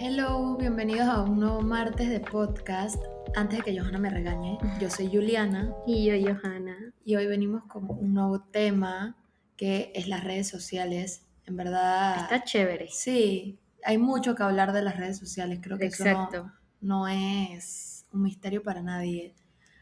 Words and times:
Hello, 0.00 0.56
bienvenidos 0.56 1.08
a 1.08 1.22
un 1.22 1.40
nuevo 1.40 1.60
martes 1.62 2.08
de 2.08 2.20
podcast. 2.20 3.02
Antes 3.34 3.58
de 3.58 3.64
que 3.64 3.78
Johanna 3.78 3.98
me 3.98 4.10
regañe, 4.10 4.58
yo 4.80 4.88
soy 4.90 5.08
Juliana 5.08 5.74
Y 5.86 6.06
yo, 6.06 6.14
Johanna. 6.34 6.76
y 7.04 7.16
hoy 7.16 7.26
venimos 7.26 7.64
con 7.64 7.88
un 7.90 8.14
nuevo 8.14 8.40
tema 8.40 9.16
que 9.56 9.92
es 9.94 10.08
las 10.08 10.24
redes 10.24 10.48
sociales. 10.48 11.26
En 11.46 11.56
verdad, 11.56 12.16
Está 12.22 12.44
chévere. 12.44 12.88
sí, 12.90 13.58
hay 13.84 13.98
mucho 13.98 14.34
que 14.34 14.42
hablar 14.42 14.72
de 14.72 14.82
las 14.82 14.96
redes 14.96 15.18
sociales. 15.18 15.60
Creo 15.62 15.78
que 15.78 15.86
eso 15.86 16.04
no- 16.04 16.10
Exacto. 16.10 16.52
no, 16.80 17.08
es 17.08 18.06
un 18.12 18.22
misterio 18.22 18.62
para 18.62 18.82
nadie. 18.82 19.34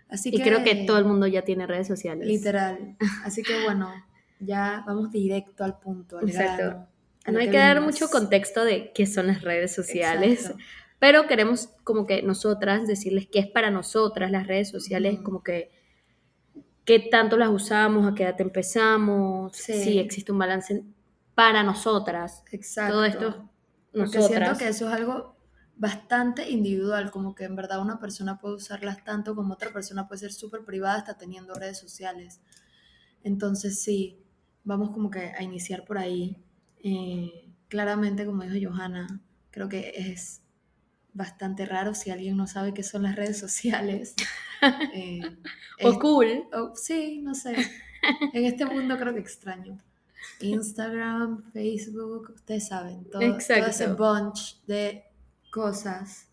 Así 0.09 0.31
Y 0.31 0.39
que, 0.39 0.43
creo 0.45 0.63
que 0.65 0.85
todo 0.87 0.99
el 0.99 1.05
mundo 1.05 1.27
ya 1.27 1.43
tiene 1.43 1.67
redes 1.67 1.87
sociales. 1.89 2.27
Literal. 2.27 2.97
Así 3.25 3.43
que 3.43 3.65
bueno, 3.65 3.91
ya 4.41 4.83
vamos 4.87 5.11
directo 5.11 5.65
al 5.65 5.79
punto, 5.79 6.19
al 6.19 6.29
Exacto. 6.29 6.65
grano, 6.65 6.89
No 7.33 7.39
hay 7.39 7.51
que 7.51 7.59
dar 7.59 7.81
mucho 7.81 8.09
contexto 8.09 8.65
de 8.65 8.93
qué 8.93 9.07
son 9.07 9.27
las 9.29 9.43
redes 9.43 9.75
sociales, 9.75 10.41
Exacto. 10.41 10.59
pero 10.99 11.27
queremos 11.27 11.69
como 11.85 12.07
que 12.07 12.23
nosotras 12.23 12.87
decirles 12.87 13.27
qué 13.31 13.41
es 13.41 13.47
para 13.49 13.71
nosotras 13.71 14.31
las 14.31 14.47
redes 14.47 14.71
sociales, 14.71 15.19
como 15.23 15.43
que 15.43 15.71
qué 16.85 17.01
tanto 17.01 17.37
las 17.37 17.49
usamos, 17.51 18.07
a 18.11 18.15
qué 18.15 18.23
edad 18.23 18.41
empezamos, 18.41 19.57
Sí. 19.57 19.73
si 19.83 19.99
existe 19.99 20.31
un 20.33 20.39
balance 20.39 20.85
para 21.35 21.63
nosotras. 21.63 22.45
Exacto. 22.53 22.93
Todo 22.95 23.05
esto 23.05 23.51
Porque 23.93 24.09
siento 24.09 24.19
nosotras. 24.21 24.59
que 24.59 24.69
eso 24.69 24.89
es 24.89 24.95
algo 24.95 25.37
bastante 25.77 26.49
individual, 26.49 27.11
como 27.11 27.35
que 27.35 27.45
en 27.45 27.57
verdad 27.57 27.81
una 27.83 27.99
persona 28.01 28.39
puede 28.39 28.55
usarlas 28.55 29.05
tanto 29.05 29.35
como 29.35 29.55
otra 29.55 29.73
persona 29.73 30.09
puede 30.09 30.21
ser 30.21 30.33
súper 30.33 30.65
privada 30.65 30.97
hasta 30.99 31.19
teniendo 31.19 31.55
redes 31.55 31.79
sociales. 31.79 32.41
Entonces 33.25 33.83
sí, 33.83 34.23
vamos 34.65 34.91
como 34.91 35.11
que 35.11 35.33
a 35.37 35.43
iniciar 35.43 35.85
por 35.85 35.99
ahí. 35.99 36.37
Eh, 36.89 37.49
claramente, 37.69 38.25
como 38.27 38.43
dijo 38.45 38.71
Johanna, 38.71 39.21
creo 39.51 39.69
que 39.69 39.93
es 39.97 40.43
bastante 41.13 41.67
raro 41.67 41.95
si 41.95 42.11
alguien 42.11 42.37
no 42.37 42.47
sabe 42.47 42.75
qué 42.75 42.83
son 42.83 43.03
las 43.03 43.17
redes 43.17 43.39
sociales. 43.39 44.15
Eh, 44.95 45.21
O 45.83 45.91
es- 45.91 45.99
cool. 45.99 46.45
Oh, 46.55 46.73
sí, 46.75 47.21
no 47.23 47.35
sé. 47.35 47.55
En 48.33 48.45
este 48.47 48.65
mundo 48.65 48.97
creo 48.97 49.13
que 49.13 49.21
extraño. 49.21 49.79
Instagram, 50.41 51.43
Facebook, 51.53 52.33
ustedes 52.35 52.69
saben, 52.69 53.05
todo, 53.11 53.21
todo 53.21 53.67
ese 53.71 53.85
bunch 53.93 54.57
de 54.67 55.05
cosas 55.51 56.29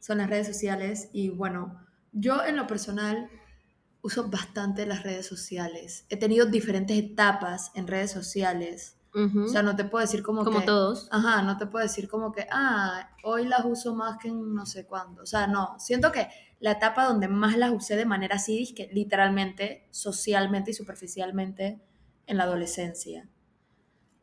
son 0.00 0.18
las 0.18 0.30
redes 0.30 0.46
sociales. 0.46 1.10
Y 1.12 1.28
bueno, 1.28 1.78
yo 2.12 2.44
en 2.44 2.56
lo 2.56 2.66
personal 2.66 3.28
uso 4.02 4.28
bastante 4.30 4.86
las 4.86 5.02
redes 5.02 5.26
sociales. 5.26 6.06
He 6.08 6.16
tenido 6.16 6.46
diferentes 6.46 6.96
etapas 6.96 7.72
en 7.74 7.86
redes 7.86 8.10
sociales. 8.10 8.95
Ujú. 9.16 9.44
O 9.44 9.48
sea, 9.48 9.62
no 9.62 9.74
te 9.76 9.84
puedo 9.84 10.02
decir 10.04 10.22
como, 10.22 10.44
como 10.44 10.60
que... 10.60 10.66
todos. 10.66 11.08
Ajá, 11.10 11.40
no 11.42 11.56
te 11.56 11.66
puedo 11.66 11.82
decir 11.82 12.06
como 12.08 12.32
que, 12.32 12.46
ah, 12.50 13.10
hoy 13.24 13.46
las 13.46 13.64
uso 13.64 13.94
más 13.94 14.18
que 14.18 14.28
en 14.28 14.54
no 14.54 14.66
sé 14.66 14.84
cuándo. 14.86 15.22
O 15.22 15.26
sea, 15.26 15.46
no, 15.46 15.74
siento 15.78 16.12
que 16.12 16.28
la 16.60 16.72
etapa 16.72 17.04
donde 17.06 17.26
más 17.28 17.56
las 17.56 17.70
usé 17.72 17.96
de 17.96 18.04
manera 18.04 18.36
así, 18.36 18.62
es 18.62 18.72
que 18.74 18.88
literalmente, 18.92 19.88
socialmente 19.90 20.70
y 20.70 20.74
superficialmente, 20.74 21.80
en 22.26 22.36
la 22.36 22.44
adolescencia. 22.44 23.28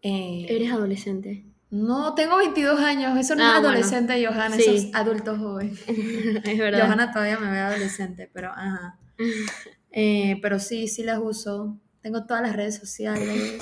Eh, 0.02 0.46
Eres 0.50 0.72
adolescente. 0.72 1.46
No, 1.72 2.14
tengo 2.14 2.38
22 2.38 2.80
años, 2.80 3.18
eso 3.18 3.36
no 3.36 3.44
Ah, 3.44 3.48
es 3.48 3.54
bueno. 3.54 3.70
adolescente, 3.70 4.24
Johanna, 4.26 4.56
Sí. 4.58 4.62
eso 4.62 4.72
es 4.74 4.94
adulto 4.94 5.38
joven. 5.38 5.74
es 6.46 6.60
verdad. 6.60 6.86
Johanna 6.86 7.12
todavía 7.12 7.40
me 7.40 7.50
ve 7.50 7.60
adolescente, 7.60 8.30
pero 8.32 8.52
ajá. 8.52 9.00
Eh, 9.96 10.40
pero 10.42 10.58
sí, 10.58 10.88
sí 10.88 11.04
las 11.04 11.20
uso. 11.20 11.78
Tengo 12.04 12.26
todas 12.26 12.44
las 12.44 12.56
redes 12.56 12.78
sociales. 12.78 13.60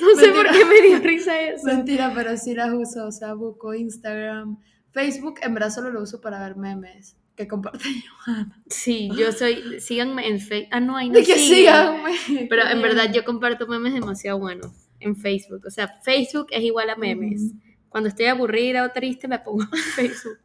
No 0.00 0.20
sé 0.20 0.32
por 0.32 0.50
qué 0.50 0.64
me 0.64 0.80
dio 0.82 0.98
risa 0.98 1.40
eso. 1.40 1.66
Mentira, 1.66 2.12
pero 2.14 2.36
sí 2.36 2.54
las 2.54 2.72
uso. 2.72 3.06
O 3.06 3.12
sea, 3.12 3.34
busco 3.34 3.74
Instagram. 3.74 4.58
Facebook, 4.92 5.36
en 5.42 5.54
verdad 5.54 5.70
solo 5.70 5.90
lo 5.90 6.02
uso 6.02 6.20
para 6.20 6.42
ver 6.42 6.56
memes 6.56 7.16
que 7.36 7.46
comparte 7.48 7.84
Johanna. 8.08 8.62
Sí, 8.66 9.10
yo 9.16 9.32
soy. 9.32 9.80
Síganme 9.80 10.28
en 10.28 10.40
Facebook. 10.40 10.68
Ah, 10.72 10.80
no, 10.80 10.96
ahí 10.96 11.08
no 11.08 11.14
De 11.14 11.24
que 11.24 11.38
síganme. 11.38 12.12
Pero 12.48 12.68
en 12.68 12.82
verdad 12.82 13.12
yo 13.12 13.24
comparto 13.24 13.66
memes 13.66 13.94
demasiado 13.94 14.38
buenos 14.38 14.72
en 15.00 15.16
Facebook. 15.16 15.62
O 15.66 15.70
sea, 15.70 15.88
Facebook 16.02 16.48
es 16.50 16.62
igual 16.62 16.90
a 16.90 16.96
memes. 16.96 17.52
Cuando 17.88 18.08
estoy 18.08 18.26
aburrida 18.26 18.84
o 18.84 18.90
triste 18.90 19.26
me 19.26 19.38
pongo 19.38 19.62
en 19.62 19.68
Facebook. 19.96 20.40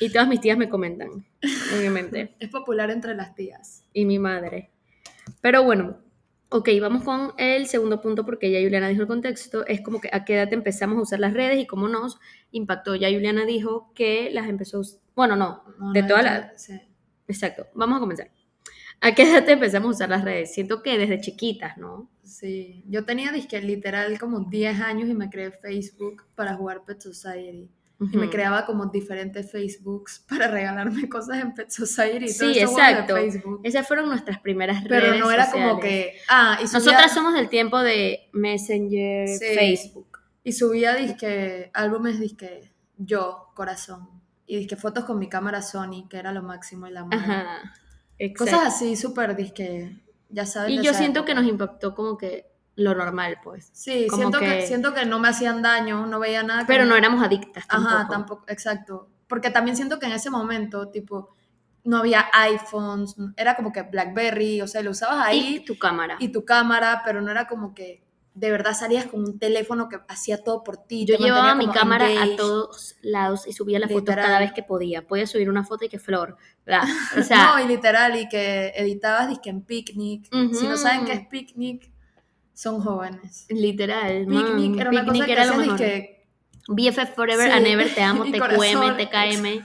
Y 0.00 0.10
todas 0.10 0.28
mis 0.28 0.40
tías 0.40 0.56
me 0.58 0.68
comentan, 0.68 1.26
obviamente. 1.76 2.34
Es 2.40 2.48
popular 2.50 2.90
entre 2.90 3.14
las 3.14 3.34
tías. 3.34 3.84
Y 3.92 4.04
mi 4.04 4.18
madre. 4.18 4.70
Pero 5.40 5.64
bueno, 5.64 5.98
ok, 6.50 6.68
vamos 6.80 7.02
con 7.02 7.32
el 7.36 7.66
segundo 7.66 8.00
punto 8.00 8.24
porque 8.24 8.50
ya 8.50 8.60
Juliana 8.60 8.88
dijo 8.88 9.02
el 9.02 9.08
contexto. 9.08 9.66
Es 9.66 9.80
como 9.80 10.00
que 10.00 10.08
a 10.12 10.24
qué 10.24 10.34
edad 10.34 10.52
empezamos 10.52 10.98
a 10.98 11.02
usar 11.02 11.20
las 11.20 11.34
redes 11.34 11.58
y 11.60 11.66
cómo 11.66 11.88
nos 11.88 12.18
impactó. 12.52 12.94
Ya 12.94 13.08
Juliana 13.10 13.44
dijo 13.44 13.92
que 13.94 14.30
las 14.32 14.48
empezó 14.48 14.78
a 14.78 14.80
us- 14.80 14.98
Bueno, 15.16 15.36
no, 15.36 15.64
No, 15.78 15.92
de 15.92 16.02
no, 16.02 16.08
toda 16.08 16.20
yo- 16.20 16.26
la... 16.26 16.52
sí. 16.58 16.80
Exacto, 17.26 17.66
vamos 17.74 17.96
a 17.98 18.00
comenzar. 18.00 18.30
¿A 19.00 19.14
qué 19.14 19.22
edad 19.22 19.48
empezamos 19.48 19.88
a 19.88 19.90
usar 19.90 20.08
las 20.08 20.24
redes? 20.24 20.52
Siento 20.54 20.82
que 20.82 20.96
desde 20.98 21.20
chiquitas, 21.20 21.76
¿no? 21.78 22.10
Sí, 22.24 22.82
yo 22.88 23.04
tenía 23.04 23.30
disque 23.30 23.60
literal 23.60 24.18
como 24.18 24.40
10 24.40 24.80
años 24.80 25.08
y 25.08 25.14
me 25.14 25.28
creé 25.30 25.50
Facebook 25.52 26.24
para 26.34 26.54
jugar 26.54 26.84
Pet 26.84 27.00
Society. 27.00 27.70
Y 28.00 28.16
me 28.16 28.30
creaba 28.30 28.64
como 28.64 28.86
diferentes 28.86 29.50
Facebooks 29.50 30.24
para 30.28 30.46
regalarme 30.48 31.08
cosas 31.08 31.38
en 31.38 31.52
Pet 31.54 31.68
Society. 31.70 32.26
y 32.26 32.36
todo 32.38 32.48
Sí, 32.48 32.54
de 32.54 32.60
exacto. 32.62 33.14
Facebook. 33.16 33.60
Esas 33.64 33.88
fueron 33.88 34.08
nuestras 34.08 34.38
primeras 34.38 34.84
Pero 34.88 35.06
redes 35.06 35.18
no 35.20 35.30
era 35.32 35.50
como 35.50 35.74
sociales. 35.76 36.14
que. 36.14 36.18
Ah, 36.28 36.58
y 36.62 36.66
subía, 36.68 36.78
Nosotras 36.78 37.12
somos 37.14 37.34
del 37.34 37.48
tiempo 37.48 37.80
de 37.80 38.28
Messenger, 38.32 39.26
Sí. 39.28 39.44
Facebook. 39.54 40.18
y 40.44 40.52
subía 40.52 40.94
disque 40.94 41.70
álbumes 41.74 42.20
disque 42.20 42.72
yo, 42.96 43.48
corazón. 43.54 44.08
Y 44.46 44.56
disque 44.58 44.76
fotos 44.76 45.04
con 45.04 45.18
mi 45.18 45.28
cámara 45.28 45.60
Sony, 45.60 46.08
que 46.08 46.18
era 46.18 46.32
lo 46.32 46.42
máximo 46.42 46.86
y 46.86 46.92
la. 46.92 47.06
Ajá. 47.10 47.74
Cosas 48.36 48.60
así 48.64 48.96
súper 48.96 49.34
disque. 49.36 49.96
Ya 50.30 50.44
sabes. 50.46 50.70
y 50.72 50.82
yo 50.82 50.92
siento 50.94 51.24
que 51.24 51.32
época. 51.32 51.42
nos 51.42 51.50
impactó 51.50 51.94
como 51.94 52.16
que 52.18 52.46
lo 52.78 52.94
normal, 52.94 53.38
pues. 53.42 53.70
Sí, 53.72 54.06
como 54.08 54.22
siento 54.22 54.38
que... 54.40 54.46
que- 54.46 54.66
siento 54.66 54.94
que 54.94 55.04
no 55.04 55.18
me 55.18 55.28
hacían 55.28 55.62
daño, 55.62 56.06
no 56.06 56.18
veía 56.20 56.42
nada. 56.42 56.64
Pero 56.66 56.84
me- 56.84 56.90
no 56.90 56.96
éramos 56.96 57.22
adictas 57.24 57.66
tampoco. 57.66 57.94
Ajá, 57.94 58.08
tampoco, 58.08 58.44
exacto. 58.48 59.08
Porque 59.26 59.50
también 59.50 59.76
siento 59.76 59.98
que 59.98 60.06
en 60.06 60.12
ese 60.12 60.30
momento, 60.30 60.88
tipo, 60.88 61.30
no 61.84 61.98
había 61.98 62.26
iPhones, 62.32 63.14
era 63.36 63.54
como 63.56 63.72
que 63.72 63.82
Blackberry, 63.82 64.60
o 64.62 64.66
sea, 64.68 64.82
lo 64.82 64.90
usabas 64.92 65.26
Y 65.26 65.30
ahí 65.30 65.64
tu 65.64 65.78
cámara. 65.78 66.16
y, 66.18 66.28
tu 66.28 66.44
cámara, 66.44 67.02
pero 67.04 67.20
no 67.20 67.30
era 67.30 67.46
como 67.46 67.74
que 67.74 68.02
de 68.34 68.52
verdad 68.52 68.72
salías 68.74 69.06
con 69.06 69.20
un 69.24 69.38
teléfono 69.40 69.88
que 69.88 69.98
hacía 70.06 70.44
todo 70.44 70.62
por 70.62 70.76
ti. 70.76 71.04
yo 71.04 71.16
llevaba 71.16 71.56
mi 71.56 71.66
cámara 71.68 72.08
engaged. 72.08 72.34
a 72.34 72.36
todos 72.36 72.94
lados 73.02 73.48
y 73.48 73.52
subía 73.52 73.80
la 73.80 73.88
foto 73.88 73.98
Literal. 74.00 74.24
cada 74.26 74.38
vez 74.38 74.52
que 74.52 74.62
podía. 74.62 75.04
Podía 75.08 75.26
subir 75.26 75.50
una 75.50 75.64
foto 75.64 75.84
y 75.84 75.88
que 75.88 75.98
flor. 75.98 76.36
bla. 76.64 76.86
O 77.18 77.22
sea, 77.24 77.56
no, 77.56 77.64
y 77.64 77.66
literal, 77.66 78.14
y 78.16 78.28
que 78.28 78.72
editabas 78.76 79.28
disque 79.28 79.50
en 79.50 79.62
Picnic. 79.62 80.28
Si 80.54 80.68
no 80.68 80.76
saben 80.76 81.04
qué 81.04 81.14
es 81.14 81.26
Picnic, 81.26 81.90
son 82.60 82.80
jóvenes. 82.80 83.46
literal. 83.50 84.26
man, 84.26 84.44
Picnic 84.56 84.80
era 84.80 84.90
una 84.90 85.00
Picnic 85.04 85.12
cosa 85.22 85.26
que 85.26 85.32
era 85.32 85.44
lo 85.44 85.52
hacías 85.52 85.80
mejor. 85.80 86.08
BFF 86.70 87.14
Forever 87.14 87.46
Sí. 87.50 87.56
and 87.56 87.66
Ever, 87.66 87.94
te 87.94 88.02
amo, 88.02 88.24
te 88.30 88.38
QM, 88.40 88.96
te 88.96 89.08
KM. 89.08 89.64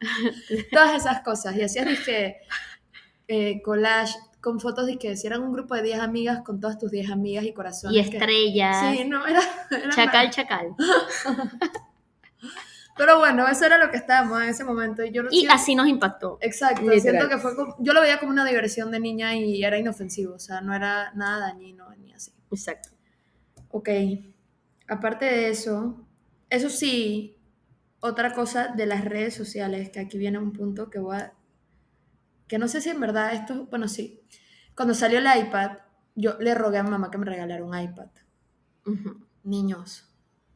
todas 0.72 0.94
esas 0.96 1.20
cosas. 1.20 1.54
Y 1.56 1.62
hacías 1.62 1.86
disque 1.86 2.38
eh, 3.28 3.60
collage 3.62 4.14
con 4.40 4.58
fotos 4.60 4.86
de 4.86 4.98
que 4.98 5.16
si 5.16 5.26
eran 5.26 5.42
un 5.42 5.52
grupo 5.52 5.74
de 5.74 5.82
10 5.82 6.00
amigas 6.00 6.40
con 6.42 6.58
todas 6.58 6.78
tus 6.78 6.90
10 6.90 7.10
amigas 7.10 7.44
y 7.44 7.52
corazones. 7.52 8.06
Y 8.06 8.10
que- 8.10 8.16
estrellas. 8.16 8.96
Sí, 8.96 9.04
no, 9.04 9.26
era, 9.26 9.40
era 9.70 9.90
chacal, 9.90 10.24
una- 10.26 10.30
chacal. 10.30 10.66
Pero 12.96 13.18
bueno, 13.18 13.48
eso 13.48 13.64
era 13.64 13.78
lo 13.78 13.90
que 13.90 13.96
estábamos 13.96 14.42
en 14.42 14.48
ese 14.50 14.64
momento. 14.64 15.02
Y 15.02 15.10
yo 15.12 15.22
Y 15.30 15.38
siento- 15.40 15.54
así 15.54 15.74
nos 15.74 15.88
impactó. 15.88 16.38
Exacto, 16.42 16.82
Literal. 16.82 17.00
siento 17.00 17.28
que 17.28 17.38
fue 17.38 17.56
como, 17.56 17.74
yo 17.78 17.92
lo 17.94 18.00
veía 18.02 18.18
como 18.20 18.32
una 18.32 18.44
diversión 18.44 18.90
de 18.90 19.00
niña 19.00 19.34
y 19.34 19.64
era 19.64 19.78
inofensivo, 19.78 20.34
o 20.34 20.38
sea, 20.38 20.60
no 20.60 20.74
era 20.74 21.12
nada 21.14 21.40
dañino 21.48 21.88
ni 21.96 22.12
así. 22.12 22.32
Exacto. 22.50 22.90
Ok, 23.70 23.88
aparte 24.88 25.24
de 25.24 25.48
eso, 25.48 26.06
eso 26.50 26.68
sí, 26.68 27.36
otra 28.00 28.34
cosa 28.34 28.68
de 28.68 28.84
las 28.84 29.04
redes 29.04 29.34
sociales, 29.34 29.88
que 29.90 30.00
aquí 30.00 30.18
viene 30.18 30.38
un 30.38 30.52
punto 30.52 30.90
que 30.90 30.98
voy 30.98 31.16
a, 31.16 31.32
que 32.48 32.58
no 32.58 32.68
sé 32.68 32.82
si 32.82 32.90
en 32.90 33.00
verdad 33.00 33.32
esto, 33.32 33.66
bueno, 33.70 33.88
sí, 33.88 34.20
cuando 34.76 34.92
salió 34.92 35.18
el 35.20 35.26
iPad, 35.46 35.78
yo 36.14 36.36
le 36.40 36.54
rogué 36.54 36.76
a 36.78 36.82
mi 36.82 36.90
mamá 36.90 37.10
que 37.10 37.16
me 37.16 37.24
regalara 37.24 37.64
un 37.64 37.78
iPad. 37.78 38.08
Ujú. 38.84 39.24
Niños, 39.44 40.11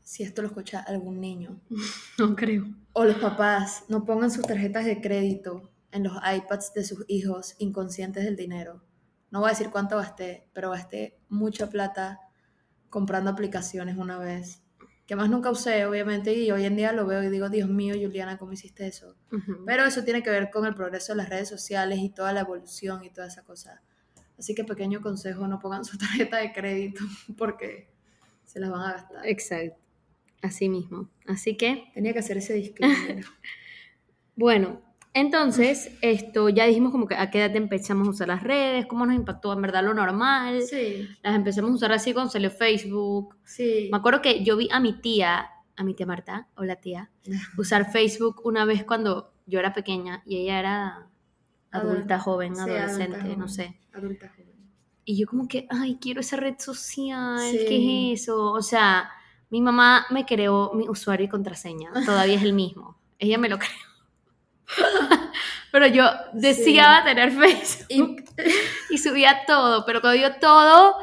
si 0.06 0.22
esto 0.22 0.40
lo 0.40 0.46
escucha 0.48 0.78
algún 0.80 1.20
niño, 1.20 1.60
No 2.18 2.36
creo. 2.36 2.64
o 2.92 3.04
los 3.04 3.16
papás, 3.16 3.82
no 3.88 4.04
pongan 4.04 4.30
sus 4.30 4.46
tarjetas 4.46 4.84
de 4.84 5.00
crédito 5.00 5.68
en 5.90 6.04
los 6.04 6.12
iPads 6.14 6.72
de 6.74 6.84
sus 6.84 7.04
hijos 7.08 7.56
inconscientes 7.58 8.22
del 8.24 8.36
dinero. 8.36 8.82
No 9.32 9.40
voy 9.40 9.48
a 9.48 9.52
decir 9.52 9.70
cuánto 9.70 9.96
gasté, 9.96 10.48
pero 10.52 10.70
gasté 10.70 11.18
mucha 11.28 11.68
plata 11.68 12.20
comprando 12.88 13.30
aplicaciones 13.30 13.96
una 13.96 14.16
vez, 14.16 14.62
que 15.06 15.16
más 15.16 15.28
nunca 15.28 15.50
usé, 15.50 15.84
obviamente, 15.86 16.34
y 16.34 16.52
hoy 16.52 16.64
en 16.64 16.76
día 16.76 16.92
lo 16.92 17.04
veo 17.06 17.24
y 17.24 17.28
digo, 17.28 17.48
Dios 17.48 17.68
mío, 17.68 17.94
Juliana, 18.00 18.38
¿cómo 18.38 18.52
hiciste 18.52 18.86
eso? 18.86 19.16
Pero 19.66 19.84
eso 19.84 20.04
tiene 20.04 20.22
que 20.22 20.30
ver 20.30 20.50
con 20.50 20.66
el 20.66 20.74
progreso 20.74 21.12
de 21.14 21.16
las 21.16 21.28
redes 21.28 21.48
sociales 21.48 21.98
y 21.98 22.10
toda 22.10 22.32
la 22.32 22.40
evolución 22.42 23.02
y 23.02 23.10
toda 23.10 23.26
esa 23.26 23.42
cosa. 23.42 23.82
Así 24.38 24.54
que 24.54 24.62
pequeño 24.62 25.00
consejo, 25.00 25.48
no 25.48 25.58
pongan 25.58 25.84
su 25.84 25.98
tarjeta 26.28 26.36
de 26.36 26.52
crédito 26.52 27.02
porque 27.36 27.90
se 28.44 28.60
las 28.60 28.70
van 28.70 28.82
a 28.82 28.92
gastar. 28.92 29.26
Exacto. 29.26 29.80
Así 30.42 30.68
mismo. 30.68 31.08
Así 31.26 31.56
que, 31.56 31.90
Tenía 31.94 32.12
que 32.12 32.18
hacer 32.20 32.36
ese 32.38 32.54
disclaimer. 32.54 33.24
bueno, 34.36 34.80
entonces, 35.14 35.90
esto 36.02 36.50
ya 36.50 36.66
dijimos 36.66 36.92
como 36.92 37.06
que 37.08 37.14
a 37.14 37.30
qué 37.30 37.38
edad 37.42 37.56
empezamos 37.56 38.06
a 38.06 38.10
usar 38.10 38.28
las 38.28 38.42
redes, 38.42 38.84
cómo 38.86 39.06
nos 39.06 39.14
impactó 39.16 39.52
en 39.54 39.62
verdad 39.62 39.82
lo 39.82 39.94
normal. 39.94 40.60
sí, 40.62 41.08
Las 41.22 41.34
empezamos 41.34 41.70
a 41.70 41.74
usar 41.74 41.92
así 41.92 42.12
cuando 42.12 42.30
salió 42.30 42.50
Facebook. 42.50 43.34
sí. 43.44 43.88
Me 43.90 43.96
acuerdo 43.96 44.20
que 44.20 44.44
yo 44.44 44.56
vi 44.58 44.68
a 44.70 44.78
mi 44.78 45.00
tía, 45.00 45.48
a 45.74 45.84
mi 45.84 45.94
tía 45.94 46.04
Marta, 46.06 46.48
hola 46.54 46.76
tía, 46.76 47.10
usar 47.56 47.90
Facebook 47.90 48.42
una 48.44 48.64
vez 48.66 48.84
cuando 48.84 49.32
yo 49.46 49.58
era 49.58 49.72
pequeña 49.72 50.22
y 50.26 50.36
ella 50.36 50.58
era 50.58 51.08
adulta, 51.70 52.18
joven, 52.18 52.54
Sí, 52.54 52.60
adolescente, 52.62 53.16
adulta, 53.16 53.36
no 53.36 53.48
sé. 53.48 53.78
Adulta 53.94 54.28
joven. 54.28 54.46
Y 55.06 55.16
yo 55.18 55.26
como 55.26 55.46
que, 55.48 55.66
ay, 55.70 55.96
quiero 56.00 56.20
esa 56.20 56.36
red 56.36 56.56
social, 56.58 57.38
Sí. 57.40 57.64
¿qué 57.68 58.12
es 58.12 58.22
eso? 58.22 58.52
O 58.52 58.60
sea, 58.60 59.08
mi 59.50 59.60
mamá 59.60 60.06
me 60.10 60.26
creó 60.26 60.72
mi 60.74 60.88
usuario 60.88 61.26
y 61.26 61.28
contraseña, 61.28 61.90
todavía 62.04 62.36
es 62.36 62.42
el 62.42 62.52
mismo. 62.52 62.98
Ella 63.18 63.38
me 63.38 63.48
lo 63.48 63.58
creó. 63.58 63.70
pero 65.72 65.86
yo 65.86 66.04
deseaba 66.32 67.04
tener 67.04 67.30
Facebook 67.30 67.86
Y, 67.88 68.16
y 68.94 68.98
subía 68.98 69.44
todo, 69.46 69.84
pero 69.86 70.00
cuando 70.00 70.18
digo 70.20 70.34
todo, 70.40 70.96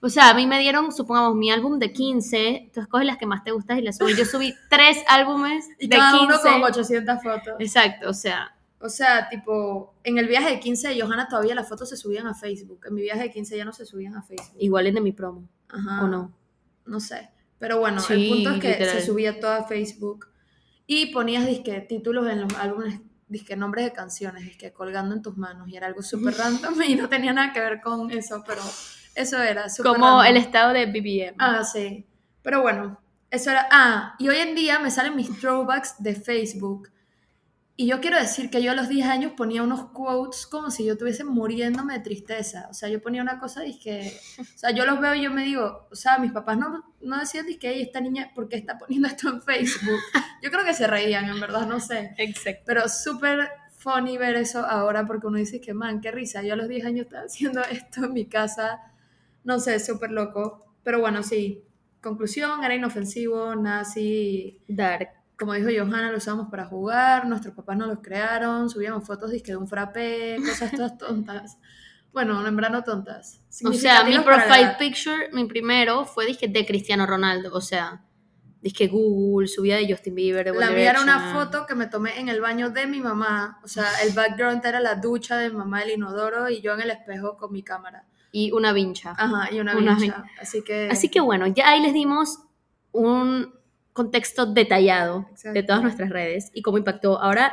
o 0.00 0.08
sea, 0.08 0.30
a 0.30 0.34
mí 0.34 0.46
me 0.46 0.60
dieron, 0.60 0.92
supongamos, 0.92 1.34
mi 1.34 1.50
álbum 1.50 1.78
de 1.78 1.92
15, 1.92 2.70
tú 2.72 2.80
escoges 2.80 3.06
las 3.06 3.16
que 3.18 3.26
más 3.26 3.42
te 3.42 3.50
gustas 3.50 3.78
y 3.78 3.82
las 3.82 3.96
subes. 3.98 4.16
Yo 4.16 4.24
subí 4.24 4.54
tres 4.70 4.98
álbumes 5.08 5.66
y 5.78 5.88
de 5.88 5.96
cada 5.96 6.18
15. 6.18 6.26
uno 6.26 6.40
con 6.40 6.70
800 6.70 7.22
fotos. 7.22 7.54
Exacto, 7.58 8.08
o 8.10 8.14
sea, 8.14 8.54
O 8.80 8.88
sea, 8.88 9.28
tipo, 9.28 9.94
en 10.04 10.18
el 10.18 10.28
viaje 10.28 10.50
de 10.50 10.60
15 10.60 10.88
de 10.88 11.00
Johanna 11.00 11.26
todavía 11.28 11.54
las 11.56 11.68
fotos 11.68 11.88
se 11.88 11.96
subían 11.96 12.28
a 12.28 12.34
Facebook. 12.34 12.86
En 12.86 12.94
mi 12.94 13.02
viaje 13.02 13.22
de 13.22 13.30
15 13.32 13.56
ya 13.56 13.64
no 13.64 13.72
se 13.72 13.84
subían 13.84 14.14
a 14.14 14.22
Facebook. 14.22 14.56
igual 14.60 14.86
es 14.86 14.94
de 14.94 15.00
mi 15.00 15.12
promo, 15.12 15.48
Ajá. 15.68 16.04
¿o 16.04 16.06
no? 16.06 16.32
No 16.86 17.00
sé. 17.00 17.28
Pero 17.58 17.78
bueno, 17.78 18.00
Sí, 18.00 18.12
el 18.14 18.28
punto 18.28 18.50
es 18.50 18.60
que 18.60 18.68
literal. 18.70 19.00
se 19.00 19.06
subía 19.06 19.40
todo 19.40 19.52
a 19.52 19.64
Facebook 19.64 20.28
y 20.86 21.06
ponías 21.12 21.46
disque 21.46 21.80
títulos 21.80 22.28
en 22.30 22.40
los 22.42 22.54
álbumes, 22.54 23.00
disque 23.26 23.56
nombres 23.56 23.84
de 23.84 23.92
canciones, 23.92 24.44
disque 24.44 24.72
colgando 24.72 25.14
en 25.14 25.22
tus 25.22 25.36
manos 25.36 25.68
y 25.68 25.76
era 25.76 25.86
algo 25.86 26.02
súper 26.02 26.34
random 26.36 26.80
y 26.82 26.94
no 26.94 27.08
tenía 27.08 27.32
nada 27.32 27.52
que 27.52 27.60
ver 27.60 27.80
con 27.80 28.10
eso, 28.10 28.42
pero 28.46 28.62
eso 29.14 29.42
era 29.42 29.68
súper 29.68 29.92
Como 29.92 30.06
random. 30.06 30.26
el 30.26 30.36
estado 30.36 30.72
de 30.72 30.86
BBM. 30.86 31.34
Ah, 31.38 31.64
sí. 31.64 32.06
Pero 32.42 32.62
bueno, 32.62 32.98
eso 33.30 33.50
era. 33.50 33.68
Ah, 33.70 34.14
y 34.18 34.28
hoy 34.28 34.36
en 34.38 34.54
día 34.54 34.78
me 34.78 34.90
salen 34.90 35.16
mis 35.16 35.28
throwbacks 35.40 35.96
de 36.02 36.14
Facebook. 36.14 36.88
Y 37.80 37.86
yo 37.86 38.00
quiero 38.00 38.18
decir 38.18 38.50
que 38.50 38.60
yo 38.60 38.72
a 38.72 38.74
los 38.74 38.88
10 38.88 39.06
años 39.06 39.32
ponía 39.36 39.62
unos 39.62 39.90
quotes 39.90 40.48
como 40.48 40.68
si 40.68 40.84
yo 40.84 40.94
estuviese 40.94 41.22
muriéndome 41.22 41.94
de 41.94 42.00
tristeza. 42.00 42.66
O 42.68 42.74
sea, 42.74 42.88
yo 42.88 43.00
ponía 43.00 43.22
una 43.22 43.38
cosa 43.38 43.64
y 43.64 43.78
que. 43.78 44.18
O 44.40 44.58
sea, 44.58 44.72
yo 44.72 44.84
los 44.84 44.98
veo 45.00 45.14
y 45.14 45.22
yo 45.22 45.30
me 45.30 45.44
digo, 45.44 45.86
o 45.88 45.94
sea, 45.94 46.18
mis 46.18 46.32
papás 46.32 46.58
no, 46.58 46.92
no 47.00 47.20
decían 47.20 47.46
que 47.60 47.70
"Ey, 47.70 47.82
esta 47.82 48.00
niña, 48.00 48.32
¿por 48.34 48.48
qué 48.48 48.56
está 48.56 48.76
poniendo 48.78 49.06
esto 49.06 49.28
en 49.28 49.42
Facebook? 49.42 50.00
Yo 50.42 50.50
creo 50.50 50.64
que 50.64 50.74
se 50.74 50.88
reían, 50.88 51.26
en 51.26 51.38
verdad, 51.38 51.68
no 51.68 51.78
sé. 51.78 52.14
Exacto. 52.18 52.64
Pero 52.66 52.88
súper 52.88 53.48
funny 53.76 54.18
ver 54.18 54.34
eso 54.34 54.66
ahora 54.66 55.06
porque 55.06 55.28
uno 55.28 55.38
dice 55.38 55.60
que, 55.60 55.72
man, 55.72 56.00
qué 56.00 56.10
risa. 56.10 56.42
Yo 56.42 56.54
a 56.54 56.56
los 56.56 56.68
10 56.68 56.84
años 56.84 57.06
estaba 57.06 57.26
haciendo 57.26 57.62
esto 57.70 58.06
en 58.06 58.12
mi 58.12 58.26
casa. 58.26 58.80
No 59.44 59.60
sé, 59.60 59.78
súper 59.78 60.10
loco. 60.10 60.74
Pero 60.82 60.98
bueno, 60.98 61.22
sí. 61.22 61.62
Conclusión, 62.00 62.64
era 62.64 62.74
inofensivo, 62.74 63.54
nada 63.54 63.80
así. 63.82 64.62
Dark. 64.66 65.17
Como 65.38 65.54
dijo 65.54 65.68
Johanna, 65.68 66.10
lo 66.10 66.18
usábamos 66.18 66.48
para 66.50 66.66
jugar, 66.66 67.26
nuestros 67.26 67.54
papás 67.54 67.76
nos 67.76 67.88
los 67.88 67.98
crearon, 68.00 68.68
subíamos 68.68 69.06
fotos 69.06 69.30
disque 69.30 69.52
de 69.52 69.56
un 69.56 69.68
frappé, 69.68 70.36
cosas 70.44 70.72
todas 70.72 70.98
tontas. 70.98 71.58
Bueno, 72.12 72.44
en 72.46 72.56
verdad 72.56 72.70
no 72.70 72.82
tontas. 72.82 73.40
O 73.64 73.72
sea, 73.72 74.02
mi 74.02 74.12
la 74.12 74.24
profile 74.24 74.62
edad. 74.62 74.78
picture, 74.78 75.30
mi 75.32 75.44
primero, 75.44 76.04
fue 76.04 76.26
disque 76.26 76.48
de 76.48 76.66
Cristiano 76.66 77.06
Ronaldo. 77.06 77.54
O 77.54 77.60
sea, 77.60 78.02
disque 78.60 78.88
Google, 78.88 79.46
subía 79.46 79.76
de 79.76 79.88
Justin 79.88 80.14
Bieber, 80.14 80.44
de 80.44 80.58
La 80.58 80.70
mía 80.70 80.90
era 80.90 81.02
una 81.02 81.32
foto 81.32 81.66
que 81.66 81.74
me 81.74 81.86
tomé 81.86 82.18
en 82.18 82.28
el 82.28 82.40
baño 82.40 82.70
de 82.70 82.86
mi 82.86 83.00
mamá. 83.00 83.60
O 83.62 83.68
sea, 83.68 83.86
el 84.04 84.12
background 84.14 84.64
era 84.64 84.80
la 84.80 84.96
ducha 84.96 85.36
de 85.36 85.50
mi 85.50 85.56
mamá, 85.56 85.82
el 85.82 85.90
inodoro, 85.90 86.48
y 86.48 86.60
yo 86.60 86.74
en 86.74 86.80
el 86.80 86.90
espejo 86.90 87.36
con 87.36 87.52
mi 87.52 87.62
cámara. 87.62 88.06
Y 88.32 88.50
una 88.52 88.72
vincha. 88.72 89.14
Ajá, 89.16 89.52
y 89.52 89.60
una, 89.60 89.76
Una 89.76 89.94
vincha. 89.94 90.24
Así 90.40 90.62
que. 90.62 90.88
Así 90.90 91.08
que 91.08 91.20
bueno, 91.20 91.46
ya 91.46 91.68
ahí 91.68 91.80
les 91.80 91.94
dimos 91.94 92.40
un 92.92 93.57
contexto 93.98 94.46
detallado 94.46 95.28
de 95.52 95.62
todas 95.64 95.82
nuestras 95.82 96.08
redes 96.10 96.52
y 96.54 96.62
cómo 96.62 96.78
impactó. 96.78 97.20
Ahora, 97.20 97.52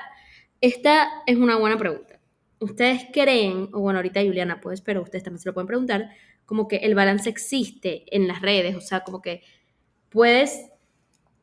esta 0.62 1.08
es 1.26 1.38
una 1.38 1.56
buena 1.58 1.76
pregunta. 1.76 2.20
¿Ustedes 2.60 3.08
creen, 3.12 3.70
o 3.74 3.80
bueno, 3.80 3.98
ahorita 3.98 4.22
Juliana 4.22 4.62
pues, 4.62 4.82
pero 4.82 5.02
ustedes 5.02 5.24
también 5.24 5.40
se 5.40 5.50
lo 5.50 5.54
pueden 5.56 5.66
preguntar, 5.66 6.12
como 6.46 6.68
que 6.68 6.78
el 6.78 6.94
balance 6.94 7.28
existe 7.30 8.06
en 8.16 8.28
las 8.28 8.44
redes? 8.44 8.76
O 8.76 8.82
sea, 8.82 9.00
como 9.00 9.24
que 9.24 9.42
puedes, 10.10 10.70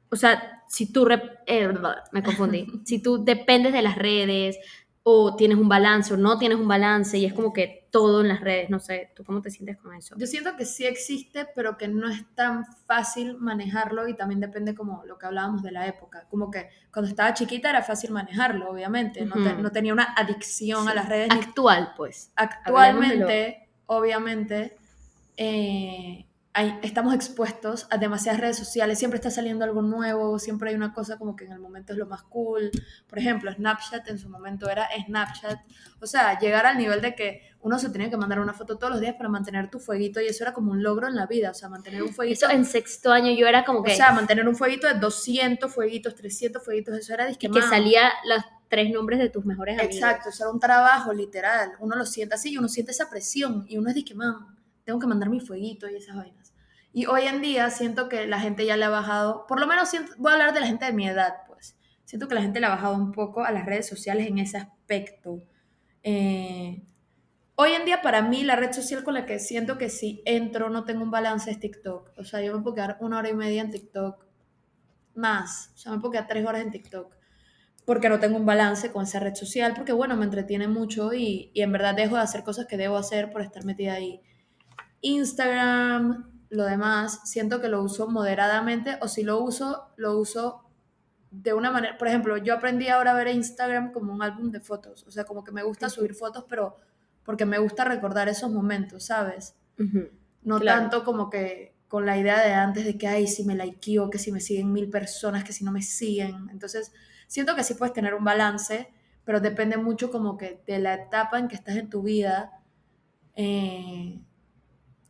o 0.09 0.15
sea, 0.15 0.63
si 0.69 0.93
tú, 0.93 1.09
eh, 1.47 1.69
me 2.13 2.23
confundí, 2.23 2.67
si 2.85 3.03
tú 3.03 3.25
dependes 3.25 3.73
de 3.73 3.83
las 3.83 3.97
redes 3.97 4.57
o 5.05 5.35
tienes 5.35 5.59
un 5.59 5.69
balance 5.69 6.15
o 6.15 6.17
no 6.17 6.39
tienes 6.39 6.59
un 6.59 6.69
balance 6.69 7.19
y 7.19 7.25
es 7.25 7.33
como 7.33 7.53
que 7.53 7.89
todo 7.91 8.21
en 8.21 8.29
las 8.29 8.41
redes, 8.41 8.71
no 8.71 8.79
sé, 8.79 9.11
¿tú 9.17 9.25
cómo 9.25 9.43
te 9.43 9.51
sientes 9.51 9.77
con 9.77 9.93
eso? 9.95 10.15
Yo 10.17 10.27
siento 10.27 10.57
que 10.57 10.65
sí 10.65 10.85
existe, 10.87 11.47
pero 11.57 11.77
que 11.77 11.89
no 11.89 12.09
es 12.09 12.25
tan 12.35 12.65
fácil 12.87 13.37
manejarlo 13.39 14.07
y 14.09 14.15
también 14.15 14.41
depende 14.41 14.75
como 14.75 15.05
lo 15.05 15.19
que 15.19 15.27
hablábamos 15.27 15.63
de 15.63 15.73
la 15.73 15.87
época. 15.89 16.27
Como 16.31 16.51
que 16.51 16.69
cuando 16.93 17.09
estaba 17.11 17.35
chiquita 17.35 17.69
era 17.71 17.83
fácil 17.83 18.13
manejarlo, 18.13 18.71
obviamente. 18.71 19.25
No, 19.27 19.35
te- 19.43 19.55
no 19.55 19.71
tenía 19.73 19.93
una 19.93 20.15
adicción 20.17 20.89
a 20.89 20.95
las 20.95 21.09
redes. 21.09 21.29
Actual, 21.33 21.93
pues. 21.97 22.31
Actualmente, 22.37 23.69
obviamente, 23.87 24.77
eh, 25.37 26.27
hay- 26.55 26.79
estamos 26.83 27.15
expuestos 27.15 27.87
a 27.91 27.97
demasiadas 27.97 28.41
redes 28.41 28.59
sociales. 28.59 28.99
Siempre 28.99 29.17
está 29.17 29.31
saliendo 29.31 29.65
algo 29.65 29.81
nuevo, 29.81 30.39
siempre 30.39 30.71
hay 30.71 30.77
una 30.77 30.93
cosa 30.93 31.19
como 31.19 31.35
que 31.35 31.47
en 31.47 31.53
el 31.53 31.59
momento 31.61 31.93
es 31.95 31.99
lo 31.99 32.07
más 32.07 32.23
cool. 32.25 32.71
Por 33.09 33.19
ejemplo, 33.19 33.51
Snapchat 33.53 34.07
en 34.09 34.19
su 34.19 34.29
momento 34.29 34.69
era 34.69 34.87
Snapchat. 35.07 35.59
O 36.01 36.07
sea, 36.07 36.39
llegar 36.39 36.67
al 36.67 36.77
nivel 36.77 37.01
de 37.01 37.15
que 37.15 37.41
uno 37.61 37.79
se 37.79 37.89
tenía 37.91 38.11
que 38.11 38.17
mandar 38.17 38.39
una 38.41 38.53
foto 38.53 38.77
todos 38.77 38.93
los 38.93 39.01
días 39.01 39.15
para 39.15 39.29
mantener 39.31 39.71
tu 39.71 39.79
fueguito 39.79 40.21
y 40.21 40.27
eso 40.27 40.45
era 40.45 40.53
como 40.53 40.73
un 40.73 40.83
logro 40.83 41.09
en 41.09 41.15
la 41.15 41.27
vida. 41.27 41.51
O 41.51 41.55
sea, 41.55 41.69
mantener 41.69 42.03
un 42.03 42.13
fueguito. 42.13 42.45
Eso 42.47 42.55
en 42.55 42.65
sexto 42.67 43.13
año 43.13 43.33
yo 43.33 43.47
era 43.47 43.65
como 43.65 43.79
O 43.81 43.83
que, 43.83 43.95
sea, 43.97 44.13
mantener 44.13 44.47
un 44.47 44.57
fueguito 44.57 44.87
de 44.89 44.95
200 44.95 45.73
fueguitos, 45.73 46.15
300 46.15 46.63
fueguitos, 46.63 46.99
eso 46.99 47.15
era 47.15 47.25
disque 47.27 47.47
y 47.47 47.51
que 47.51 47.63
salía 47.63 48.11
los 48.27 48.43
tres 48.69 48.91
nombres 48.91 49.19
de 49.21 49.29
tus 49.31 49.45
mejores 49.45 49.79
amigos. 49.79 49.95
Exacto, 49.97 50.29
eso 50.31 50.45
era 50.45 50.53
un 50.53 50.61
trabajo 50.61 51.13
literal. 51.15 51.73
Uno 51.79 51.95
lo 51.97 52.05
siente 52.05 52.35
así 52.35 52.53
y 52.53 52.59
uno 52.59 52.69
siente 52.69 52.93
esa 52.93 53.09
presión 53.09 53.65
y 53.69 53.79
uno 53.79 53.89
es 53.91 53.95
de 53.95 54.05
que, 54.05 54.15
man, 54.15 54.35
tengo 54.85 54.99
que 54.99 55.07
mandar 55.07 55.29
mi 55.29 55.39
fueguito 55.41 55.89
y 55.89 55.95
esas 55.95 56.17
vainas. 56.17 56.42
Y 56.93 57.07
hoy 57.07 57.23
en 57.23 57.41
día 57.41 57.71
siento 57.71 58.09
que 58.09 58.27
la 58.27 58.39
gente 58.41 58.67
ya 58.67 58.77
le 58.77 58.85
ha 58.85 58.91
bajado, 58.91 59.47
por 59.47 59.59
lo 59.61 59.67
menos 59.67 59.89
siento- 59.89 60.13
voy 60.19 60.31
a 60.33 60.35
hablar 60.35 60.53
de 60.53 60.61
la 60.61 60.67
gente 60.67 60.85
de 60.85 60.93
mi 60.93 61.09
edad, 61.09 61.35
pues. 61.47 61.77
Siento 62.05 62.29
que 62.29 62.35
la 62.35 62.43
gente 62.43 62.61
le 62.61 62.67
ha 62.67 62.71
bajado 62.71 62.95
un 62.97 63.13
poco 63.13 63.45
a 63.45 63.51
las 63.51 63.65
redes 63.65 63.89
sociales 63.89 64.27
en 64.27 64.39
ese 64.39 64.59
aspecto. 64.59 65.43
Eh, 66.03 66.83
hoy 67.55 67.73
en 67.73 67.85
día 67.87 68.03
para 68.03 68.21
mí 68.23 68.45
la 68.45 68.57
red 68.57 68.73
social 68.73 69.05
con 69.05 69.15
la 69.15 69.25
que 69.25 69.39
siento 69.39 69.79
que 69.79 69.89
si 69.89 70.23
entro 70.27 70.69
no 70.69 70.85
tengo 70.85 71.03
un 71.03 71.11
balance 71.11 71.51
es 71.51 71.59
TikTok. 71.61 72.11
O 72.19 72.25
sea, 72.25 72.43
yo 72.43 72.55
me 72.55 72.63
puedo 72.63 72.75
quedar 72.75 72.99
una 73.01 73.19
hora 73.19 73.31
y 73.31 73.35
media 73.35 73.63
en 73.63 73.71
TikTok 73.71 74.27
más. 75.15 75.71
O 75.75 75.79
sea, 75.79 75.93
me 75.93 75.99
puedo 75.99 76.13
quedar 76.13 76.27
tres 76.27 76.45
horas 76.47 76.63
en 76.63 76.71
TikTok 76.71 77.15
porque 77.87 78.09
no 78.09 78.21
tengo 78.21 78.37
un 78.37 78.47
balance 78.47 78.93
con 78.93 79.05
esa 79.05 79.19
red 79.19 79.35
social, 79.35 79.73
porque 79.75 79.93
bueno, 79.93 80.17
me 80.17 80.25
entretiene 80.25 80.69
mucho 80.69 81.15
y, 81.15 81.51
y 81.55 81.63
en 81.63 81.73
verdad 81.73 81.95
dejo 81.95 82.17
de 82.17 82.23
hacer 82.23 82.45
cosas 82.45 82.67
que 82.67 82.77
debo 82.77 82.97
hacer 82.97 83.33
por 83.33 83.43
estar 83.43 83.65
metida 83.65 83.95
ahí. 83.95 84.21
Instagram, 85.01 86.32
lo 86.53 86.65
demás, 86.65 87.21
siento 87.25 87.61
que 87.61 87.69
lo 87.69 87.83
uso 87.83 88.09
moderadamente 88.09 88.99
o 89.01 89.09
si 89.09 89.23
lo 89.23 89.41
uso, 89.41 89.89
lo 89.97 90.19
uso 90.19 90.65
de 91.31 91.55
una 91.55 91.71
manera, 91.71 91.97
por 91.97 92.09
ejemplo, 92.09 92.37
yo 92.37 92.53
aprendí 92.55 92.89
ahora 92.89 93.13
a 93.13 93.15
ver 93.15 93.29
Instagram 93.29 93.91
como 93.93 94.13
un 94.13 94.23
álbum 94.23 94.51
de 94.51 94.61
fotos, 94.61 95.03
o 95.07 95.11
sea, 95.11 95.25
como 95.25 95.43
que 95.45 95.51
me 95.51 95.63
gusta 95.63 95.89
subir 95.89 96.15
fotos, 96.15 96.45
pero 96.49 96.77
porque 97.25 97.47
me 97.47 97.57
gusta 97.59 97.85
recordar 97.85 98.29
esos 98.29 98.51
momentos, 98.51 99.07
¿sabes? 99.07 99.55
Ujú. 99.79 100.11
No 100.43 100.61
Claro. 100.61 100.81
tanto 100.91 101.05
como 101.05 101.31
que 101.31 101.75
con 101.89 102.05
la 102.05 102.19
idea 102.19 102.39
de 102.47 102.53
antes 102.53 102.85
de 102.85 102.99
que, 102.99 103.07
ay, 103.09 103.27
si 103.27 103.45
me 103.45 103.55
likeo, 103.55 104.11
que 104.11 104.19
si 104.19 104.31
me 104.31 104.41
siguen 104.41 104.73
mil 104.73 104.91
personas, 104.91 105.45
que 105.45 105.53
si 105.55 105.65
no 105.65 105.73
me 105.73 105.81
siguen. 105.83 106.49
Entonces, 106.51 106.93
siento 107.29 107.55
que 107.57 107.65
sí 107.65 107.75
puedes 107.75 107.95
tener 107.95 108.13
un 108.15 108.25
balance, 108.25 108.93
pero 109.25 109.41
depende 109.41 109.77
mucho 109.79 110.11
como 110.11 110.37
que 110.37 110.63
de 110.67 110.79
la 110.81 110.95
etapa 110.95 111.39
en 111.39 111.49
que 111.49 111.55
estás 111.57 111.77
en 111.77 111.89
tu 111.89 112.03
vida. 112.03 112.59
eh, 113.37 114.21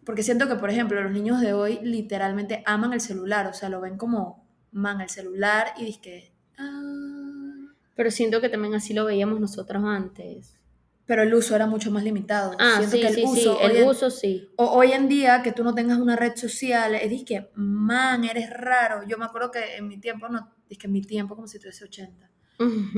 porque 0.05 0.23
siento 0.23 0.49
que, 0.49 0.57
por 0.57 0.71
ejemplo, 0.71 1.01
los 1.03 1.13
niños 1.13 1.41
de 1.41 1.53
hoy 1.53 1.79
literalmente 1.83 2.63
aman 2.67 2.93
el 2.93 3.01
celular, 3.01 3.47
o 3.47 3.53
sea, 3.55 3.69
lo 3.69 3.81
ven 3.81 3.97
como, 3.97 4.45
man, 4.73 5.01
el 5.01 5.09
celular 5.09 5.69
y 5.79 5.85
dizque, 5.85 6.33
ah. 6.59 7.73
Pero 7.95 8.11
siento 8.11 8.41
que 8.41 8.49
también 8.49 8.75
así 8.75 8.95
lo 8.95 9.05
veíamos 9.05 9.39
nosotros 9.39 9.83
antes. 9.85 10.57
Pero 11.05 11.23
el 11.23 11.35
uso 11.35 11.55
era 11.55 11.67
mucho 11.67 11.91
más 11.91 12.05
limitado. 12.05 12.53
Ah, 12.59 12.75
Siento 12.79 12.97
sí, 12.97 13.01
que 13.03 13.09
el 13.09 13.15
sí, 13.15 13.21
sí, 13.23 13.41
uso 13.41 13.59
hoy 13.59 13.71
el 13.71 13.77
en- 13.79 13.89
uso 13.89 14.09
sí. 14.11 14.49
O 14.57 14.65
hoy 14.67 14.93
en 14.93 15.09
día 15.09 15.43
que 15.43 15.53
tú 15.53 15.63
no 15.65 15.75
tengas 15.75 15.99
una 15.99 16.17
red 16.17 16.35
social, 16.37 16.95
es 16.95 17.25
que, 17.25 17.51
man, 17.55 18.25
eres 18.25 18.49
raro. 18.51 19.03
Yo 19.07 19.19
me 19.19 19.25
acuerdo 19.27 19.51
que 19.51 19.77
en 19.77 19.89
mi 19.89 19.99
tiempo, 19.99 20.29
no, 20.29 20.49
es 20.71 20.79
que 20.79 20.87
en 20.87 20.93
mi 20.93 21.03
tiempo 21.03 21.35
como 21.35 21.49
si 21.49 21.59
tuviese 21.59 21.85
80. 21.85 22.31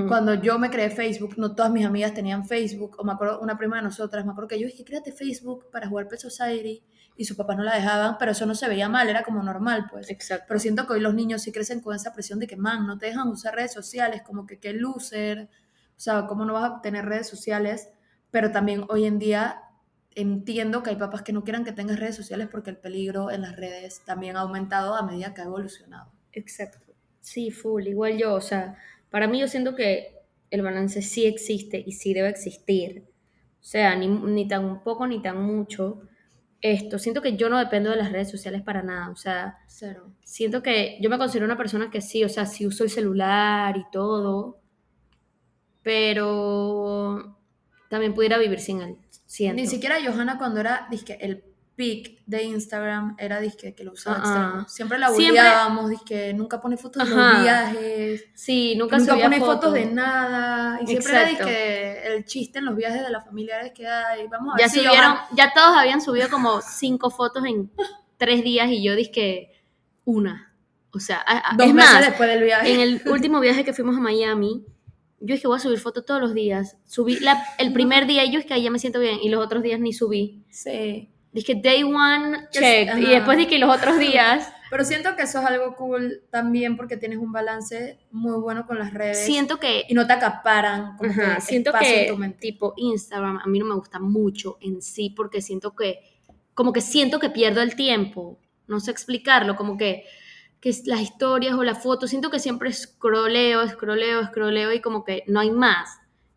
Cuando 0.09 0.35
yo 0.35 0.59
me 0.59 0.71
creé 0.71 0.91
Facebook, 0.91 1.35
no 1.37 1.55
todas 1.55 1.71
mis 1.71 1.87
amigas 1.87 2.15
tenían 2.15 2.47
Facebook, 2.47 2.97
o 2.99 3.05
me 3.05 3.13
acuerdo, 3.13 3.41
una 3.41 3.57
prima 3.57 3.77
de 3.77 3.83
nosotras, 3.83 4.25
me 4.25 4.33
acuerdo 4.33 4.49
que 4.49 4.61
yo 4.61 4.67
dije, 4.67 4.85
créate 4.85 5.13
Facebook 5.13 5.71
para 5.71 5.89
jugar 5.89 6.09
Pet 6.09 6.21
Society, 6.21 6.83
y 7.17 7.25
sus 7.25 7.37
papás 7.37 7.57
no 7.57 7.63
la 7.63 7.75
dejaban, 7.75 8.17
pero 8.19 8.33
eso 8.33 8.45
no 8.45 8.55
se 8.55 8.69
veía 8.69 8.89
mal, 8.89 9.09
era 9.09 9.23
como 9.23 9.43
normal, 9.43 9.87
pues. 9.91 10.11
Exacto. 10.11 10.47
Pero 10.49 10.61
siento 10.61 10.87
que 10.87 10.95
hoy 10.95 11.01
los 11.01 11.15
niños 11.15 11.43
sí 11.43 11.53
crecen 11.53 11.81
con 11.81 11.95
esa 11.95 12.13
presión 12.13 12.41
de 12.41 12.47
que, 12.47 12.57
man, 12.57 12.87
no 12.87 12.99
te 12.99 13.07
dejan 13.07 13.29
usar 13.29 13.55
redes 13.55 13.73
sociales, 13.73 14.23
como 14.23 14.47
que 14.47 14.59
qué 14.59 14.73
loser, 14.73 15.49
o 15.97 16.01
sea, 16.01 16.27
¿cómo 16.27 16.45
no 16.45 16.55
vas 16.55 16.73
a 16.73 16.81
tener 16.81 17.05
redes 17.05 17.29
sociales? 17.29 17.89
Pero 18.31 18.51
también 18.51 18.85
hoy 18.89 19.05
en 19.05 19.19
día 19.19 19.61
entiendo 20.17 20.83
que 20.83 20.91
hay 20.91 20.97
papás 20.97 21.23
que 21.23 21.33
no 21.33 21.45
quieran 21.45 21.65
que 21.65 21.73
tengas 21.73 21.99
redes 21.99 22.17
sociales 22.17 22.49
porque 22.51 22.71
el 22.71 22.77
peligro 22.77 23.31
en 23.31 23.43
las 23.43 23.57
redes 23.57 24.03
también 24.05 24.37
ha 24.37 24.41
aumentado 24.41 24.95
a 24.95 25.03
medida 25.03 25.35
que 25.35 25.41
ha 25.41 25.45
evolucionado. 25.45 26.13
Exacto. 26.33 26.79
Sí, 27.21 27.51
full. 27.51 27.87
Igual 27.87 28.19
yo, 28.19 28.35
o 28.35 28.41
sea, 28.41 28.77
para 29.15 29.29
mí 29.29 29.39
yo 29.39 29.47
siento 29.47 29.77
que 29.77 30.09
el 30.51 30.63
balance 30.63 31.01
sí 31.01 31.25
existe 31.25 31.81
y 31.87 31.93
sí 31.93 32.13
debe 32.15 32.31
existir. 32.31 33.05
O 33.61 33.65
sea, 33.65 33.95
ni, 33.95 34.09
ni 34.09 34.49
tan 34.49 34.83
poco 34.83 35.07
ni 35.07 35.23
tan 35.23 35.41
mucho. 35.41 36.01
Esto, 36.61 36.99
siento 36.99 37.23
que 37.23 37.37
yo 37.37 37.49
no 37.49 37.61
dependo 37.61 37.91
de 37.91 37.97
las 37.97 38.11
redes 38.11 38.29
sociales 38.29 38.63
para 38.63 38.83
nada. 38.83 39.11
O 39.11 39.15
sea, 39.15 39.59
Cero. 39.69 40.11
siento 40.25 40.65
que 40.65 40.99
yo 41.01 41.11
me 41.11 41.19
considero 41.19 41.47
una 41.47 41.57
persona 41.57 41.93
que 41.93 42.01
sí, 42.01 42.25
o 42.25 42.29
sea, 42.29 42.45
sí 42.45 42.67
uso 42.67 42.83
el 42.83 42.91
celular 42.91 43.77
y 43.77 43.85
todo, 43.93 44.59
pero 45.85 47.39
también 47.89 48.15
pudiera 48.15 48.37
vivir 48.37 48.59
sin 48.59 48.83
él. 48.83 48.97
Siento. 49.27 49.63
Ni 49.63 49.69
siquiera 49.69 49.99
Johanna 50.05 50.39
cuando 50.39 50.59
era, 50.59 50.89
dizque, 50.91 51.19
el 51.21 51.54
peak 51.77 52.23
de 52.27 52.45
Instagram 52.45 53.17
era, 53.19 53.41
dizque, 53.41 53.75
que 53.75 53.83
lo 53.85 53.93
usaba 53.93 54.21
Ah, 54.25 54.53
ah. 54.61 54.67
Siempre 54.69 54.97
la 54.99 55.11
bulleábamos, 55.11 55.91
dizque, 55.91 56.33
nunca 56.33 56.61
pone 56.61 56.77
fotos 56.77 57.09
de 57.09 57.15
los 57.15 57.43
viajes, 57.43 58.25
Sí, 58.35 58.77
nunca, 58.77 58.99
nunca, 58.99 59.13
subía 59.15 59.25
pone 59.25 59.39
fotos. 59.41 59.55
fotos 59.57 59.75
de 59.75 59.87
nada, 59.87 60.79
y 60.83 60.87
siempre 60.87 61.13
era, 61.13 61.25
dizque, 61.29 62.07
el 62.15 62.25
chiste 62.25 62.61
en 62.61 62.67
los 62.67 62.77
viajes 62.77 63.03
de 63.03 63.11
las 63.11 63.25
familiares 63.25 63.73
que 63.75 63.87
hay, 63.89 64.27
vamos 64.29 64.55
a 64.55 64.57
ver 64.57 64.67
Ya 64.67 64.69
si 64.73 64.79
subieron, 64.85 65.15
ya 65.37 65.53
todos 65.53 65.77
habían 65.77 66.01
subido 66.01 66.29
como 66.31 66.61
cinco 66.61 67.11
fotos 67.11 67.45
en 67.45 67.71
tres 68.17 68.45
días 68.45 68.69
y 68.71 68.83
yo 68.85 68.95
dije 68.95 69.51
una. 70.05 70.55
O 70.93 71.01
sea, 71.01 71.25
dos 71.57 71.67
es 71.67 71.75
meses 71.75 71.93
más, 71.93 72.07
después 72.07 72.29
del 72.29 72.45
viaje. 72.45 72.73
en 72.73 72.79
el 72.81 73.03
último 73.07 73.41
viaje 73.41 73.65
que 73.65 73.73
fuimos 73.73 73.97
a 73.97 74.01
Miami, 74.01 74.65
yo 75.19 75.35
dije 75.35 75.49
voy 75.49 75.57
a 75.57 75.61
subir 75.61 75.81
fotos 75.81 76.05
todos 76.07 76.21
los 76.21 76.35
días. 76.35 76.77
Subí 76.85 77.19
la- 77.19 77.43
el 77.59 77.73
primer 77.73 78.07
día 78.07 78.25
y 78.25 78.31
yo 78.31 78.39
es 78.39 78.47
que 78.47 78.55
ahí 78.55 78.63
ya 78.63 78.71
me 78.71 78.79
siento 78.79 79.01
bien 79.01 79.19
y 79.21 79.29
los 79.29 79.45
otros 79.45 79.63
días 79.65 79.81
ni 79.81 79.93
subí. 79.93 80.45
Sí. 80.51 81.11
Dije 81.35 81.57
day 81.57 81.83
one, 81.83 82.49
check. 82.51 82.97
Y 82.97 83.07
después 83.07 83.37
dije 83.37 83.59
los 83.59 83.77
otros 83.77 83.99
días. 83.99 84.49
Pero 84.71 84.85
siento 84.85 85.15
que 85.15 85.23
eso 85.23 85.41
es 85.41 85.45
algo 85.45 85.75
cool 85.77 86.23
también 86.31 86.77
porque 86.77 86.97
tienes 86.97 87.19
un 87.19 87.33
balance 87.33 87.99
muy 88.11 88.41
bueno 88.41 88.67
con 88.67 88.79
las 88.79 88.93
redes 88.93 89.25
Siento 89.25 89.59
que 89.61 89.85
y 89.89 89.95
no 89.95 90.07
te 90.07 90.15
acaparan 90.15 90.97
como 90.97 91.11
Ajá, 91.11 91.37
que 91.37 91.41
siento 91.43 91.71
espacio 91.71 91.95
en 91.95 92.05
que 92.07 92.11
tu 92.11 92.17
mente. 92.17 92.39
tipo 92.39 92.75
Instagram 92.77 93.37
a 93.37 93.47
mí 93.47 93.59
no 93.59 93.67
me 93.67 93.75
gusta 93.75 94.01
mucho 94.01 94.57
en 94.61 94.81
sí 94.81 95.11
porque 95.11 95.43
siento 95.43 95.77
que 95.77 96.01
como 96.55 96.73
que 96.73 96.81
siento 96.81 97.21
que 97.21 97.31
pierdo 97.31 97.63
el 97.63 97.77
tiempo, 97.77 98.41
no 98.67 98.81
sé 98.81 98.91
explicarlo, 98.91 99.55
como 99.55 99.77
que 99.77 100.05
que 100.61 100.75
las 100.87 101.03
historias 101.03 101.55
o 101.55 101.63
las 101.63 101.83
fotos, 101.83 102.09
siento 102.09 102.31
que 102.31 102.39
siempre 102.39 102.73
scrolleo, 102.73 103.69
scrolleo, 103.69 104.25
scrolleo 104.25 104.73
y 104.73 104.81
como 104.81 105.05
que 105.05 105.23
no 105.27 105.41
hay 105.41 105.51
más. 105.51 105.91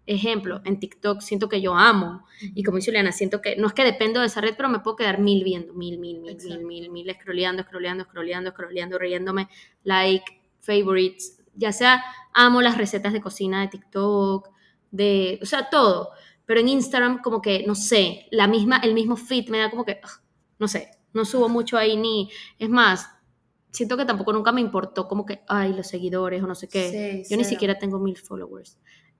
Ejemplo, 0.07 0.61
en 0.63 0.79
TikTok 0.79 1.19
siento 1.21 1.49
que 1.49 1.61
yo 1.61 1.75
amo 1.75 2.23
y 2.55 2.63
como 2.63 2.77
dice 2.77 2.91
Juliana, 2.91 3.11
siento 3.11 3.41
que 3.41 3.57
no 3.57 3.67
es 3.67 3.73
que 3.73 3.83
dependo 3.83 4.21
de 4.21 4.27
esa 4.27 4.39
red, 4.39 4.55
pero 4.55 4.69
me 4.69 4.79
puedo 4.79 4.95
quedar 4.95 5.19
mil 5.19 5.43
viendo, 5.43 5.73
mil, 5.73 5.99
mil, 5.99 6.21
mil, 6.21 6.31
Exacto. 6.31 6.65
mil, 6.65 6.89
mil, 6.89 6.89
mil, 6.89 7.13
scrolleando, 7.13 7.63
scrolleando, 7.63 8.05
scrolleando, 8.05 8.51
scrolleando, 8.51 8.97
riéndome, 8.97 9.49
like, 9.83 10.41
favorites, 10.59 11.43
ya 11.53 11.71
sea 11.73 12.03
amo 12.33 12.61
las 12.61 12.77
recetas 12.77 13.11
de 13.13 13.21
cocina 13.21 13.61
de 13.61 13.67
TikTok, 13.67 14.49
de, 14.91 15.39
o 15.41 15.45
sea, 15.45 15.69
todo, 15.69 16.11
pero 16.45 16.61
en 16.61 16.69
Instagram 16.69 17.21
como 17.21 17.41
que, 17.41 17.65
no 17.67 17.75
sé, 17.75 18.27
la 18.31 18.47
misma, 18.47 18.77
el 18.77 18.93
mismo 18.93 19.17
feed 19.17 19.49
me 19.49 19.57
da 19.57 19.69
como 19.69 19.83
que, 19.83 19.99
ugh, 20.03 20.23
no 20.59 20.67
sé, 20.67 20.91
no 21.13 21.25
subo 21.25 21.49
mucho 21.49 21.77
ahí 21.77 21.97
ni, 21.97 22.29
es 22.59 22.69
más, 22.69 23.09
siento 23.71 23.97
que 23.97 24.05
tampoco 24.05 24.33
nunca 24.33 24.51
me 24.51 24.61
importó 24.61 25.07
como 25.07 25.25
que, 25.25 25.41
ay, 25.47 25.73
los 25.73 25.87
seguidores 25.87 26.41
o 26.41 26.47
no 26.47 26.55
sé 26.55 26.67
qué, 26.67 27.23
Sí, 27.25 27.29
yo 27.29 27.37
ni 27.37 27.43
siquiera 27.43 27.77
tengo 27.77 27.99
mil 27.99 28.17
followers. 28.17 28.77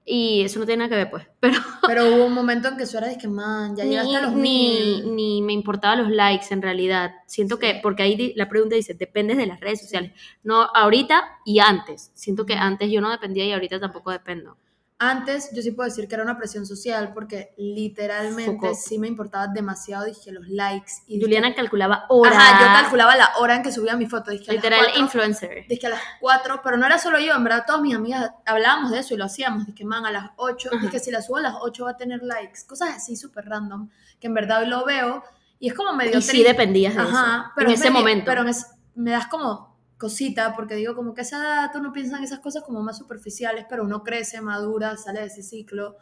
Y 0.10 0.42
eso 0.44 0.58
no 0.60 0.66
tiene 0.66 0.86
nada 0.86 0.90
que 0.90 0.96
ver, 0.96 1.10
pues. 1.10 1.28
Pero 1.42 1.60
Pero 1.86 2.16
hubo 2.16 2.26
un 2.28 2.34
momento 2.34 2.70
en 2.70 2.78
que 2.78 2.84
eso 2.84 2.98
era 2.98 3.08
de 3.08 3.18
que, 3.18 3.28
man, 3.28 3.76
ya 3.76 3.84
llegaste 3.84 4.16
a 4.16 4.22
los 4.22 4.34
ni, 4.34 5.02
mil. 5.04 5.16
ni 5.16 5.42
me 5.42 5.52
importaba 5.52 5.98
los 5.98 6.10
likes 6.10 6.46
en 6.52 6.62
realidad. 6.62 7.12
Siento 7.26 7.60
que, 7.60 7.82
porque 7.84 8.04
ahí 8.04 8.34
la 8.38 8.48
pregunta 8.48 8.78
dice, 8.78 8.94
dependes 8.94 9.36
de 9.36 9.48
las 9.48 9.60
redes 9.60 9.82
sociales. 9.82 10.14
No, 10.44 10.62
ahorita 10.74 11.40
y 11.46 11.60
antes. 11.60 12.12
Siento 12.14 12.46
que 12.46 12.54
antes 12.54 12.90
yo 12.90 13.02
no 13.02 13.12
dependía 13.12 13.44
y 13.46 13.52
ahorita 13.52 13.82
tampoco 13.82 14.12
dependo. 14.12 14.58
Antes 15.00 15.52
yo 15.54 15.62
sí 15.62 15.72
puedo 15.72 15.88
decir 15.88 16.08
que 16.08 16.16
era 16.16 16.24
una 16.24 16.38
presión 16.40 16.66
social 16.66 17.12
porque 17.14 17.54
literalmente 17.58 18.74
sí 18.76 18.98
me 18.98 19.08
importaba 19.08 19.48
demasiado, 19.48 20.06
dije, 20.06 20.32
los 20.32 20.48
likes. 20.48 20.92
Y 21.06 21.22
Juliana 21.22 21.48
dije- 21.48 21.58
calculaba 21.58 22.06
horas. 22.10 22.36
Ajá, 22.36 22.60
yo 22.60 22.66
calculaba 22.82 23.16
la 23.16 23.30
hora 23.38 23.56
en 23.58 23.64
que 23.64 23.72
subía 23.72 23.96
mi 23.96 24.08
foto. 24.08 24.32
Dije, 24.32 24.46
a 24.50 24.54
las 24.54 24.64
Literal 24.64 24.80
cuatro- 24.86 25.02
influencer. 25.02 25.66
Dije 25.68 25.88
a 25.88 25.92
las 25.92 26.02
4, 26.20 26.62
pero 26.64 26.78
no 26.78 26.86
era 26.86 26.98
solo 26.98 27.20
yo, 27.20 27.36
en 27.36 27.44
verdad 27.44 27.64
todas 27.68 27.82
mis 27.82 27.96
amigas 27.96 28.32
hablábamos 28.46 28.92
de 28.92 29.00
eso 29.00 29.14
y 29.14 29.18
lo 29.18 29.26
hacíamos. 29.26 29.66
Dije, 29.68 29.86
man, 29.86 30.06
a 30.06 30.12
las 30.12 30.32
8, 30.38 30.70
Ajá. 30.74 30.82
dije, 30.86 31.00
si 31.00 31.12
la 31.12 31.22
subo 31.22 31.38
a 31.38 31.42
las 31.42 31.54
8 31.62 31.86
va 31.86 31.92
a 31.92 31.98
tener 31.98 32.24
likes. 32.24 32.62
Cosas 32.68 32.90
así 32.96 33.16
súper 33.16 33.46
random, 33.46 33.90
que 34.20 34.28
en 34.28 34.34
verdad 34.34 34.62
hoy 34.62 34.68
lo 34.68 34.84
veo 34.84 35.24
y 35.60 35.68
es 35.70 35.76
como 35.76 35.94
medio 35.94 36.18
Y 36.18 36.22
sí 36.24 36.44
dependías 36.44 36.96
de 36.96 37.02
Ajá, 37.02 37.10
eso. 37.44 37.52
pero 37.56 37.68
en 37.70 37.74
es 37.76 37.80
ese 37.82 37.90
medio- 37.92 38.00
momento. 38.00 38.26
Pero 38.26 38.44
me, 38.44 38.52
me 38.96 39.12
das 39.12 39.28
como 39.28 39.77
cosita, 39.98 40.56
porque 40.56 40.76
digo 40.76 40.96
como 40.96 41.14
que 41.14 41.22
esa 41.22 41.38
edad 41.38 41.76
uno 41.76 41.92
piensa 41.92 42.18
en 42.18 42.24
esas 42.24 42.40
cosas 42.40 42.64
como 42.64 42.82
más 42.82 42.98
superficiales, 42.98 43.66
pero 43.70 43.84
uno 43.84 44.04
crece, 44.04 44.42
madura, 44.42 44.96
sale 44.98 45.22
de 45.22 45.28
ese 45.28 45.44
ciclo. 45.44 45.98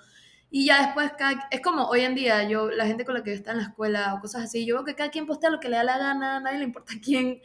Y 0.49 0.67
ya 0.67 0.85
después, 0.85 1.11
es 1.51 1.61
como 1.61 1.85
hoy 1.87 2.01
en 2.01 2.15
día, 2.15 2.47
yo, 2.47 2.69
la 2.69 2.85
gente 2.85 3.05
con 3.05 3.15
la 3.15 3.23
que 3.23 3.33
está 3.33 3.51
en 3.51 3.57
la 3.57 3.63
escuela 3.63 4.13
o 4.13 4.21
cosas 4.21 4.43
así, 4.43 4.65
yo 4.65 4.75
veo 4.75 4.85
que 4.85 4.95
cada 4.95 5.09
quien 5.11 5.25
postea 5.25 5.49
lo 5.49 5.59
que 5.59 5.69
le 5.69 5.77
da 5.77 5.83
la 5.83 5.97
gana, 5.97 6.37
a 6.37 6.39
nadie 6.39 6.59
le 6.59 6.65
importa 6.65 6.93
quién, 7.03 7.41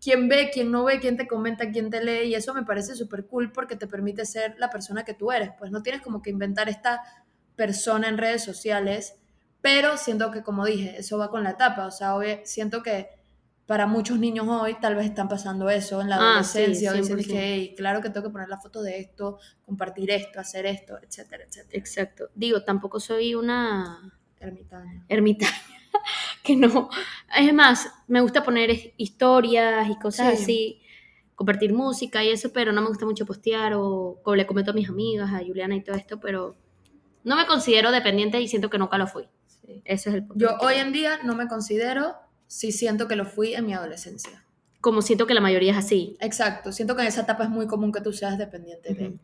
quién 0.00 0.28
ve, 0.28 0.50
quién 0.52 0.70
no 0.70 0.84
ve, 0.84 1.00
quién 1.00 1.16
te 1.16 1.26
comenta, 1.26 1.70
quién 1.70 1.90
te 1.90 2.02
lee, 2.02 2.28
y 2.28 2.34
eso 2.34 2.54
me 2.54 2.64
parece 2.64 2.94
súper 2.94 3.26
cool 3.26 3.52
porque 3.52 3.76
te 3.76 3.86
permite 3.86 4.24
ser 4.24 4.56
la 4.58 4.70
persona 4.70 5.04
que 5.04 5.14
tú 5.14 5.32
eres, 5.32 5.50
pues 5.58 5.70
no 5.70 5.82
tienes 5.82 6.02
como 6.02 6.22
que 6.22 6.30
inventar 6.30 6.68
esta 6.68 7.02
persona 7.56 8.08
en 8.08 8.18
redes 8.18 8.44
sociales, 8.44 9.16
pero 9.60 9.96
siento 9.96 10.30
que, 10.30 10.42
como 10.42 10.64
dije, 10.64 10.96
eso 10.98 11.18
va 11.18 11.30
con 11.30 11.42
la 11.44 11.50
etapa, 11.50 11.86
o 11.86 11.90
sea, 11.90 12.14
hoy 12.14 12.40
siento 12.44 12.82
que 12.82 13.17
para 13.68 13.86
muchos 13.86 14.18
niños 14.18 14.46
hoy 14.48 14.76
tal 14.80 14.96
vez 14.96 15.04
están 15.04 15.28
pasando 15.28 15.68
eso 15.68 16.00
en 16.00 16.08
la 16.08 16.16
Ah, 16.16 16.42
sí, 16.42 16.58
adolescencia, 16.58 16.90
hoy 16.92 16.98
dicen 17.02 17.18
100%. 17.18 17.28
que, 17.34 17.38
"Hey, 17.54 17.74
claro 17.76 18.00
que 18.00 18.08
tengo 18.08 18.26
que 18.26 18.32
poner 18.32 18.48
la 18.48 18.56
foto 18.58 18.80
de 18.82 18.98
esto, 18.98 19.38
compartir 19.66 20.10
esto, 20.10 20.40
hacer 20.40 20.64
esto, 20.64 20.98
etcétera, 21.02 21.44
etcétera. 21.44 21.78
Exacto. 21.78 22.30
Digo, 22.34 22.64
tampoco 22.64 22.98
soy 22.98 23.34
una 23.34 24.10
Ermitaña. 24.40 25.04
ermitaña. 25.08 25.52
que 26.42 26.56
no. 26.56 26.88
Es 27.36 27.52
más, 27.52 27.88
me 28.06 28.22
gusta 28.22 28.42
poner 28.42 28.94
historias 28.96 29.88
y 29.90 29.98
cosas 29.98 30.36
Sí. 30.38 30.42
así, 30.42 30.82
compartir 31.34 31.74
música 31.74 32.24
y 32.24 32.30
eso, 32.30 32.50
pero 32.52 32.72
no 32.72 32.80
me 32.80 32.88
gusta 32.88 33.04
mucho 33.04 33.26
postear 33.26 33.74
o, 33.74 34.18
o 34.24 34.34
le 34.34 34.46
comento 34.46 34.70
a 34.70 34.74
mis 34.74 34.88
amigas, 34.88 35.30
a 35.32 35.38
Juliana 35.44 35.76
y 35.76 35.82
todo 35.84 35.94
esto, 35.94 36.18
pero 36.18 36.56
no 37.22 37.36
me 37.36 37.46
considero 37.46 37.90
dependiente 37.90 38.40
y 38.40 38.48
siento 38.48 38.70
que 38.70 38.78
nunca 38.78 38.96
lo 38.96 39.06
fui. 39.06 39.28
Sí. 39.46 39.82
Eso 39.84 40.08
es 40.08 40.16
el 40.16 40.26
punto. 40.26 40.42
Yo 40.42 40.56
hoy 40.66 40.76
en 40.76 40.90
día 40.92 41.18
no 41.22 41.34
me 41.34 41.46
considero, 41.48 42.16
sí 42.48 42.72
siento 42.72 43.06
que 43.06 43.14
lo 43.14 43.24
fui 43.24 43.54
en 43.54 43.66
mi 43.66 43.74
adolescencia. 43.74 44.44
Como 44.80 45.02
siento 45.02 45.26
que 45.26 45.34
la 45.34 45.40
mayoría 45.40 45.72
es 45.72 45.78
así. 45.78 46.16
Exacto, 46.20 46.72
siento 46.72 46.96
que 46.96 47.02
en 47.02 47.08
esa 47.08 47.22
etapa 47.22 47.44
es 47.44 47.50
muy 47.50 47.66
común 47.68 47.92
que 47.92 48.00
tú 48.00 48.12
seas 48.12 48.36
dependiente 48.38 48.94
de... 48.94 49.08
Ujú. 49.08 49.18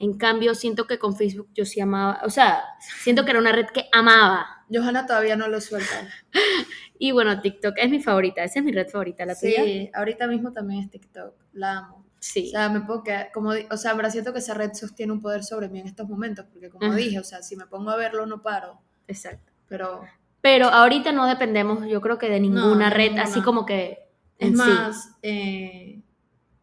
En 0.00 0.16
cambio, 0.16 0.54
siento 0.54 0.86
que 0.86 0.98
con 0.98 1.14
Facebook 1.14 1.50
yo 1.52 1.66
sí 1.66 1.78
amaba, 1.78 2.20
o 2.24 2.30
sea, 2.30 2.62
siento 3.02 3.22
que 3.22 3.32
era 3.32 3.38
una 3.38 3.52
red 3.52 3.66
que 3.66 3.84
amaba. 3.92 4.64
Johanna 4.72 5.04
todavía 5.04 5.36
no 5.36 5.46
lo 5.46 5.60
suelta. 5.60 6.08
Y 7.02 7.12
bueno, 7.12 7.40
TikTok 7.40 7.76
es 7.78 7.88
mi 7.88 7.98
favorita, 7.98 8.44
esa 8.44 8.58
es 8.58 8.64
mi 8.64 8.72
red 8.72 8.86
favorita, 8.88 9.24
la 9.24 9.34
tuya. 9.34 9.64
Sí, 9.64 9.90
ahorita 9.94 10.26
mismo 10.26 10.52
también 10.52 10.82
es 10.82 10.90
TikTok, 10.90 11.34
la 11.54 11.78
amo. 11.78 12.04
Sí. 12.18 12.48
O 12.48 12.50
sea, 12.50 12.68
me 12.68 12.82
puedo 12.82 13.02
quedar, 13.02 13.32
como, 13.32 13.52
o 13.70 13.76
sea, 13.78 13.96
pero 13.96 14.10
siento 14.10 14.34
que 14.34 14.40
esa 14.40 14.52
red 14.52 14.74
sostiene 14.74 15.10
un 15.10 15.22
poder 15.22 15.42
sobre 15.42 15.70
mí 15.70 15.80
en 15.80 15.86
estos 15.86 16.06
momentos, 16.06 16.44
porque 16.52 16.68
como 16.68 16.88
Ajá. 16.88 16.96
dije, 16.96 17.18
o 17.18 17.24
sea, 17.24 17.42
si 17.42 17.56
me 17.56 17.66
pongo 17.66 17.88
a 17.88 17.96
verlo 17.96 18.26
no 18.26 18.42
paro, 18.42 18.82
Exacto. 19.08 19.50
pero 19.66 20.02
Pero 20.40 20.68
ahorita 20.68 21.12
no 21.12 21.26
dependemos, 21.26 21.86
yo 21.86 22.00
creo 22.00 22.18
que 22.18 22.30
de 22.30 22.40
ninguna 22.40 22.90
red, 22.90 23.10
ninguna. 23.10 23.22
así 23.24 23.42
como 23.42 23.66
que 23.66 24.08
es 24.38 24.48
sí. 24.48 24.54
más, 24.54 25.10
eh, 25.22 26.02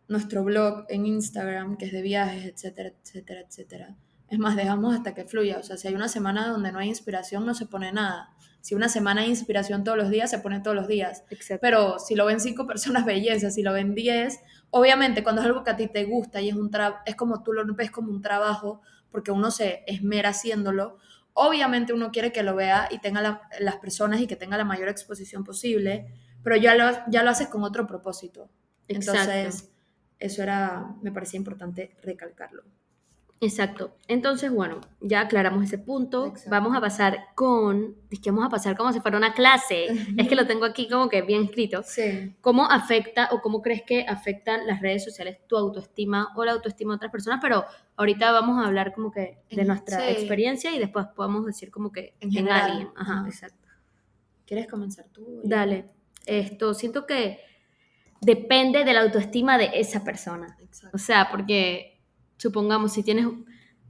nuestro 0.08 0.44
blog 0.44 0.86
en 0.90 1.06
Instagram, 1.06 1.78
que 1.78 1.86
es 1.86 1.92
de 1.92 2.02
viajes, 2.02 2.46
etcétera, 2.46 2.90
etcétera, 2.90 3.42
etcétera. 3.42 3.96
Es 4.30 4.40
más, 4.40 4.56
dejamos 4.56 4.96
hasta 4.96 5.14
que 5.14 5.26
fluya, 5.26 5.58
o 5.60 5.64
sea, 5.64 5.78
si 5.78 5.88
hay 5.88 5.96
una 5.96 6.10
semana 6.10 6.48
donde 6.48 6.72
no 6.72 6.80
hay 6.80 6.90
inspiración, 6.90 7.46
no 7.46 7.54
se 7.54 7.66
pone 7.66 7.92
nada. 7.92 8.30
Si 8.62 8.76
una 8.76 8.90
semana 8.90 9.22
hay 9.22 9.30
inspiración 9.30 9.86
todos 9.86 9.98
los 9.98 10.10
días, 10.10 10.30
se 10.30 10.40
pone 10.40 10.60
todos 10.60 10.76
los 10.76 10.88
días. 10.88 11.24
Exacto. 11.30 11.62
Pero 11.62 12.00
si 12.00 12.16
lo 12.16 12.26
ven 12.26 12.42
cinco 12.42 12.68
personas, 12.68 13.06
belleza. 13.06 13.50
Si 13.50 13.64
lo 13.64 13.72
ven 13.72 13.96
diez, 13.96 14.40
obviamente 14.72 15.24
cuando 15.24 15.42
es 15.42 15.48
algo 15.48 15.64
que 15.64 15.72
a 15.72 15.78
ti 15.78 15.88
te 15.88 16.04
gusta 16.04 16.42
y 16.42 16.50
es, 16.50 16.56
un 16.56 16.70
tra 16.70 17.02
es 17.06 17.16
como 17.16 17.44
tú 17.44 17.54
lo 17.54 17.66
ves 17.76 17.92
como 17.92 18.12
un 18.12 18.22
trabajo, 18.22 18.82
porque 19.10 19.32
uno 19.32 19.52
se 19.52 19.84
esmera 19.88 20.30
haciéndolo, 20.30 20.98
obviamente 21.40 21.94
uno 21.94 22.12
quiere 22.12 22.32
que 22.32 22.44
lo 22.44 22.56
vea 22.56 22.88
y 22.92 22.98
tenga 23.00 23.22
la- 23.22 23.42
las 23.60 23.78
personas 23.78 24.20
y 24.20 24.28
que 24.28 24.36
tenga 24.36 24.58
la 24.58 24.66
mayor 24.66 24.90
exposición 24.90 25.44
posible, 25.44 26.08
pero 26.44 26.56
ya 26.56 26.76
lo, 26.76 26.86
ya 27.10 27.24
lo 27.24 27.30
haces 27.30 27.48
con 27.48 27.64
otro 27.64 27.86
propósito. 27.88 28.50
Exacto. 28.88 29.22
Entonces, 29.32 29.70
eso 30.20 30.42
era, 30.44 30.96
me 31.02 31.12
parecía 31.12 31.38
importante 31.38 31.96
recalcarlo. 32.04 32.64
Exacto. 33.40 33.96
Entonces, 34.08 34.50
bueno, 34.52 34.82
ya 35.00 35.22
aclaramos 35.22 35.64
ese 35.64 35.78
punto. 35.78 36.26
Exacto. 36.26 36.50
Vamos 36.50 36.76
a 36.76 36.82
pasar 36.82 37.20
con, 37.36 37.96
es 38.10 38.20
que 38.20 38.32
vamos 38.32 38.46
a 38.48 38.50
pasar 38.50 38.76
como 38.76 38.92
si 38.92 39.00
fuera 39.00 39.16
una 39.18 39.34
clase. 39.34 39.86
es 40.18 40.28
que 40.28 40.36
lo 40.36 40.48
tengo 40.48 40.66
aquí 40.66 40.90
como 40.90 41.08
que 41.08 41.22
bien 41.22 41.44
escrito. 41.44 41.84
Sí. 41.84 42.34
¿Cómo 42.42 42.66
afecta 42.66 43.30
o 43.32 43.42
cómo 43.42 43.62
crees 43.62 43.84
que 43.84 44.08
afectan 44.08 44.66
las 44.66 44.82
redes 44.82 45.04
sociales 45.04 45.38
tu 45.48 45.56
autoestima 45.56 46.30
o 46.36 46.44
la 46.46 46.54
autoestima 46.54 46.94
de 46.94 46.96
otras 46.96 47.12
personas? 47.12 47.38
Pero 47.40 47.64
ahorita 47.98 48.32
vamos 48.32 48.64
a 48.64 48.68
hablar 48.68 48.94
como 48.94 49.12
que 49.12 49.40
de 49.50 49.66
nuestra 49.66 50.00
sí. 50.00 50.12
experiencia 50.14 50.74
y 50.74 50.80
después 50.80 51.08
podemos 51.16 51.46
decir 51.46 51.72
como 51.72 51.92
que 51.92 52.16
En 52.22 52.48
alguien. 52.50 52.90
Ajá, 52.96 53.20
Ajá. 53.20 53.28
exacto. 53.28 53.68
¿Quieres 54.46 54.68
comenzar 54.68 55.06
tú? 55.12 55.42
Dale. 55.44 55.90
Esto, 56.26 56.74
siento 56.74 57.06
que 57.06 57.40
depende 58.22 58.84
de 58.86 58.94
la 58.94 59.02
autoestima 59.02 59.58
de 59.58 59.72
esa 59.74 60.04
persona. 60.04 60.58
Exacto. 60.62 60.96
O 60.96 61.00
sea, 61.00 61.30
porque 61.30 62.00
supongamos, 62.38 62.94
si 62.94 63.04
tienes 63.04 63.28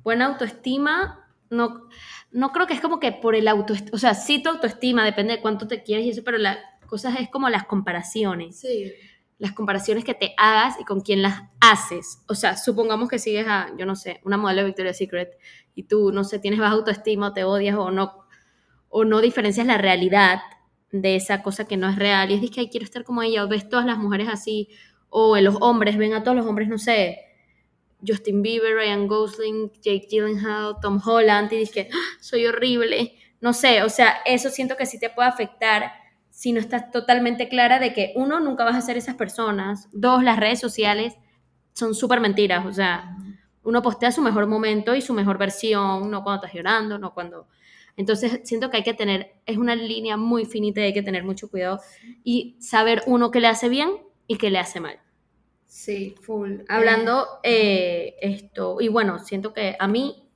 buena 0.03 0.25
autoestima, 0.25 1.27
no, 1.49 1.87
no 2.31 2.51
creo 2.51 2.65
que 2.65 2.73
es 2.73 2.81
como 2.81 2.99
que 2.99 3.11
por 3.11 3.35
el 3.35 3.47
autoestima, 3.47 3.91
o 3.93 3.97
sea, 3.99 4.13
sí 4.13 4.41
tu 4.41 4.49
autoestima, 4.49 5.03
depende 5.05 5.35
de 5.35 5.41
cuánto 5.41 5.67
te 5.67 5.83
quieres 5.83 6.05
y 6.05 6.09
eso, 6.09 6.23
pero 6.23 6.37
la 6.37 6.57
cosa 6.87 7.13
es 7.19 7.29
como 7.29 7.49
las 7.49 7.65
comparaciones, 7.65 8.59
Sí. 8.59 8.93
Las 9.39 9.53
comparaciones 9.53 10.03
que 10.05 10.13
te 10.15 10.33
hagas 10.37 10.75
y 10.79 10.83
con 10.85 11.01
quién 11.01 11.21
las 11.21 11.43
haces. 11.61 12.23
O 12.27 12.35
sea, 12.35 12.57
supongamos 12.57 13.09
que 13.09 13.19
sigues 13.19 13.47
a, 13.47 13.69
yo 13.77 13.85
no 13.85 13.95
sé, 13.95 14.21
una 14.25 14.37
modelo 14.37 14.61
de 14.61 14.67
Victoria's 14.67 14.97
Secret 14.97 15.37
y 15.75 15.83
tú, 15.83 16.11
no 16.11 16.23
sé, 16.23 16.39
tienes 16.39 16.59
baja 16.59 16.73
autoestima 16.73 17.33
te 17.33 17.43
odias 17.43 17.75
o 17.77 17.91
no, 17.91 18.25
o 18.89 19.05
no 19.05 19.21
diferencias 19.21 19.67
la 19.67 19.77
realidad 19.79 20.39
de 20.91 21.15
esa 21.17 21.43
cosa 21.43 21.67
que 21.67 21.77
no 21.77 21.89
es 21.89 21.97
real 21.97 22.31
y 22.31 22.35
es 22.45 22.51
que 22.51 22.61
"Ay, 22.61 22.69
quiero 22.69 22.85
estar 22.85 23.03
como 23.05 23.23
ella 23.23 23.43
o 23.45 23.49
ves 23.49 23.69
todas 23.69 23.85
las 23.85 23.97
mujeres 23.99 24.29
así 24.29 24.69
o 25.09 25.37
en 25.37 25.45
los 25.45 25.57
hombres, 25.61 25.97
ven 25.97 26.13
a 26.13 26.23
todos 26.23 26.37
los 26.37 26.45
hombres, 26.47 26.69
no 26.69 26.77
sé, 26.79 27.19
Justin 28.07 28.41
Bieber, 28.43 28.75
Ryan 28.75 29.07
Gosling, 29.07 29.71
Jake 29.81 30.07
Gyllenhaal, 30.09 30.77
Tom 30.81 31.01
Holland 31.05 31.51
y 31.53 31.57
dices 31.57 31.73
que 31.75 31.89
"Ah, 31.93 31.97
soy 32.21 32.45
horrible, 32.47 33.13
no 33.41 33.53
sé, 33.53 33.83
o 33.83 33.89
sea, 33.89 34.17
eso 34.25 34.49
siento 34.51 34.77
que 34.77 34.85
sí 34.87 34.99
te 34.99 35.09
puede 35.11 35.29
afectar 35.29 35.91
si 36.37 36.53
no 36.53 36.59
estás 36.59 36.91
totalmente 36.91 37.49
clara 37.49 37.79
de 37.79 37.93
que 37.93 38.13
uno, 38.15 38.39
nunca 38.39 38.63
vas 38.63 38.75
a 38.75 38.81
ser 38.81 38.95
esas 38.95 39.15
personas, 39.15 39.89
dos, 39.91 40.21
las 40.21 40.39
redes 40.39 40.59
sociales 40.59 41.15
son 41.73 41.95
súper 41.95 42.19
mentiras, 42.19 42.63
o 42.63 42.71
sea, 42.71 43.17
uno 43.63 43.81
postea 43.81 44.11
su 44.11 44.21
mejor 44.21 44.45
momento 44.45 44.93
y 44.93 45.01
su 45.01 45.15
mejor 45.15 45.39
versión, 45.39 46.11
no 46.11 46.23
cuando 46.23 46.45
estás 46.45 46.53
llorando, 46.53 46.99
no 46.99 47.15
cuando... 47.15 47.47
Entonces 47.95 48.41
siento 48.43 48.69
que 48.69 48.77
hay 48.77 48.83
que 48.83 48.93
tener, 48.93 49.33
es 49.47 49.57
una 49.57 49.73
línea 49.73 50.15
muy 50.15 50.45
finita 50.45 50.79
y 50.81 50.83
hay 50.83 50.93
que 50.93 51.01
tener 51.01 51.23
mucho 51.23 51.49
cuidado 51.49 51.79
y 52.23 52.55
saber 52.59 53.01
uno 53.07 53.31
qué 53.31 53.39
le 53.39 53.47
hace 53.47 53.67
bien 53.67 53.89
y 54.27 54.37
qué 54.37 54.51
le 54.51 54.59
hace 54.59 54.79
mal. 54.79 54.99
Sí, 55.65 56.13
full. 56.21 56.59
Hablando 56.69 57.25
eh, 57.41 58.15
esto, 58.21 58.77
y 58.79 58.89
bueno, 58.89 59.17
siento 59.17 59.55
que 59.55 59.75
a 59.79 59.87
mí 59.87 60.26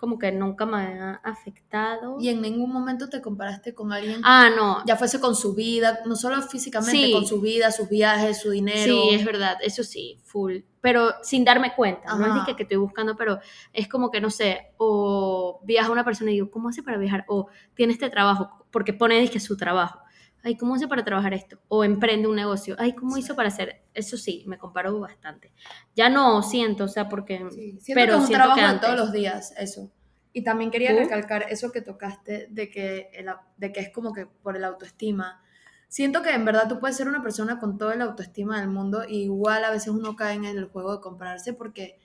como 0.00 0.18
que 0.18 0.32
nunca 0.32 0.64
me 0.64 0.78
ha 0.78 1.20
afectado. 1.22 2.16
Y 2.18 2.30
en 2.30 2.40
ningún 2.40 2.72
momento 2.72 3.10
te 3.10 3.20
comparaste 3.20 3.74
con 3.74 3.92
alguien, 3.92 4.22
Ah, 4.24 4.48
no, 4.56 4.82
ya 4.86 4.96
fuese 4.96 5.20
con 5.20 5.36
su 5.36 5.54
vida, 5.54 6.00
no 6.06 6.16
solo 6.16 6.40
físicamente, 6.40 6.92
Sí. 7.06 7.12
con 7.12 7.26
su 7.26 7.38
vida, 7.42 7.70
sus 7.70 7.86
viajes, 7.90 8.40
su 8.40 8.48
dinero. 8.50 8.94
Sí, 8.94 9.08
es 9.14 9.24
verdad, 9.26 9.58
eso 9.62 9.84
sí, 9.84 10.18
full. 10.24 10.60
Pero 10.80 11.10
sin 11.22 11.44
darme 11.44 11.74
cuenta, 11.74 12.14
no 12.16 12.24
es 12.24 12.32
Ajá. 12.32 12.46
que, 12.46 12.56
que 12.56 12.62
estoy 12.62 12.78
buscando, 12.78 13.14
pero 13.14 13.40
es 13.74 13.88
como 13.88 14.10
que, 14.10 14.22
no 14.22 14.30
sé, 14.30 14.72
o 14.78 15.60
viaja 15.64 15.92
una 15.92 16.02
persona 16.02 16.30
y 16.30 16.34
digo, 16.34 16.50
¿cómo 16.50 16.70
hace 16.70 16.82
para 16.82 16.96
viajar? 16.96 17.26
O 17.28 17.48
tiene 17.74 17.92
este 17.92 18.08
trabajo, 18.08 18.64
porque 18.70 18.94
pone 18.94 19.28
que 19.28 19.38
su 19.38 19.58
trabajo. 19.58 20.00
Ay, 20.42 20.56
¿cómo 20.56 20.74
hace 20.74 20.88
para 20.88 21.04
trabajar 21.04 21.34
esto? 21.34 21.60
O 21.68 21.84
emprende 21.84 22.28
un 22.28 22.36
negocio. 22.36 22.76
Ay, 22.78 22.94
¿cómo 22.94 23.16
hizo 23.18 23.36
para 23.36 23.48
hacer? 23.48 23.82
Eso 23.94 24.16
sí, 24.16 24.44
me 24.46 24.58
comparo 24.58 24.98
bastante. 24.98 25.52
Ya 25.94 26.08
no 26.08 26.42
siento, 26.42 26.84
o 26.84 26.88
sea, 26.88 27.08
porque... 27.08 27.46
Sí, 27.50 27.78
siento 27.80 28.00
pero 28.00 28.12
que 28.12 28.16
es 28.16 28.20
un 28.20 28.26
siento 28.26 28.38
trabajo 28.38 28.58
que 28.58 28.64
antes. 28.64 28.88
todos 28.88 28.98
los 28.98 29.12
días, 29.12 29.54
eso. 29.58 29.90
Y 30.32 30.44
también 30.44 30.70
quería 30.70 30.92
recalcar 30.92 31.46
eso 31.50 31.72
que 31.72 31.82
tocaste 31.82 32.46
de 32.50 32.70
que, 32.70 33.10
el 33.12 33.26
de 33.56 33.72
que 33.72 33.80
es 33.80 33.90
como 33.90 34.12
que 34.12 34.26
por 34.26 34.56
el 34.56 34.64
autoestima. 34.64 35.42
Siento 35.88 36.22
que 36.22 36.30
en 36.30 36.44
verdad 36.44 36.68
tú 36.68 36.78
puedes 36.78 36.96
ser 36.96 37.08
una 37.08 37.20
persona 37.20 37.58
con 37.58 37.76
todo 37.76 37.90
el 37.92 38.00
autoestima 38.00 38.60
del 38.60 38.68
mundo 38.68 39.02
y 39.08 39.24
igual 39.24 39.64
a 39.64 39.70
veces 39.70 39.88
uno 39.88 40.14
cae 40.14 40.36
en 40.36 40.44
el 40.44 40.66
juego 40.66 40.94
de 40.94 41.00
compararse 41.00 41.52
porque, 41.52 41.98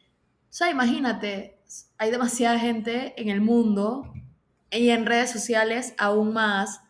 o 0.49 0.53
sea, 0.53 0.71
imagínate, 0.71 1.59
hay 1.99 2.09
demasiada 2.09 2.57
gente 2.57 3.13
en 3.21 3.29
el 3.29 3.41
mundo 3.41 4.11
y 4.71 4.89
en 4.89 5.05
redes 5.05 5.29
sociales 5.29 5.93
aún 5.99 6.33
más. 6.33 6.81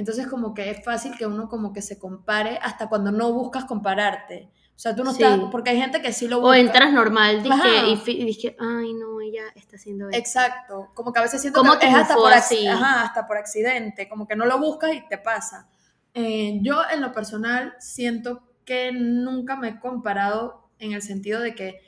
Entonces 0.00 0.26
como 0.28 0.54
que 0.54 0.70
es 0.70 0.82
fácil 0.82 1.14
que 1.18 1.26
uno 1.26 1.46
como 1.50 1.74
que 1.74 1.82
se 1.82 1.98
compare 1.98 2.58
hasta 2.62 2.88
cuando 2.88 3.12
no 3.12 3.34
buscas 3.34 3.66
compararte. 3.66 4.48
O 4.74 4.78
sea, 4.78 4.96
tú 4.96 5.04
no 5.04 5.12
Sí. 5.12 5.22
estás, 5.22 5.38
porque 5.50 5.68
hay 5.68 5.76
gente 5.78 6.00
que 6.00 6.10
sí 6.14 6.26
lo 6.26 6.38
O 6.38 6.40
busca. 6.40 6.56
entras 6.58 6.90
normal, 6.90 7.42
dije, 7.42 7.54
Ajá. 7.54 7.86
y, 7.86 8.24
dije, 8.24 8.56
ay, 8.58 8.94
no, 8.94 9.20
ella 9.20 9.42
está 9.54 9.76
haciendo 9.76 10.06
esto. 10.08 10.18
Exacto, 10.18 10.88
como 10.94 11.12
que 11.12 11.18
a 11.18 11.22
veces 11.24 11.42
siento 11.42 11.60
¿Cómo 11.60 11.78
que 11.78 11.86
es 11.86 11.94
hasta 11.94 12.14
por, 12.14 12.32
así? 12.32 12.66
ajá, 12.66 13.02
hasta 13.02 13.26
por 13.26 13.36
accidente, 13.36 14.08
como 14.08 14.26
que 14.26 14.36
no 14.36 14.46
lo 14.46 14.58
buscas 14.58 14.94
y 14.94 15.06
te 15.06 15.18
pasa. 15.18 15.68
Eh, 16.14 16.60
yo 16.62 16.80
en 16.90 17.02
lo 17.02 17.12
personal 17.12 17.74
siento 17.78 18.42
que 18.64 18.92
nunca 18.92 19.54
me 19.54 19.68
he 19.68 19.80
comparado 19.80 20.70
en 20.78 20.92
el 20.92 21.02
sentido 21.02 21.40
de 21.42 21.54
que 21.54 21.78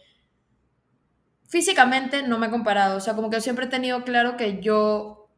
físicamente 1.48 2.22
no 2.22 2.38
me 2.38 2.48
he 2.48 2.51
comparado, 2.51 2.98
o 2.98 3.01
sea, 3.01 3.14
como 3.14 3.31
que 3.31 3.40
siempre 3.40 3.64
he 3.64 3.68
tenido 3.68 4.05
claro 4.05 4.37
que 4.37 4.61
yo 4.61 5.31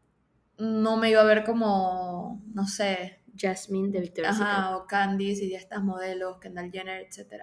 no 0.59 0.97
me 0.97 1.11
iba 1.11 1.21
a 1.21 1.25
ver 1.25 1.45
como, 1.45 2.34
no 2.55 2.67
sé, 2.67 3.21
Jasmine 3.37 3.91
de 3.91 4.01
Victoria's 4.01 4.37
Secret. 4.39 4.53
Ajá, 4.53 4.77
o 4.77 4.87
Candice 4.87 5.45
y 5.45 5.51
de 5.51 5.57
estas 5.57 5.83
modelos, 5.83 6.39
Kendall 6.39 6.71
Jenner, 6.71 7.03
etc. 7.03 7.43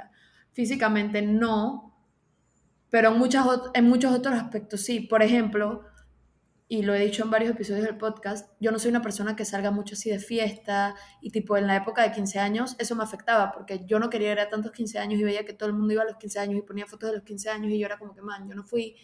Físicamente 0.54 1.21
no, 1.21 1.91
pero 2.89 3.10
en, 3.12 3.19
muchas, 3.19 3.45
en 3.74 3.86
muchos 3.88 4.13
otros 4.13 4.34
aspectos 4.36 4.82
sí. 4.82 5.02
Por 5.02 5.21
ejemplo, 5.21 5.84
y 6.67 6.84
lo 6.84 6.93
he 6.93 7.04
dicho 7.04 7.24
en 7.24 7.30
varios 7.30 7.52
episodios 7.52 7.86
del 7.86 7.97
podcast, 7.97 8.50
yo 8.62 8.71
no 8.71 8.80
soy 8.80 8.91
una 8.91 9.02
persona 9.02 9.36
que 9.36 9.43
salga 9.43 9.71
mucho 9.71 9.95
así 9.95 10.10
de 10.10 10.19
fiesta 10.19 10.95
y 11.21 11.32
tipo 11.32 11.58
en 11.58 11.67
la 11.67 11.76
época 11.76 12.02
de 12.02 12.13
15 12.13 12.39
años 12.39 12.78
eso 12.80 12.95
me 12.95 13.04
afectaba 13.04 13.52
porque 13.52 13.86
yo 13.86 14.00
no 14.00 14.10
quería 14.10 14.32
ir 14.32 14.39
a 14.39 14.47
tantos 14.47 14.71
15 14.71 14.97
años 14.97 15.19
y 15.19 15.24
veía 15.24 15.43
que 15.43 15.52
todo 15.52 15.67
el 15.67 15.76
mundo 15.76 15.93
iba 15.93 16.04
a 16.04 16.06
los 16.06 16.15
15 16.15 16.39
años 16.39 16.60
y 16.60 16.62
ponía 16.62 16.86
fotos 16.86 17.10
de 17.10 17.17
los 17.17 17.26
15 17.26 17.50
años 17.50 17.71
y 17.71 17.78
yo 17.78 17.86
era 17.86 18.00
como 18.00 18.15
que, 18.15 18.21
man, 18.21 18.47
yo 18.47 18.56
no 18.56 18.63
fui. 18.63 18.95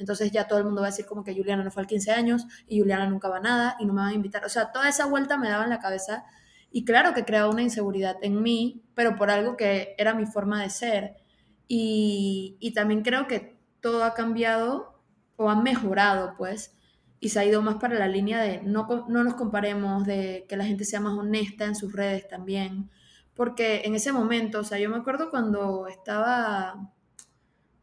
Entonces 0.00 0.32
ya 0.32 0.48
todo 0.48 0.58
el 0.58 0.64
mundo 0.64 0.80
va 0.80 0.88
a 0.88 0.90
decir 0.90 1.06
como 1.06 1.22
que 1.22 1.34
Juliana 1.34 1.62
no 1.62 1.70
fue 1.70 1.82
al 1.82 1.86
15 1.86 2.10
años 2.10 2.46
y 2.66 2.80
Juliana 2.80 3.06
nunca 3.06 3.28
va 3.28 3.36
a 3.36 3.40
nada 3.40 3.76
y 3.78 3.84
no 3.84 3.92
me 3.92 4.00
van 4.00 4.10
a 4.10 4.14
invitar. 4.14 4.44
O 4.44 4.48
sea, 4.48 4.72
toda 4.72 4.88
esa 4.88 5.06
vuelta 5.06 5.36
me 5.36 5.48
daba 5.48 5.64
en 5.64 5.70
la 5.70 5.78
cabeza 5.78 6.24
y 6.72 6.84
claro 6.84 7.14
que 7.14 7.24
creaba 7.24 7.50
una 7.50 7.62
inseguridad 7.62 8.16
en 8.22 8.42
mí, 8.42 8.82
pero 8.94 9.16
por 9.16 9.30
algo 9.30 9.56
que 9.56 9.94
era 9.98 10.14
mi 10.14 10.26
forma 10.26 10.62
de 10.62 10.70
ser. 10.70 11.16
Y, 11.68 12.56
y 12.58 12.72
también 12.72 13.02
creo 13.02 13.28
que 13.28 13.56
todo 13.80 14.04
ha 14.04 14.14
cambiado 14.14 15.00
o 15.36 15.50
ha 15.50 15.60
mejorado, 15.60 16.34
pues, 16.36 16.74
y 17.20 17.28
se 17.28 17.40
ha 17.40 17.44
ido 17.44 17.62
más 17.62 17.76
para 17.76 17.98
la 17.98 18.08
línea 18.08 18.40
de 18.40 18.62
no, 18.62 19.06
no 19.08 19.24
nos 19.24 19.34
comparemos, 19.34 20.04
de 20.06 20.46
que 20.48 20.56
la 20.56 20.64
gente 20.64 20.84
sea 20.84 21.00
más 21.00 21.12
honesta 21.18 21.66
en 21.66 21.76
sus 21.76 21.92
redes 21.92 22.26
también. 22.28 22.90
Porque 23.34 23.82
en 23.84 23.94
ese 23.94 24.12
momento, 24.12 24.60
o 24.60 24.64
sea, 24.64 24.78
yo 24.78 24.90
me 24.90 24.96
acuerdo 24.96 25.30
cuando 25.30 25.86
estaba, 25.86 26.92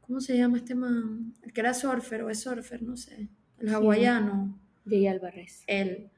¿cómo 0.07 0.19
se 0.21 0.37
llama 0.37 0.57
este 0.57 0.73
man? 0.75 1.33
El 1.43 1.53
que 1.53 1.61
era 1.61 1.73
surfer 1.73 2.23
o 2.23 2.29
es 2.29 2.41
surfer, 2.41 2.81
no 2.81 2.97
sé, 2.97 3.29
el 3.59 3.67
Sí. 3.69 3.73
hawaiano 3.75 4.57
Jay 4.87 5.07
Alvarez. 5.07 5.63
él. 5.67 6.09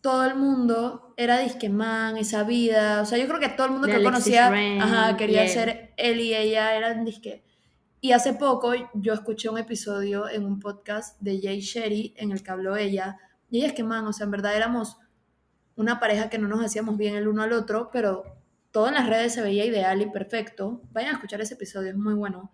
Todo 0.00 0.24
el 0.26 0.34
mundo 0.36 1.14
era 1.16 1.38
disquemán, 1.38 2.18
esa 2.18 2.42
vida. 2.44 3.00
O 3.00 3.06
sea, 3.06 3.16
yo 3.16 3.26
creo 3.26 3.40
que 3.40 3.48
todo 3.48 3.66
el 3.68 3.72
mundo 3.72 3.86
De 3.86 3.92
que 3.92 3.96
Alexis 3.96 4.12
conocía 4.12 4.50
Ren 4.50 4.82
ajá, 4.82 5.16
quería 5.16 5.48
ser 5.48 5.94
él 5.96 6.20
y 6.20 6.34
ella, 6.34 6.76
eran 6.76 7.04
disque. 7.06 7.42
Y 8.02 8.12
hace 8.12 8.34
poco 8.34 8.72
yo 8.92 9.14
escuché 9.14 9.48
un 9.48 9.56
episodio 9.56 10.28
en 10.28 10.44
un 10.44 10.60
podcast 10.60 11.18
de 11.22 11.40
Jay 11.40 11.60
Sherry 11.60 12.12
en 12.18 12.32
el 12.32 12.42
que 12.42 12.50
habló 12.50 12.76
ella. 12.76 13.16
Y 13.50 13.58
ella 13.58 13.68
es 13.68 13.72
que, 13.72 13.82
man, 13.82 14.06
o 14.06 14.12
sea, 14.12 14.24
en 14.24 14.30
verdad 14.32 14.54
éramos 14.54 14.98
una 15.76 15.98
pareja 16.00 16.28
que 16.28 16.36
no 16.38 16.48
nos 16.48 16.62
hacíamos 16.62 16.98
bien 16.98 17.14
el 17.14 17.26
uno 17.26 17.42
al 17.42 17.52
otro, 17.54 17.88
pero 17.90 18.24
todo 18.72 18.88
en 18.88 18.94
las 18.94 19.08
redes 19.08 19.32
se 19.32 19.40
veía 19.40 19.64
ideal 19.64 20.02
y 20.02 20.10
perfecto. 20.10 20.82
Vayan 20.92 21.12
a 21.12 21.14
escuchar 21.14 21.40
ese 21.40 21.54
episodio, 21.54 21.88
es 21.90 21.96
muy 21.96 22.12
bueno. 22.12 22.52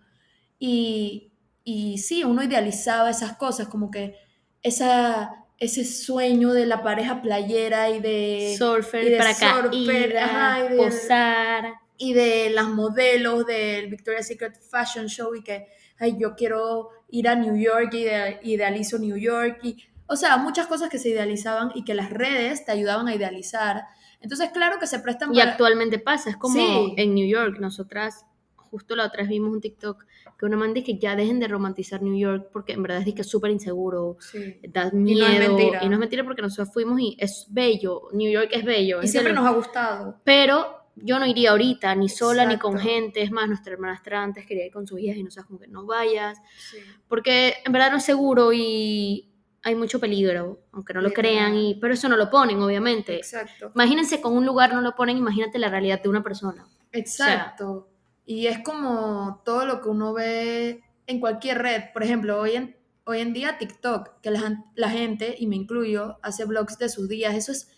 Y, 0.60 1.32
y 1.64 1.98
sí, 1.98 2.22
uno 2.22 2.42
idealizaba 2.44 3.10
esas 3.10 3.36
cosas, 3.36 3.66
como 3.68 3.90
que 3.90 4.14
esa, 4.62 5.46
ese 5.58 5.84
sueño 5.84 6.52
de 6.52 6.66
la 6.66 6.82
pareja 6.82 7.22
playera 7.22 7.90
y 7.90 7.98
de, 8.00 8.54
Surfer, 8.58 9.04
y 9.04 9.10
de 9.10 9.16
para 9.18 9.34
surfer, 9.34 10.18
ajá, 10.18 10.66
y 10.66 10.68
de- 10.68 10.76
posar. 10.76 11.72
y 11.96 12.12
de 12.12 12.50
las 12.50 12.66
modelos 12.68 13.46
del 13.46 13.88
Victoria's 13.88 14.26
Secret 14.26 14.54
Fashion 14.70 15.06
Show 15.08 15.34
y 15.34 15.42
que, 15.42 15.66
ay, 15.98 16.16
yo 16.18 16.34
quiero 16.36 16.90
ir 17.08 17.26
a 17.28 17.34
New 17.34 17.56
York 17.56 17.92
y 17.94 18.04
de- 18.04 18.38
idealizo 18.42 18.98
New 18.98 19.16
York. 19.16 19.58
Y, 19.62 19.76
o 20.06 20.16
sea, 20.16 20.36
muchas 20.36 20.66
cosas 20.66 20.90
que 20.90 20.98
se 20.98 21.08
idealizaban 21.08 21.72
y 21.74 21.84
que 21.84 21.94
las 21.94 22.10
redes 22.10 22.64
te 22.66 22.72
ayudaban 22.72 23.08
a 23.08 23.14
idealizar. 23.14 23.84
Entonces, 24.20 24.50
claro 24.50 24.78
que 24.78 24.86
se 24.86 24.98
prestan 24.98 25.32
Y 25.34 25.38
para... 25.38 25.52
actualmente 25.52 25.98
pasa, 25.98 26.28
es 26.30 26.36
como 26.36 26.54
Sí. 26.54 26.94
en 26.98 27.14
New 27.14 27.26
York, 27.26 27.58
nosotras, 27.60 28.26
justo 28.70 28.94
la 28.96 29.06
otra 29.06 29.22
vez 29.22 29.28
vimos 29.28 29.52
un 29.52 29.60
TikTok 29.60 30.04
que 30.38 30.46
una 30.46 30.56
man 30.56 30.72
dice 30.72 30.86
que 30.86 30.98
ya 30.98 31.16
dejen 31.16 31.40
de 31.40 31.48
romantizar 31.48 32.02
New 32.02 32.16
York 32.16 32.48
porque 32.52 32.72
en 32.72 32.82
verdad 32.82 33.02
es 33.06 33.14
que 33.14 33.22
es 33.22 33.28
súper 33.28 33.50
inseguro, 33.50 34.16
Sí. 34.20 34.60
da 34.68 34.84
no 34.84 34.88
es 34.88 34.94
miedo. 34.94 35.56
mentira. 35.56 35.84
Y 35.84 35.88
no 35.88 35.94
es 35.94 35.98
mentira 36.00 36.24
porque 36.24 36.42
nosotros 36.42 36.72
fuimos 36.72 37.00
y 37.00 37.16
es 37.18 37.46
bello, 37.50 38.08
New 38.12 38.30
York 38.30 38.48
es 38.52 38.64
bello. 38.64 39.00
Y 39.02 39.04
es 39.06 39.10
siempre 39.10 39.32
nos 39.32 39.46
ha 39.46 39.50
gustado. 39.50 40.20
Pero 40.24 40.76
yo 40.96 41.18
no 41.18 41.26
iría 41.26 41.50
ahorita, 41.52 41.94
ni 41.94 42.08
sola, 42.08 42.44
ni 42.46 42.58
con 42.58 42.78
gente. 42.78 43.22
Es 43.22 43.30
más, 43.30 43.48
nuestra 43.48 43.72
hermanastra 43.72 44.22
antes 44.22 44.46
quería 44.46 44.66
ir 44.66 44.72
con 44.72 44.86
sus 44.86 45.00
hijas 45.00 45.16
y 45.16 45.22
no 45.22 45.30
sabes 45.30 45.46
como 45.46 45.58
que 45.60 45.68
no 45.68 45.86
vayas. 45.86 46.38
Sí. 46.70 46.78
Porque 47.08 47.54
en 47.64 47.72
verdad 47.72 47.90
no 47.90 47.96
es 47.98 48.04
seguro 48.04 48.52
y 48.52 49.26
hay 49.62 49.74
mucho 49.74 50.00
peligro, 50.00 50.60
aunque 50.72 50.94
no 50.94 51.02
lo 51.02 51.12
crean, 51.12 51.54
y, 51.54 51.74
pero 51.74 51.92
eso 51.92 52.08
no 52.08 52.16
lo 52.16 52.30
ponen, 52.30 52.62
obviamente. 52.62 53.16
Exacto. 53.16 53.72
Imagínense 53.74 54.20
con 54.22 54.34
un 54.34 54.46
lugar 54.46 54.72
no 54.72 54.80
lo 54.80 54.94
ponen, 54.94 55.18
imagínate 55.18 55.58
la 55.58 55.68
realidad 55.68 56.02
de 56.02 56.08
una 56.08 56.22
persona. 56.22 56.66
Exacto. 56.92 57.88
Y 58.32 58.46
es 58.46 58.58
como 58.60 59.40
todo 59.44 59.64
lo 59.66 59.80
que 59.80 59.88
uno 59.88 60.12
ve 60.12 60.82
en 61.06 61.18
cualquier 61.20 61.58
red. 61.58 61.82
Por 61.92 62.02
ejemplo, 62.04 62.38
hoy 62.40 62.52
en, 62.52 62.76
hoy 63.04 63.18
en 63.20 63.32
día 63.32 63.58
TikTok, 63.58 64.20
que 64.20 64.30
la, 64.30 64.64
la 64.76 64.90
gente, 64.90 65.34
y 65.38 65.46
me 65.48 65.56
incluyo, 65.56 66.18
hace 66.22 66.44
vlogs 66.44 66.78
de 66.78 66.88
sus 66.88 67.08
días. 67.08 67.34
Eso 67.34 67.50
es 67.52 67.68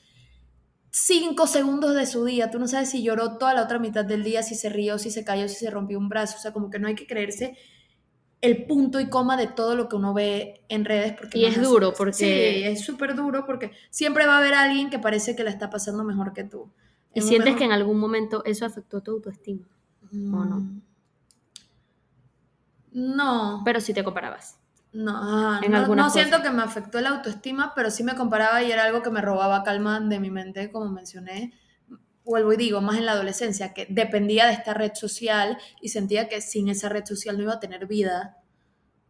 cinco 0.90 1.46
segundos 1.46 1.94
de 1.94 2.06
su 2.06 2.24
día. 2.24 2.50
Tú 2.50 2.58
no 2.58 2.68
sabes 2.68 2.90
si 2.90 3.02
lloró 3.02 3.38
toda 3.38 3.54
la 3.54 3.62
otra 3.62 3.78
mitad 3.78 4.04
del 4.04 4.22
día, 4.24 4.42
si 4.42 4.54
se 4.54 4.68
rió, 4.68 4.98
si 4.98 5.10
se 5.10 5.24
cayó, 5.24 5.48
si 5.48 5.56
se 5.56 5.70
rompió 5.70 5.98
un 5.98 6.08
brazo. 6.08 6.36
O 6.36 6.40
sea, 6.40 6.52
como 6.52 6.70
que 6.70 6.78
no 6.78 6.88
hay 6.88 6.94
que 6.94 7.06
creerse 7.06 7.56
el 8.40 8.66
punto 8.66 8.98
y 9.00 9.08
coma 9.08 9.36
de 9.36 9.46
todo 9.46 9.74
lo 9.76 9.88
que 9.88 9.96
uno 9.96 10.12
ve 10.12 10.64
en 10.68 10.84
redes. 10.84 11.14
Porque 11.18 11.38
Y 11.38 11.44
es 11.46 11.60
duro, 11.62 11.94
porque- 11.96 12.12
Sí, 12.12 12.64
es 12.64 12.84
súper 12.84 13.14
duro 13.14 13.46
porque 13.46 13.70
siempre 13.90 14.26
va 14.26 14.34
a 14.34 14.38
haber 14.38 14.54
alguien 14.54 14.90
que 14.90 14.98
parece 14.98 15.34
que 15.36 15.44
la 15.44 15.50
está 15.50 15.70
pasando 15.70 16.04
mejor 16.04 16.32
que 16.32 16.44
tú. 16.44 16.70
Y 17.14 17.20
sientes 17.22 17.44
mejor- 17.46 17.58
que 17.58 17.64
en 17.64 17.72
algún 17.72 17.98
momento 17.98 18.42
eso 18.44 18.66
afectó 18.66 19.00
tu 19.02 19.12
autoestima, 19.12 19.66
¿o 20.12 20.44
no? 20.44 20.56
Mm. 20.60 20.82
No, 22.92 23.62
pero 23.64 23.80
si 23.80 23.94
te 23.94 24.04
comparabas. 24.04 24.58
no, 24.92 25.62
en 25.62 25.72
no, 25.72 25.86
no 25.94 26.10
siento 26.10 26.42
que 26.42 26.50
me 26.50 26.62
afectó 26.62 27.00
la 27.00 27.10
autoestima, 27.10 27.72
pero 27.74 27.90
sí 27.90 28.04
me 28.04 28.14
comparaba 28.14 28.62
y 28.62 28.70
era 28.70 28.84
algo 28.84 29.02
que 29.02 29.10
me 29.10 29.22
robaba 29.22 29.62
calma 29.62 29.98
de 30.00 30.20
mi 30.20 30.30
mente, 30.30 30.70
como 30.70 30.90
mencioné. 30.90 31.52
Vuelvo 32.24 32.52
y 32.52 32.56
digo, 32.56 32.80
más 32.82 32.98
en 32.98 33.06
la 33.06 33.12
adolescencia, 33.12 33.72
que 33.72 33.86
dependía 33.88 34.46
de 34.46 34.52
esta 34.52 34.74
red 34.74 34.92
social 34.94 35.56
y 35.80 35.88
sentía 35.88 36.28
que 36.28 36.40
sin 36.40 36.68
esa 36.68 36.88
red 36.88 37.04
social 37.06 37.36
no 37.36 37.42
iba 37.44 37.54
a 37.54 37.60
tener 37.60 37.86
vida 37.86 38.36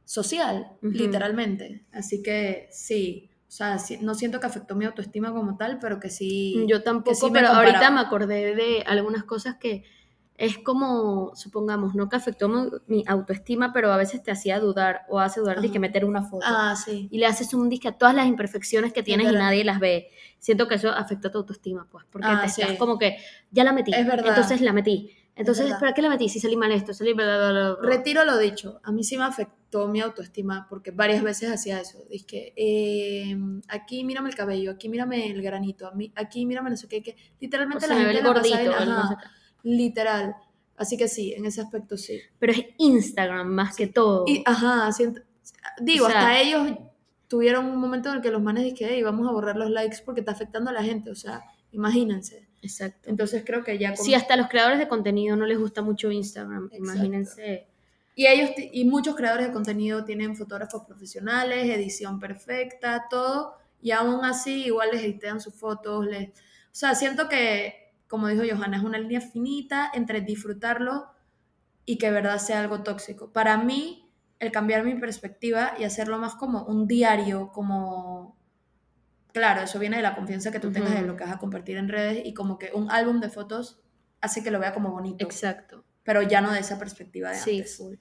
social, 0.04 0.72
literalmente. 0.80 1.84
Así 1.92 2.22
que 2.22 2.68
sí, 2.70 3.30
o 3.48 3.50
sea, 3.50 3.78
sí- 3.78 3.98
no 4.00 4.14
siento 4.14 4.38
que 4.40 4.46
afectó 4.46 4.76
mi 4.76 4.84
autoestima 4.84 5.32
como 5.32 5.56
tal, 5.56 5.78
pero 5.78 5.98
que 6.00 6.08
sí. 6.08 6.64
Yo 6.68 6.82
tampoco, 6.82 7.16
sí 7.16 7.26
pero 7.32 7.48
ahorita 7.48 7.90
me 7.90 8.00
acordé 8.00 8.54
de 8.54 8.82
algunas 8.86 9.24
cosas 9.24 9.56
que 9.56 9.84
es 10.42 10.58
como, 10.58 11.30
supongamos, 11.36 11.94
no 11.94 12.08
que 12.08 12.16
afectó 12.16 12.48
mi, 12.88 13.04
autoestima, 13.06 13.72
pero 13.72 13.92
a 13.92 13.96
veces 13.96 14.24
te 14.24 14.32
hacía 14.32 14.58
dudar 14.58 15.02
o 15.08 15.20
hace 15.20 15.38
dudar 15.38 15.60
de 15.60 15.70
que 15.70 15.78
meter 15.78 16.04
una 16.04 16.24
foto. 16.24 16.44
Ah, 16.44 16.74
sí. 16.74 17.06
Y 17.12 17.18
le 17.18 17.26
haces 17.26 17.54
un 17.54 17.68
disque 17.68 17.86
a 17.86 17.92
todas 17.92 18.12
las 18.12 18.26
imperfecciones 18.26 18.92
que 18.92 19.04
tienes 19.04 19.30
y 19.30 19.36
nadie 19.36 19.62
las 19.62 19.78
ve. 19.78 20.08
Siento 20.40 20.66
que 20.66 20.74
eso 20.74 20.90
afecta 20.90 21.30
tu 21.30 21.38
autoestima, 21.38 21.86
pues, 21.88 22.04
porque 22.10 22.26
Ah, 22.28 22.40
te 22.42 22.48
sí. 22.48 22.60
estás 22.60 22.76
como 22.76 22.98
que, 22.98 23.18
ya 23.52 23.62
la 23.62 23.72
metí, 23.72 23.94
Es 23.94 24.04
verdad. 24.04 24.30
entonces 24.30 24.60
la 24.62 24.72
metí. 24.72 25.16
Entonces. 25.36 25.72
¿para 25.74 25.94
qué 25.94 26.02
la 26.02 26.08
metí? 26.08 26.28
Si 26.28 26.40
salí 26.40 26.56
mal 26.56 26.72
esto, 26.72 26.92
salí... 26.92 27.12
bla, 27.12 27.24
bla, 27.24 27.52
bla, 27.52 27.74
bla. 27.76 27.88
Retiro 27.88 28.24
lo 28.24 28.36
dicho, 28.36 28.80
a 28.82 28.90
mí 28.90 29.04
sí 29.04 29.16
me 29.16 29.22
afectó 29.22 29.86
mi 29.86 30.00
autoestima 30.00 30.66
porque 30.68 30.90
varias 30.90 31.22
veces 31.22 31.52
hacía 31.52 31.80
eso. 31.80 31.98
Dije, 32.10 32.52
eh, 32.56 33.36
aquí 33.68 34.02
mírame 34.02 34.28
el 34.28 34.34
cabello, 34.34 34.72
aquí 34.72 34.88
mírame 34.88 35.30
el 35.30 35.40
granito, 35.40 35.88
aquí 36.16 36.46
mírame 36.46 36.70
no 36.70 36.76
sé 36.76 36.88
qué, 36.88 37.00
que 37.00 37.12
O 37.12 37.14
literalmente 37.40 37.86
sea, 37.86 37.96
la 37.96 38.02
gente 38.02 38.18
el 38.18 38.26
el 38.26 38.88
no 38.88 39.08
sé 39.08 39.14
qué. 39.22 39.41
Literal. 39.62 40.36
Así 40.76 40.96
que 40.96 41.08
sí, 41.08 41.32
en 41.34 41.46
ese 41.46 41.60
aspecto 41.60 41.96
sí. 41.96 42.20
Pero 42.38 42.52
es 42.52 42.64
Instagram 42.78 43.48
más 43.48 43.76
que 43.76 43.86
todo. 43.86 44.24
Y 44.26 44.42
ajá, 44.46 44.90
siento- 44.92 45.22
digo, 45.80 46.06
O 46.06 46.08
sea- 46.10 46.20
hasta 46.20 46.40
ellos 46.40 46.78
tuvieron 47.28 47.66
un 47.66 47.76
momento 47.78 48.08
en 48.10 48.16
el 48.16 48.22
que 48.22 48.30
los 48.30 48.42
manes 48.42 48.64
dijeron, 48.64 48.94
hey, 48.94 49.02
vamos 49.02 49.28
a 49.28 49.32
borrar 49.32 49.56
los 49.56 49.70
likes 49.70 49.98
porque 50.04 50.20
está 50.20 50.32
afectando 50.32 50.70
a 50.70 50.72
la 50.72 50.82
gente, 50.82 51.10
o 51.10 51.14
sea, 51.14 51.42
imagínense. 51.70 52.46
Exacto. 52.62 53.08
Entonces 53.10 53.42
creo 53.44 53.64
que 53.64 53.78
ya... 53.78 53.94
con- 53.94 54.04
Si 54.04 54.14
hasta 54.14 54.36
los 54.36 54.48
creadores 54.48 54.78
de 54.78 54.86
contenido 54.88 55.36
no 55.36 55.46
les 55.46 55.58
gusta 55.58 55.82
mucho 55.82 56.10
Instagram, 56.10 56.64
Exacto. 56.72 56.76
imagínense. 56.84 57.66
Y 58.14 58.26
ellos 58.26 58.50
y 58.72 58.84
muchos 58.84 59.16
creadores 59.16 59.46
de 59.46 59.52
contenido 59.52 60.04
tienen 60.04 60.36
fotógrafos 60.36 60.84
profesionales, 60.84 61.64
edición 61.74 62.20
perfecta, 62.20 63.06
todo, 63.08 63.54
y 63.80 63.90
aún 63.92 64.24
así 64.24 64.66
igual 64.66 64.90
les 64.92 65.02
editean 65.02 65.40
sus 65.40 65.54
fotos, 65.54 66.06
les, 66.06 66.28
o 66.28 66.32
sea, 66.72 66.94
siento 66.94 67.28
que, 67.28 67.81
como 68.12 68.28
dijo 68.28 68.42
Johanna, 68.46 68.76
es 68.76 68.82
una 68.82 68.98
línea 68.98 69.22
finita 69.22 69.90
entre 69.94 70.20
disfrutarlo 70.20 71.06
y 71.86 71.96
que 71.96 72.08
de 72.08 72.12
verdad 72.12 72.36
sea 72.36 72.60
algo 72.60 72.82
tóxico. 72.82 73.32
Para 73.32 73.56
mí, 73.56 74.06
el 74.38 74.52
cambiar 74.52 74.84
mi 74.84 74.96
perspectiva 74.96 75.72
y 75.78 75.84
hacerlo 75.84 76.18
más 76.18 76.34
como 76.34 76.62
un 76.64 76.86
diario, 76.86 77.48
como, 77.54 78.36
claro, 79.32 79.62
eso 79.62 79.78
viene 79.78 79.96
de 79.96 80.02
la 80.02 80.14
confianza 80.14 80.50
que 80.52 80.60
tú 80.60 80.70
tengas 80.70 80.94
en 80.94 81.06
lo 81.06 81.16
que 81.16 81.24
vas 81.24 81.32
a 81.32 81.38
compartir 81.38 81.78
en 81.78 81.88
redes 81.88 82.20
y 82.26 82.34
como 82.34 82.58
que 82.58 82.70
un 82.74 82.90
álbum 82.90 83.18
de 83.18 83.30
fotos 83.30 83.80
hace 84.20 84.42
que 84.42 84.50
lo 84.50 84.58
vea 84.60 84.74
como 84.74 84.90
bonito, 84.90 85.24
Exacto. 85.24 85.82
pero 86.02 86.20
ya 86.20 86.42
no 86.42 86.52
de 86.52 86.60
esa 86.60 86.78
perspectiva 86.78 87.30
de 87.30 87.36
Sí, 87.36 87.56
antes. 87.60 87.78
full. 87.78 87.94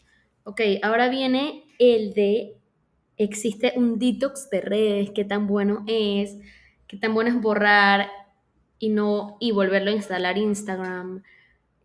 Ok, 0.44 0.60
ahora 0.84 1.08
viene 1.08 1.64
el 1.80 2.14
de 2.14 2.58
existe 3.16 3.76
un 3.78 3.98
detox 3.98 4.50
de 4.50 4.60
redes, 4.60 5.12
qué 5.16 5.24
tan 5.24 5.48
bueno 5.48 5.86
es, 5.88 6.36
qué 6.88 6.98
tan 6.98 7.14
bueno 7.14 7.30
es 7.30 7.42
borrar 7.42 8.10
y 8.82 8.90
no 8.90 9.38
y 9.40 9.52
volverlo 9.52 9.92
a 9.92 9.94
instalar 9.94 10.38
Instagram. 10.38 11.22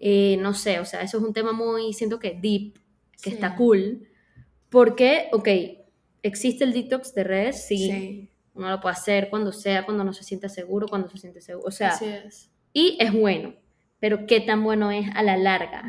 Eh, 0.00 0.36
no 0.40 0.52
sé, 0.54 0.80
o 0.80 0.84
sea, 0.84 1.02
eso 1.02 1.18
es 1.18 1.22
un 1.24 1.32
tema 1.32 1.52
muy, 1.52 1.92
siento 1.92 2.18
que 2.18 2.30
deep, 2.40 2.74
que 3.22 3.30
Sí. 3.30 3.34
está 3.36 3.54
cool. 3.54 4.08
Porque, 4.70 5.28
ok, 5.32 5.48
existe 6.22 6.64
el 6.64 6.72
detox 6.72 7.14
de 7.14 7.22
redes, 7.24 7.66
sí, 7.66 7.78
sí. 7.78 8.28
uno 8.54 8.70
lo 8.70 8.80
puede 8.80 8.94
hacer 8.94 9.28
cuando 9.30 9.52
sea, 9.52 9.84
cuando 9.84 10.02
no 10.04 10.12
se 10.12 10.24
sienta 10.24 10.48
seguro, 10.48 10.88
cuando 10.88 11.08
se 11.10 11.18
siente 11.18 11.40
seguro, 11.40 11.68
o 11.68 11.70
sea, 11.70 11.90
Así 11.90 12.06
es. 12.06 12.50
y 12.72 12.96
es 12.98 13.12
bueno, 13.12 13.54
pero 14.00 14.26
qué 14.26 14.40
tan 14.40 14.64
bueno 14.64 14.90
es 14.90 15.06
a 15.14 15.22
la 15.22 15.36
larga. 15.36 15.84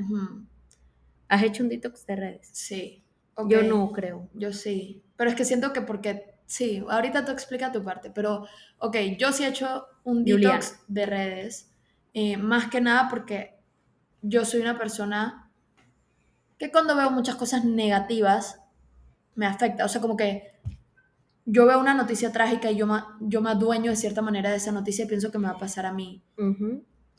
¿Has 1.30 1.44
hecho 1.44 1.64
un 1.64 1.70
detox 1.70 2.06
de 2.06 2.16
redes? 2.18 2.50
Sí. 2.54 3.04
Yo 3.48 3.62
no 3.64 3.92
creo. 3.92 4.30
Yo 4.34 4.52
sí. 4.54 5.04
Pero 5.16 5.30
es 5.30 5.36
que 5.36 5.46
siento 5.46 5.72
que 5.74 5.82
porque. 5.82 6.34
Sí, 6.48 6.84
ahorita 6.90 7.24
tú 7.26 7.32
explica 7.32 7.72
tu 7.72 7.84
parte. 7.84 8.10
Pero, 8.10 8.48
ok, 8.80 8.96
yo 9.20 9.32
sí 9.32 9.44
he 9.44 9.50
hecho 9.50 9.86
un 10.04 10.24
Juliana. 10.26 10.56
detox 10.56 10.80
de 10.88 11.06
redes. 11.06 11.72
eh, 12.14 12.36
más 12.38 12.70
que 12.72 12.82
nada 12.82 13.08
porque 13.10 13.60
yo 14.24 14.44
soy 14.46 14.62
una 14.62 14.76
persona 14.80 15.52
que 16.58 16.72
cuando 16.72 16.96
veo 16.96 17.12
muchas 17.12 17.36
cosas 17.36 17.64
negativas 17.64 18.60
me 19.36 19.46
afecta. 19.46 19.86
O 19.86 19.88
sea, 19.90 20.02
como 20.02 20.18
que 20.18 20.54
yo 21.46 21.68
veo 21.68 21.80
una 21.80 21.94
noticia 21.94 22.32
trágica 22.32 22.72
y 22.72 22.78
yo 22.78 22.88
me, 22.88 23.00
yo 23.20 23.42
me 23.42 23.52
adueño 23.52 23.92
de 23.92 23.98
cierta 23.98 24.22
manera 24.24 24.50
de 24.50 24.56
esa 24.58 24.72
noticia 24.72 25.06
y 25.06 25.08
pienso 25.08 25.32
que 25.32 25.38
me 25.38 25.48
va 25.48 25.54
a 25.54 25.60
pasar 25.60 25.86
a 25.86 25.94
mí. 25.94 26.24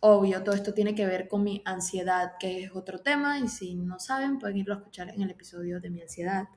Obvio, 0.00 0.42
todo 0.42 0.54
esto 0.54 0.74
tiene 0.74 0.94
que 0.94 1.06
ver 1.06 1.28
con 1.28 1.44
mi 1.44 1.62
ansiedad, 1.64 2.32
que 2.40 2.64
es 2.64 2.72
otro 2.74 2.98
tema, 3.00 3.38
y 3.38 3.48
si 3.48 3.74
no 3.74 3.98
saben, 4.00 4.38
pueden 4.38 4.56
irlo 4.56 4.74
a 4.74 4.78
escuchar 4.78 5.10
en 5.10 5.22
el 5.22 5.30
episodio 5.30 5.80
de 5.80 5.90
mi 5.90 6.02
ansiedad. 6.02 6.48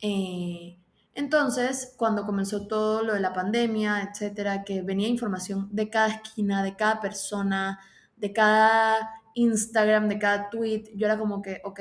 Eh, 0.00 0.78
entonces, 1.16 1.94
cuando 1.96 2.26
comenzó 2.26 2.66
todo 2.66 3.02
lo 3.02 3.14
de 3.14 3.20
la 3.20 3.32
pandemia, 3.32 4.02
etcétera, 4.02 4.64
que 4.64 4.82
venía 4.82 5.08
información 5.08 5.68
de 5.72 5.88
cada 5.88 6.08
esquina, 6.08 6.62
de 6.62 6.76
cada 6.76 7.00
persona, 7.00 7.80
de 8.16 8.34
cada 8.34 9.22
Instagram, 9.34 10.08
de 10.08 10.18
cada 10.18 10.50
tweet, 10.50 10.92
yo 10.94 11.06
era 11.06 11.18
como 11.18 11.40
que, 11.40 11.62
ok, 11.64 11.80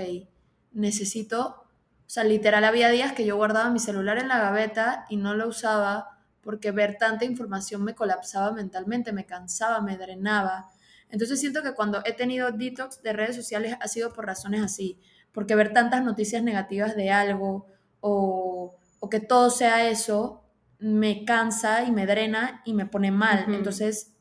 necesito, 0.72 1.66
o 2.06 2.10
sea, 2.10 2.24
literal 2.24 2.64
había 2.64 2.90
días 2.90 3.12
que 3.12 3.26
yo 3.26 3.36
guardaba 3.36 3.70
mi 3.70 3.80
celular 3.80 4.18
en 4.20 4.30
la 4.30 4.40
gaveta 4.40 5.06
y 5.10 5.18
no 5.18 5.34
lo 5.34 5.50
usaba 5.50 6.16
porque 6.42 6.72
ver 6.72 6.98
tanta 6.98 7.26
información 7.26 7.84
me 7.84 7.94
colapsaba 7.94 8.54
mentalmente, 8.54 9.12
me 9.12 9.26
cansaba, 9.26 9.82
me 9.82 9.98
drenaba. 9.98 10.70
Entonces 11.10 11.42
siento 11.42 11.62
que 11.62 11.74
cuando 11.74 12.02
he 12.06 12.14
tenido 12.14 12.52
detox 12.52 13.02
de 13.02 13.12
redes 13.12 13.36
sociales 13.36 13.76
ha 13.82 13.88
sido 13.90 14.14
por 14.14 14.26
razones 14.26 14.62
así, 14.64 14.98
porque 15.34 15.56
ver 15.56 15.74
tantas 15.74 16.04
noticias 16.06 16.42
negativas 16.42 16.96
de 16.96 17.12
algo 17.12 17.68
o, 18.00 18.76
o 19.06 19.10
que 19.10 19.20
todo 19.20 19.52
sea 19.52 19.88
eso 19.88 20.44
me 20.80 21.26
cansa 21.26 21.84
y 21.84 21.92
me 21.92 22.08
drena 22.08 22.64
y 22.66 22.74
me 22.74 22.88
pone 22.88 23.12
mal. 23.12 23.46
Entonces 23.54 24.16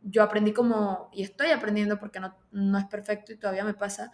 yo 0.00 0.22
aprendí 0.22 0.54
como, 0.54 1.10
y 1.12 1.22
estoy 1.22 1.50
aprendiendo 1.50 1.98
porque 1.98 2.18
no, 2.18 2.34
no 2.50 2.78
es 2.78 2.86
perfecto 2.86 3.30
y 3.30 3.36
todavía 3.36 3.62
me 3.62 3.74
pasa, 3.74 4.10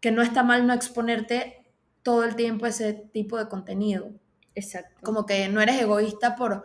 que 0.00 0.10
no 0.10 0.20
está 0.20 0.42
mal 0.42 0.66
no 0.66 0.74
exponerte 0.74 1.72
todo 2.02 2.24
el 2.24 2.36
tiempo 2.36 2.66
a 2.66 2.68
ese 2.68 2.92
tipo 2.92 3.38
de 3.38 3.48
contenido. 3.48 4.12
Exacto. 4.54 5.00
Como 5.02 5.24
que 5.24 5.48
no 5.48 5.62
eres 5.62 5.80
egoísta 5.80 6.36
por, 6.36 6.64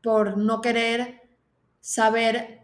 por 0.00 0.38
no 0.38 0.60
querer 0.60 1.22
saber, 1.80 2.60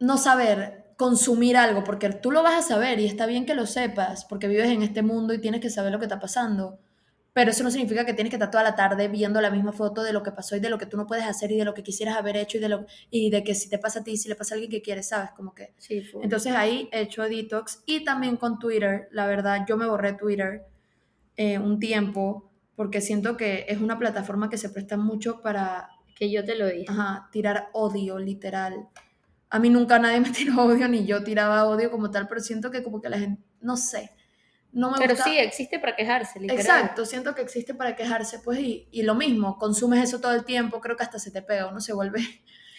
no 0.00 0.18
saber 0.18 0.92
consumir 0.96 1.56
algo, 1.56 1.84
porque 1.84 2.10
tú 2.10 2.32
lo 2.32 2.42
vas 2.42 2.64
a 2.64 2.68
saber 2.68 2.98
y 2.98 3.06
está 3.06 3.26
bien 3.26 3.46
que 3.46 3.54
lo 3.54 3.66
sepas, 3.66 4.24
porque 4.24 4.48
vives 4.48 4.70
en 4.70 4.82
este 4.82 5.02
mundo 5.02 5.34
y 5.34 5.40
tienes 5.40 5.60
que 5.60 5.70
saber 5.70 5.92
lo 5.92 6.00
que 6.00 6.06
está 6.06 6.18
pasando. 6.18 6.80
Pero 7.34 7.50
eso 7.50 7.64
no 7.64 7.70
significa 7.70 8.04
que 8.04 8.12
tienes 8.12 8.30
que 8.30 8.36
estar 8.36 8.50
toda 8.50 8.62
la 8.62 8.74
tarde 8.74 9.08
viendo 9.08 9.40
la 9.40 9.50
misma 9.50 9.72
foto 9.72 10.02
de 10.02 10.12
lo 10.12 10.22
que 10.22 10.32
pasó 10.32 10.54
y 10.54 10.60
de 10.60 10.68
lo 10.68 10.76
que 10.76 10.84
tú 10.84 10.98
no 10.98 11.06
puedes 11.06 11.24
hacer 11.24 11.50
y 11.50 11.56
de 11.56 11.64
lo 11.64 11.72
que 11.72 11.82
quisieras 11.82 12.16
haber 12.16 12.36
hecho 12.36 12.58
y 12.58 12.60
de, 12.60 12.68
lo, 12.68 12.86
y 13.10 13.30
de 13.30 13.42
que 13.42 13.54
si 13.54 13.70
te 13.70 13.78
pasa 13.78 14.00
a 14.00 14.04
ti, 14.04 14.18
si 14.18 14.28
le 14.28 14.34
pasa 14.34 14.54
a 14.54 14.56
alguien 14.56 14.70
que 14.70 14.82
quieres, 14.82 15.08
¿sabes? 15.08 15.30
Como 15.30 15.54
que 15.54 15.72
Sí, 15.78 16.02
entonces 16.22 16.52
ahí 16.54 16.90
he 16.92 17.02
hecho 17.02 17.22
detox 17.22 17.82
y 17.86 18.04
también 18.04 18.36
con 18.36 18.58
Twitter, 18.58 19.08
la 19.12 19.26
verdad, 19.26 19.64
yo 19.66 19.78
me 19.78 19.86
borré 19.86 20.12
Twitter 20.12 20.64
eh, 21.36 21.58
un 21.58 21.78
tiempo 21.78 22.50
porque 22.76 23.00
siento 23.00 23.36
que 23.38 23.64
es 23.68 23.80
una 23.80 23.98
plataforma 23.98 24.50
que 24.50 24.58
se 24.58 24.68
presta 24.68 24.98
mucho 24.98 25.40
para 25.40 25.88
que 26.14 26.30
yo 26.30 26.44
te 26.44 26.56
lo 26.56 26.66
dije. 26.66 26.86
ajá, 26.88 27.28
tirar 27.32 27.68
odio, 27.72 28.18
literal. 28.18 28.88
a 29.48 29.58
mí 29.58 29.70
nunca 29.70 29.98
nadie 29.98 30.20
me 30.20 30.30
tiró 30.30 30.62
odio, 30.64 30.86
ni 30.88 31.06
yo 31.06 31.24
tiraba 31.24 31.64
odio 31.64 31.90
como 31.90 32.10
tal, 32.10 32.28
pero 32.28 32.42
siento 32.42 32.70
que 32.70 32.82
como 32.82 33.00
que 33.00 33.08
la 33.08 33.18
gente, 33.18 33.42
no 33.62 33.78
sé, 33.78 34.10
no 34.72 34.90
me 34.90 34.98
Pero 34.98 35.14
gusta. 35.14 35.24
sí, 35.24 35.38
existe 35.38 35.78
para 35.78 35.94
quejarse, 35.96 36.40
literal. 36.40 36.60
Exacto, 36.82 37.04
siento 37.04 37.34
que 37.34 37.42
existe 37.42 37.74
para 37.74 37.94
quejarse, 37.96 38.38
pues, 38.40 38.58
y, 38.60 38.88
y 38.90 39.02
lo 39.02 39.14
mismo, 39.14 39.58
consumes 39.58 40.02
eso 40.02 40.20
todo 40.20 40.32
el 40.34 40.44
tiempo, 40.44 40.80
creo 40.80 40.96
que 40.96 41.02
hasta 41.04 41.18
se 41.18 41.30
te 41.30 41.42
pega, 41.42 41.68
uno 41.68 41.80
se 41.80 41.92
vuelve 41.92 42.20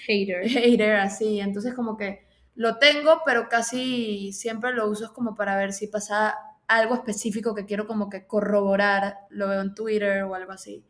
Hater. 0.08 0.43
hater 0.49 0.95
así, 0.97 1.39
entonces 1.39 1.73
como 1.73 1.97
que 1.97 2.25
lo 2.56 2.77
tengo, 2.77 3.21
pero 3.25 3.49
casi 3.49 4.32
siempre 4.34 4.73
lo 4.73 4.88
uso 4.89 5.13
como 5.13 5.36
para 5.36 5.56
ver 5.56 5.73
si 5.73 5.88
pasa 5.88 6.36
algo 6.67 6.95
específico 6.95 7.53
que 7.56 7.65
quiero 7.65 7.88
como 7.88 8.10
que 8.10 8.25
corroborar, 8.27 9.19
lo 9.29 9.47
veo 9.49 9.62
en 9.62 9.73
Twitter 9.75 10.23
o 10.23 10.36
algo 10.36 10.51
así. 10.51 10.84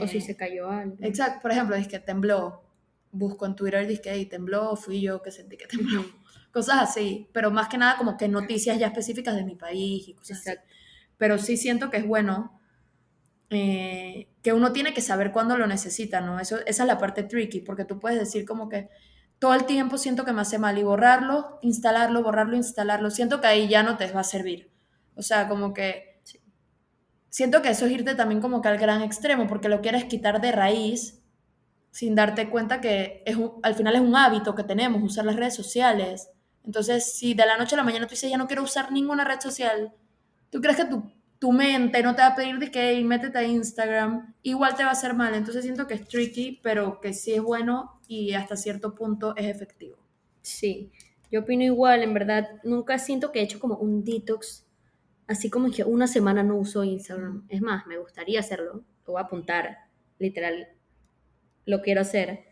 O 0.00 0.06
si 0.06 0.18
Eh, 0.18 0.20
se 0.20 0.36
cayó 0.36 0.68
algo. 0.70 0.96
Exacto, 1.00 1.40
por 1.42 1.52
ejemplo, 1.52 1.76
dice 1.76 1.88
que 1.90 1.98
tembló, 2.00 2.62
busco 3.12 3.46
en 3.46 3.54
Twitter, 3.56 3.86
dice 3.86 4.02
que 4.02 4.10
"Ey, 4.12 4.26
tembló, 4.26 4.74
fui 4.76 5.00
yo 5.00 5.22
que 5.22 5.30
sentí 5.30 5.56
que 5.56 5.66
tembló, 5.68 6.04
cosas 6.52 6.76
así, 6.80 7.28
pero 7.32 7.50
más 7.50 7.68
que 7.68 7.78
nada 7.78 7.96
como 7.96 8.16
que 8.16 8.28
noticias 8.28 8.78
ya 8.78 8.88
específicas 8.88 9.36
de 9.36 9.44
mi 9.44 9.56
país 9.56 10.08
y 10.08 10.14
cosas 10.14 10.38
así. 10.40 10.50
Exacto. 10.50 10.68
Pero 11.18 11.38
sí 11.38 11.56
siento 11.56 11.90
que 11.90 11.98
es 11.98 12.06
bueno 12.06 12.60
eh, 13.50 14.28
que 14.42 14.52
uno 14.52 14.72
tiene 14.72 14.94
que 14.94 15.00
saber 15.02 15.32
cuándo 15.32 15.56
lo 15.58 15.66
necesita, 15.66 16.20
¿no? 16.20 16.38
Eso, 16.40 16.58
esa 16.66 16.82
es 16.84 16.86
la 16.86 16.98
parte 16.98 17.22
tricky, 17.24 17.60
porque 17.60 17.84
tú 17.84 17.98
puedes 17.98 18.18
decir 18.18 18.44
como 18.44 18.68
que 18.68 18.88
todo 19.38 19.54
el 19.54 19.64
tiempo 19.66 19.98
siento 19.98 20.24
que 20.24 20.32
me 20.32 20.42
hace 20.42 20.58
mal 20.58 20.78
y 20.78 20.82
borrarlo, 20.82 21.58
instalarlo, 21.62 22.22
borrarlo, 22.22 22.56
instalarlo, 22.56 23.10
siento 23.10 23.40
que 23.40 23.46
ahí 23.48 23.68
ya 23.68 23.82
no 23.82 23.96
te 23.96 24.10
va 24.12 24.20
a 24.20 24.24
servir. 24.24 24.70
O 25.14 25.22
sea, 25.22 25.48
como 25.48 25.74
que 25.74 26.20
Sí. 26.24 26.40
siento 27.30 27.62
que 27.62 27.70
eso 27.70 27.86
es 27.86 27.92
irte 27.92 28.14
también 28.14 28.40
como 28.40 28.62
que 28.62 28.68
al 28.68 28.78
gran 28.78 29.02
extremo, 29.02 29.46
porque 29.46 29.68
lo 29.68 29.80
quieres 29.82 30.04
quitar 30.04 30.40
de 30.40 30.52
raíz 30.52 31.22
sin 31.92 32.14
darte 32.14 32.50
cuenta 32.50 32.80
que 32.80 33.22
es 33.26 33.36
un- 33.36 33.54
al 33.62 33.74
final 33.74 33.96
es 33.96 34.00
un 34.02 34.16
hábito 34.16 34.54
que 34.54 34.64
tenemos, 34.64 35.02
usar 35.02 35.24
las 35.26 35.36
redes 35.36 35.54
sociales. 35.56 36.30
Entonces, 36.64 37.14
si 37.14 37.34
de 37.34 37.46
la 37.46 37.56
noche 37.56 37.74
a 37.74 37.78
la 37.78 37.84
mañana 37.84 38.06
tú 38.06 38.10
dices, 38.12 38.30
ya 38.30 38.36
no 38.38 38.46
quiero 38.46 38.62
usar 38.62 38.92
ninguna 38.92 39.24
red 39.24 39.40
social, 39.40 39.92
¿tú 40.50 40.60
crees 40.60 40.76
que 40.76 40.84
tu, 40.86 41.10
tu 41.38 41.52
mente 41.52 42.02
no 42.02 42.14
te 42.14 42.22
va 42.22 42.28
a 42.28 42.36
pedir 42.36 42.58
de 42.58 42.70
que 42.70 42.90
"Ey, 42.90 43.04
métete 43.04 43.38
a 43.38 43.44
Instagram? 43.44 44.34
Igual 44.42 44.76
te 44.76 44.82
va 44.84 44.90
a 44.90 44.92
hacer 44.92 45.14
mal. 45.14 45.34
Entonces 45.34 45.62
siento 45.64 45.86
que 45.86 45.94
es 45.94 46.06
tricky, 46.08 46.60
pero 46.62 47.00
que 47.00 47.12
sí 47.14 47.32
es 47.34 47.42
bueno 47.42 48.00
y 48.08 48.34
hasta 48.34 48.56
cierto 48.56 48.94
punto 48.94 49.34
es 49.36 49.46
efectivo. 49.46 49.96
Sí, 50.42 50.92
yo 51.30 51.40
opino 51.40 51.62
igual, 51.64 52.02
en 52.02 52.14
verdad, 52.14 52.48
nunca 52.64 52.98
siento 52.98 53.32
que 53.32 53.40
he 53.40 53.42
hecho 53.42 53.60
como 53.60 53.76
un 53.76 54.04
detox, 54.04 54.66
así 55.26 55.50
como 55.50 55.70
que 55.70 55.84
una 55.84 56.06
semana 56.06 56.42
no 56.42 56.56
uso 56.56 56.84
Instagram. 56.84 57.46
Es 57.48 57.62
más, 57.62 57.86
me 57.86 57.98
gustaría 57.98 58.40
hacerlo, 58.40 58.84
lo 59.06 59.12
voy 59.14 59.22
a 59.22 59.24
apuntar, 59.26 59.78
literal, 60.18 60.68
lo 61.66 61.80
quiero 61.82 62.00
hacer. 62.02 62.44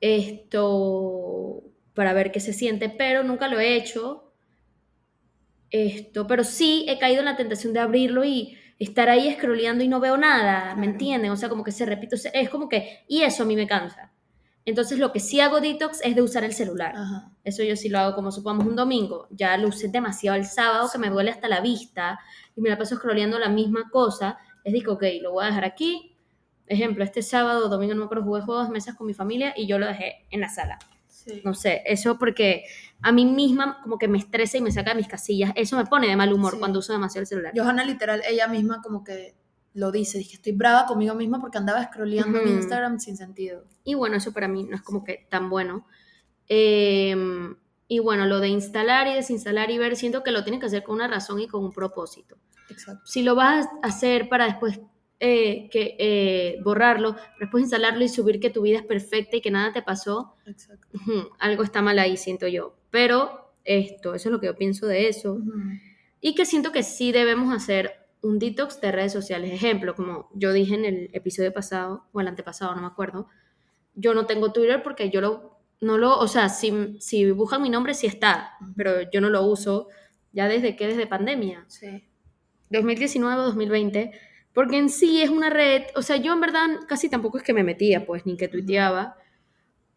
Esto, 0.00 1.62
para 1.94 2.12
ver 2.12 2.32
qué 2.32 2.40
se 2.40 2.52
siente, 2.52 2.88
pero 2.88 3.22
nunca 3.22 3.48
lo 3.48 3.60
he 3.60 3.76
hecho. 3.76 4.32
Esto, 5.70 6.26
pero 6.26 6.44
sí 6.44 6.84
he 6.88 6.98
caído 6.98 7.20
en 7.20 7.26
la 7.26 7.36
tentación 7.36 7.72
de 7.72 7.80
abrirlo 7.80 8.24
y 8.24 8.58
estar 8.78 9.08
ahí 9.08 9.32
scrolleando 9.32 9.82
y 9.84 9.88
no 9.88 10.00
veo 10.00 10.16
nada, 10.16 10.74
¿me 10.74 10.86
entienden? 10.86 11.30
O 11.30 11.36
sea, 11.36 11.48
como 11.48 11.64
que 11.64 11.72
se 11.72 11.86
repite, 11.86 12.16
o 12.16 12.18
sea, 12.18 12.30
es 12.32 12.50
como 12.50 12.68
que, 12.68 13.04
y 13.08 13.22
eso 13.22 13.44
a 13.44 13.46
mí 13.46 13.56
me 13.56 13.66
cansa. 13.66 14.12
Entonces, 14.64 14.98
lo 14.98 15.12
que 15.12 15.20
sí 15.20 15.40
hago 15.40 15.60
detox 15.60 16.00
es 16.04 16.14
de 16.14 16.22
usar 16.22 16.44
el 16.44 16.52
celular. 16.52 16.94
Ajá. 16.96 17.32
Eso 17.42 17.64
yo 17.64 17.74
sí 17.74 17.88
lo 17.88 17.98
hago 17.98 18.14
como 18.14 18.30
supongamos 18.30 18.66
un 18.66 18.76
domingo. 18.76 19.26
Ya 19.30 19.56
lo 19.56 19.68
usé 19.68 19.88
demasiado 19.88 20.36
el 20.36 20.44
sábado 20.44 20.88
que 20.92 20.98
me 20.98 21.10
duele 21.10 21.30
hasta 21.30 21.48
la 21.48 21.60
vista 21.60 22.20
y 22.54 22.60
me 22.60 22.70
la 22.70 22.78
paso 22.78 22.94
scrolleando 22.96 23.38
la 23.38 23.48
misma 23.48 23.90
cosa. 23.90 24.38
Es 24.62 24.72
digo, 24.72 24.92
ok, 24.92 25.04
lo 25.20 25.32
voy 25.32 25.44
a 25.44 25.48
dejar 25.48 25.64
aquí. 25.64 26.16
Ejemplo, 26.66 27.02
este 27.02 27.22
sábado 27.22 27.68
domingo 27.68 27.94
no 27.94 28.00
me 28.00 28.04
acuerdo, 28.04 28.24
jugué 28.24 28.42
juegos 28.42 28.68
de 28.68 28.72
mesas 28.72 28.94
con 28.94 29.06
mi 29.06 29.14
familia 29.14 29.52
y 29.56 29.66
yo 29.66 29.78
lo 29.78 29.86
dejé 29.86 30.26
en 30.30 30.40
la 30.40 30.48
sala. 30.48 30.78
Sí. 31.24 31.40
No 31.44 31.54
sé, 31.54 31.82
eso 31.86 32.18
porque 32.18 32.64
a 33.00 33.12
mí 33.12 33.24
misma 33.26 33.80
como 33.82 33.98
que 33.98 34.08
me 34.08 34.18
estresa 34.18 34.58
y 34.58 34.60
me 34.60 34.72
saca 34.72 34.90
de 34.90 34.96
mis 34.96 35.08
casillas. 35.08 35.52
Eso 35.54 35.76
me 35.76 35.86
pone 35.86 36.08
de 36.08 36.16
mal 36.16 36.32
humor 36.32 36.54
Sí. 36.54 36.58
cuando 36.58 36.78
uso 36.80 36.92
demasiado 36.92 37.20
el 37.22 37.26
celular. 37.26 37.52
Johanna 37.56 37.84
literal, 37.84 38.22
ella 38.28 38.48
misma 38.48 38.80
como 38.82 39.04
que 39.04 39.34
lo 39.74 39.90
dice, 39.92 40.18
dice 40.18 40.30
que 40.30 40.36
estoy 40.36 40.52
brava 40.52 40.86
conmigo 40.86 41.14
misma 41.14 41.40
porque 41.40 41.58
andaba 41.58 41.82
scrolleando 41.84 42.40
Ujú. 42.40 42.48
Instagram 42.48 42.98
sin 42.98 43.16
sentido. 43.16 43.64
Y 43.84 43.94
bueno, 43.94 44.16
eso 44.16 44.32
para 44.32 44.48
mí 44.48 44.64
no 44.64 44.76
es 44.76 44.82
como 44.82 45.02
que 45.04 45.26
tan 45.30 45.48
bueno. 45.48 45.86
Eh, 46.48 47.16
y 47.88 47.98
bueno, 47.98 48.26
lo 48.26 48.40
de 48.40 48.48
instalar 48.48 49.06
y 49.06 49.14
desinstalar 49.14 49.70
y 49.70 49.78
ver, 49.78 49.96
siento 49.96 50.22
que 50.22 50.30
lo 50.30 50.44
tienes 50.44 50.60
que 50.60 50.66
hacer 50.66 50.82
con 50.82 50.96
una 50.96 51.08
razón 51.08 51.40
y 51.40 51.46
con 51.48 51.64
un 51.64 51.72
propósito. 51.72 52.36
Exacto. 52.70 53.02
Si 53.04 53.22
lo 53.22 53.34
vas 53.34 53.66
a 53.82 53.86
hacer 53.86 54.28
para 54.28 54.46
después 54.46 54.80
eh, 55.24 55.68
que, 55.70 55.94
eh, 56.00 56.58
borrarlo, 56.64 57.14
después 57.38 57.62
instalarlo 57.62 58.02
y 58.02 58.08
subir 58.08 58.40
que 58.40 58.50
tu 58.50 58.62
vida 58.62 58.78
es 58.78 58.84
perfecta 58.84 59.36
y 59.36 59.40
que 59.40 59.52
nada 59.52 59.72
te 59.72 59.80
pasó, 59.80 60.34
Exacto. 60.46 60.98
algo 61.38 61.62
está 61.62 61.80
mal 61.80 62.00
ahí, 62.00 62.16
siento 62.16 62.48
yo. 62.48 62.74
Pero 62.90 63.54
esto, 63.64 64.16
eso 64.16 64.28
es 64.28 64.32
lo 64.32 64.40
que 64.40 64.46
yo 64.46 64.56
pienso 64.56 64.88
de 64.88 65.06
eso. 65.06 65.34
Ujú. 65.34 65.60
Y 66.20 66.34
que 66.34 66.44
siento 66.44 66.72
que 66.72 66.82
sí 66.82 67.12
debemos 67.12 67.54
hacer 67.54 67.92
un 68.20 68.40
detox 68.40 68.80
de 68.80 68.90
redes 68.90 69.12
sociales. 69.12 69.52
Ejemplo, 69.52 69.94
como 69.94 70.28
yo 70.34 70.52
dije 70.52 70.74
en 70.74 70.84
el 70.84 71.10
episodio 71.12 71.52
pasado, 71.52 72.04
o 72.10 72.20
el 72.20 72.26
antepasado, 72.26 72.74
no 72.74 72.80
me 72.80 72.88
acuerdo, 72.88 73.28
yo 73.94 74.14
no 74.14 74.26
tengo 74.26 74.52
Twitter 74.52 74.82
porque 74.82 75.08
yo 75.08 75.20
lo, 75.20 75.56
no 75.80 75.98
lo, 75.98 76.18
o 76.18 76.26
sea, 76.26 76.48
si, 76.48 76.96
si 76.98 77.30
buscan 77.30 77.62
mi 77.62 77.70
nombre 77.70 77.94
sí 77.94 78.08
está, 78.08 78.54
pero 78.76 79.08
yo 79.12 79.20
no 79.20 79.30
lo 79.30 79.42
uso 79.44 79.86
ya 80.32 80.48
desde 80.48 80.74
que, 80.74 80.88
desde 80.88 81.06
pandemia, 81.06 81.64
Sí. 81.68 82.08
2019 82.70 83.40
o 83.40 83.44
2020, 83.44 84.12
porque 84.54 84.76
en 84.78 84.88
sí 84.90 85.22
es 85.22 85.30
una 85.30 85.50
red, 85.50 85.82
o 85.96 86.02
sea, 86.02 86.16
yo 86.16 86.32
en 86.32 86.40
verdad 86.40 86.66
casi 86.88 87.08
tampoco 87.08 87.38
es 87.38 87.44
que 87.44 87.54
me 87.54 87.64
metía, 87.64 88.04
pues, 88.06 88.26
ni 88.26 88.36
que 88.36 88.48
tuiteaba, 88.48 89.16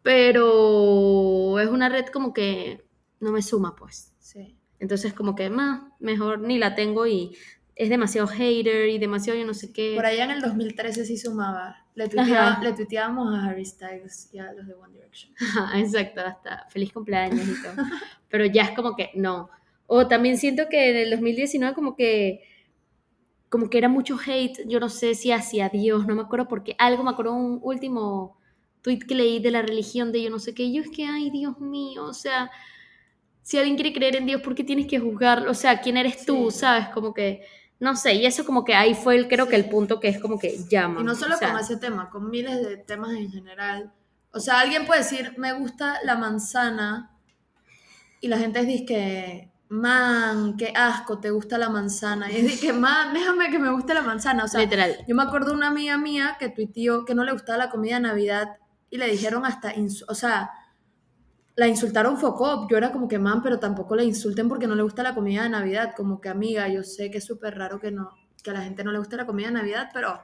pero 0.02 1.58
es 1.60 1.68
una 1.68 1.88
red 1.88 2.06
como 2.06 2.32
que 2.32 2.84
no 3.20 3.32
me 3.32 3.42
suma, 3.42 3.74
pues. 3.76 4.12
Sí. 4.18 4.56
Entonces, 4.78 5.12
como 5.12 5.34
que 5.34 5.50
más, 5.50 5.82
mejor 6.00 6.40
ni 6.40 6.58
la 6.58 6.74
tengo 6.74 7.06
y 7.06 7.36
es 7.74 7.88
demasiado 7.90 8.26
hater 8.28 8.88
y 8.88 8.98
demasiado 8.98 9.38
yo 9.38 9.44
no 9.46 9.52
sé 9.54 9.72
qué. 9.72 9.92
Por 9.96 10.06
allá 10.06 10.24
en 10.24 10.30
el 10.30 10.40
2013 10.40 11.04
sí 11.04 11.16
sumaba. 11.18 11.84
Le, 11.94 12.08
tuitea- 12.08 12.38
Ajá. 12.52 12.62
le 12.62 12.72
tuiteábamos 12.72 13.34
a 13.34 13.44
Harry 13.46 13.64
Styles 13.64 14.28
y 14.32 14.38
a 14.38 14.52
los 14.52 14.66
de 14.66 14.74
One 14.74 14.92
Direction. 14.94 15.32
Ajá, 15.40 15.78
Exacto, 15.80 16.20
hasta 16.20 16.66
feliz 16.70 16.92
cumpleaños 16.92 17.46
y 17.48 17.62
todo. 17.62 17.84
Pero 18.28 18.46
ya 18.46 18.62
es 18.64 18.70
como 18.72 18.94
que 18.96 19.10
no. 19.14 19.50
O 19.86 20.06
también 20.06 20.36
siento 20.38 20.68
que 20.70 20.90
en 20.90 20.96
el 20.96 21.10
2019 21.10 21.74
como 21.74 21.96
que 21.96 22.42
como 23.48 23.70
que 23.70 23.78
era 23.78 23.88
mucho 23.88 24.18
hate, 24.24 24.66
yo 24.66 24.80
no 24.80 24.88
sé 24.88 25.14
si 25.14 25.32
hacia 25.32 25.68
Dios, 25.68 26.06
no 26.06 26.14
me 26.14 26.22
acuerdo 26.22 26.48
porque 26.48 26.74
algo, 26.78 27.04
me 27.04 27.10
acuerdo 27.10 27.34
un 27.34 27.60
último 27.62 28.38
tweet 28.82 29.00
que 29.00 29.14
leí 29.14 29.40
de 29.40 29.50
la 29.50 29.62
religión 29.62 30.12
de 30.12 30.22
yo 30.22 30.30
no 30.30 30.38
sé 30.38 30.54
qué, 30.54 30.64
y 30.64 30.74
yo 30.74 30.82
es 30.82 30.90
que, 30.90 31.04
ay, 31.06 31.30
Dios 31.30 31.58
mío, 31.58 32.04
o 32.04 32.14
sea, 32.14 32.50
si 33.42 33.58
alguien 33.58 33.76
quiere 33.76 33.92
creer 33.92 34.16
en 34.16 34.26
Dios, 34.26 34.42
¿por 34.42 34.54
qué 34.54 34.64
tienes 34.64 34.86
que 34.86 34.98
juzgarlo? 34.98 35.50
O 35.50 35.54
sea, 35.54 35.80
¿quién 35.80 35.96
eres 35.96 36.26
tú? 36.26 36.50
¿Sabes? 36.50 36.88
Como 36.88 37.14
que, 37.14 37.42
no 37.78 37.94
sé, 37.94 38.14
y 38.14 38.26
eso 38.26 38.44
como 38.44 38.64
que 38.64 38.74
ahí 38.74 38.94
fue 38.94 39.16
el, 39.16 39.28
creo 39.28 39.48
que 39.48 39.56
el 39.56 39.68
punto 39.68 40.00
que 40.00 40.08
es 40.08 40.20
como 40.20 40.38
que 40.38 40.58
llama. 40.68 41.00
Y 41.00 41.04
no 41.04 41.14
solo 41.14 41.36
o 41.36 41.38
sea, 41.38 41.52
con 41.52 41.60
ese 41.60 41.76
tema, 41.76 42.10
con 42.10 42.30
miles 42.30 42.60
de 42.66 42.76
temas 42.76 43.12
en 43.12 43.30
general. 43.30 43.92
O 44.32 44.40
sea, 44.40 44.60
alguien 44.60 44.86
puede 44.86 45.00
decir, 45.00 45.34
me 45.36 45.52
gusta 45.52 46.00
la 46.02 46.16
manzana, 46.16 47.16
y 48.20 48.28
la 48.28 48.38
gente 48.38 48.64
dice 48.64 48.84
que, 48.84 49.50
man, 49.68 50.56
qué 50.56 50.72
asco, 50.74 51.18
te 51.18 51.30
gusta 51.30 51.58
la 51.58 51.68
manzana. 51.68 52.30
Y 52.30 52.46
es 52.46 52.60
que, 52.60 52.72
man, 52.72 53.12
déjame 53.12 53.50
que 53.50 53.58
me 53.58 53.70
guste 53.70 53.94
la 53.94 54.02
manzana. 54.02 54.44
O 54.44 54.48
sea, 54.48 54.60
literal. 54.60 54.96
yo 55.06 55.14
me 55.14 55.22
acuerdo 55.22 55.50
de 55.50 55.56
una 55.56 55.68
amiga 55.68 55.98
mía 55.98 56.36
que 56.38 56.48
tuiteó 56.48 57.04
que 57.04 57.14
no 57.14 57.24
le 57.24 57.32
gustaba 57.32 57.58
la 57.58 57.70
comida 57.70 57.96
de 57.96 58.02
Navidad 58.02 58.56
y 58.90 58.98
le 58.98 59.08
dijeron 59.10 59.44
hasta, 59.44 59.72
o 60.08 60.14
sea, 60.14 60.50
la 61.56 61.66
insultaron 61.66 62.18
focop. 62.18 62.70
Yo 62.70 62.76
era 62.76 62.92
como 62.92 63.08
que, 63.08 63.18
man, 63.18 63.42
pero 63.42 63.58
tampoco 63.58 63.96
la 63.96 64.04
insulten 64.04 64.48
porque 64.48 64.66
no 64.66 64.74
le 64.74 64.82
gusta 64.82 65.02
la 65.02 65.14
comida 65.14 65.42
de 65.42 65.48
Navidad. 65.48 65.94
Como 65.96 66.20
que, 66.20 66.28
amiga, 66.28 66.68
yo 66.68 66.82
sé 66.82 67.10
que 67.10 67.18
es 67.18 67.24
súper 67.24 67.56
raro 67.58 67.80
que, 67.80 67.90
no, 67.90 68.10
que 68.42 68.50
a 68.50 68.54
la 68.54 68.62
gente 68.62 68.84
no 68.84 68.92
le 68.92 68.98
guste 68.98 69.16
la 69.16 69.26
comida 69.26 69.48
de 69.48 69.54
Navidad, 69.54 69.90
pero 69.92 70.20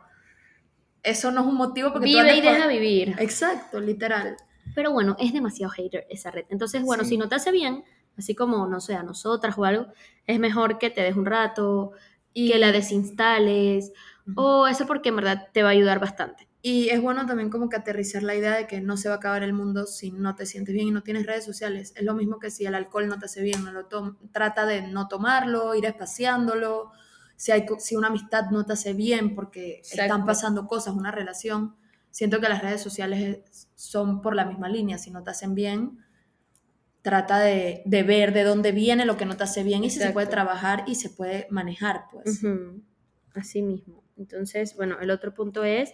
eso 1.02 1.32
no 1.32 1.40
es 1.40 1.46
un 1.46 1.56
motivo 1.56 1.92
porque 1.92 2.06
tú 2.06 2.12
Vive 2.12 2.20
andes 2.20 2.38
y 2.38 2.40
deja 2.42 2.66
vivir. 2.68 3.16
Exacto, 3.18 3.80
literal. 3.80 4.36
Pero 4.74 4.92
bueno, 4.92 5.16
es 5.18 5.32
demasiado 5.32 5.70
hater 5.72 6.06
esa 6.08 6.30
red. 6.30 6.44
Entonces, 6.48 6.82
bueno, 6.82 7.02
Sí. 7.02 7.10
si 7.10 7.16
no 7.18 7.28
te 7.28 7.34
hace 7.34 7.50
bien, 7.50 7.82
así 8.18 8.34
como, 8.34 8.66
no 8.66 8.80
sé, 8.80 8.94
a 8.94 9.02
nosotras 9.02 9.56
o 9.58 9.64
algo, 9.64 9.86
es 10.26 10.38
mejor 10.38 10.78
que 10.78 10.90
te 10.90 11.02
des 11.02 11.16
un 11.16 11.26
rato, 11.26 11.92
Y, 12.34 12.44
que 12.44 12.58
la 12.58 12.72
desinstales, 12.72 13.92
o 14.34 14.66
eso 14.66 14.86
porque 14.86 15.10
en 15.10 15.16
verdad 15.16 15.48
te 15.52 15.62
va 15.62 15.68
a 15.70 15.72
ayudar 15.72 16.00
bastante. 16.00 16.48
y 16.64 16.90
es 16.90 17.00
bueno 17.02 17.26
también 17.26 17.50
como 17.50 17.68
que 17.68 17.76
aterrizar 17.76 18.22
la 18.22 18.36
idea 18.36 18.56
de 18.56 18.66
que 18.68 18.80
no 18.80 18.96
se 18.96 19.08
va 19.08 19.16
a 19.16 19.18
acabar 19.18 19.42
el 19.42 19.52
mundo 19.52 19.86
si 19.86 20.12
no 20.12 20.36
te 20.36 20.46
sientes 20.46 20.74
bien 20.74 20.88
y 20.88 20.90
no 20.92 21.02
tienes 21.02 21.26
redes 21.26 21.44
sociales. 21.44 21.92
Es 21.96 22.04
lo 22.04 22.14
mismo 22.14 22.38
que 22.38 22.50
si 22.52 22.64
el 22.66 22.74
alcohol 22.76 23.08
no 23.08 23.18
te 23.18 23.24
hace 23.26 23.42
bien, 23.42 23.64
no 23.64 23.72
lo 23.72 23.88
trata 24.30 24.64
de 24.64 24.82
no 24.82 25.08
tomarlo, 25.08 25.74
ir 25.74 25.86
espaciándolo. 25.86 26.92
Si, 27.36 27.50
hay, 27.50 27.66
si 27.78 27.96
una 27.96 28.08
amistad 28.08 28.44
no 28.52 28.64
te 28.64 28.74
hace 28.74 28.92
bien 28.92 29.34
porque 29.34 29.86
están 29.90 30.24
pasando 30.24 30.68
cosas, 30.68 30.94
una 30.94 31.10
relación, 31.10 31.74
siento 32.12 32.40
que 32.40 32.48
las 32.48 32.62
redes 32.62 32.80
sociales 32.80 33.42
es- 33.50 33.68
son 33.74 34.22
por 34.22 34.36
la 34.36 34.44
misma 34.44 34.68
línea. 34.68 34.98
Si 34.98 35.10
no 35.10 35.24
te 35.24 35.30
hacen 35.32 35.54
bien, 35.56 35.98
trata 37.02 37.40
de, 37.40 37.82
de 37.84 38.02
ver 38.02 38.32
de 38.32 38.44
dónde 38.44 38.72
viene 38.72 39.04
lo 39.04 39.16
que 39.16 39.26
no 39.26 39.36
te 39.36 39.44
hace 39.44 39.62
bien 39.62 39.84
y 39.84 39.90
si 39.90 39.98
se 39.98 40.10
puede 40.10 40.28
trabajar 40.28 40.84
y 40.86 40.94
se 40.94 41.10
puede 41.10 41.46
manejar, 41.50 42.04
pues. 42.10 42.42
Así 43.34 43.62
mismo. 43.62 44.02
Entonces, 44.16 44.76
bueno, 44.76 44.98
el 45.00 45.10
otro 45.10 45.34
punto 45.34 45.64
es, 45.64 45.92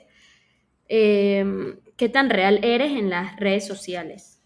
em, 0.89 1.81
¿qué 1.97 2.09
tan 2.09 2.31
real 2.31 2.61
eres 2.63 2.93
en 2.93 3.11
las 3.11 3.37
redes 3.37 3.67
sociales? 3.67 4.39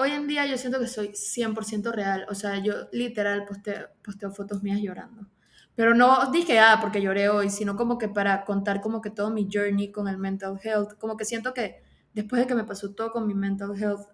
hoy 0.00 0.12
en 0.12 0.26
día 0.26 0.46
yo 0.46 0.56
siento 0.56 0.80
que 0.80 0.86
soy 0.86 1.08
100% 1.08 1.92
real. 1.92 2.26
O 2.28 2.34
sea, 2.34 2.58
yo 2.58 2.88
literal 2.92 3.44
posteo, 3.44 3.88
posteo 4.02 4.30
fotos 4.32 4.62
mías 4.62 4.80
llorando. 4.80 5.26
Pero 5.74 5.94
no 5.94 6.30
dije, 6.30 6.58
ah, 6.58 6.78
porque 6.80 7.00
lloré 7.00 7.28
hoy, 7.28 7.50
sino 7.50 7.76
como 7.76 7.98
que 7.98 8.08
para 8.08 8.44
contar 8.44 8.80
como 8.80 9.00
que 9.00 9.10
todo 9.10 9.30
mi 9.30 9.48
journey 9.50 9.92
con 9.92 10.08
el 10.08 10.18
mental 10.18 10.58
health. 10.62 10.94
Como 10.98 11.16
que 11.16 11.24
siento 11.24 11.54
que 11.54 11.82
después 12.12 12.40
de 12.40 12.46
que 12.46 12.54
me 12.54 12.64
pasó 12.64 12.92
todo 12.92 13.12
con 13.12 13.26
mi 13.26 13.34
mental 13.34 13.80
health, 13.80 14.08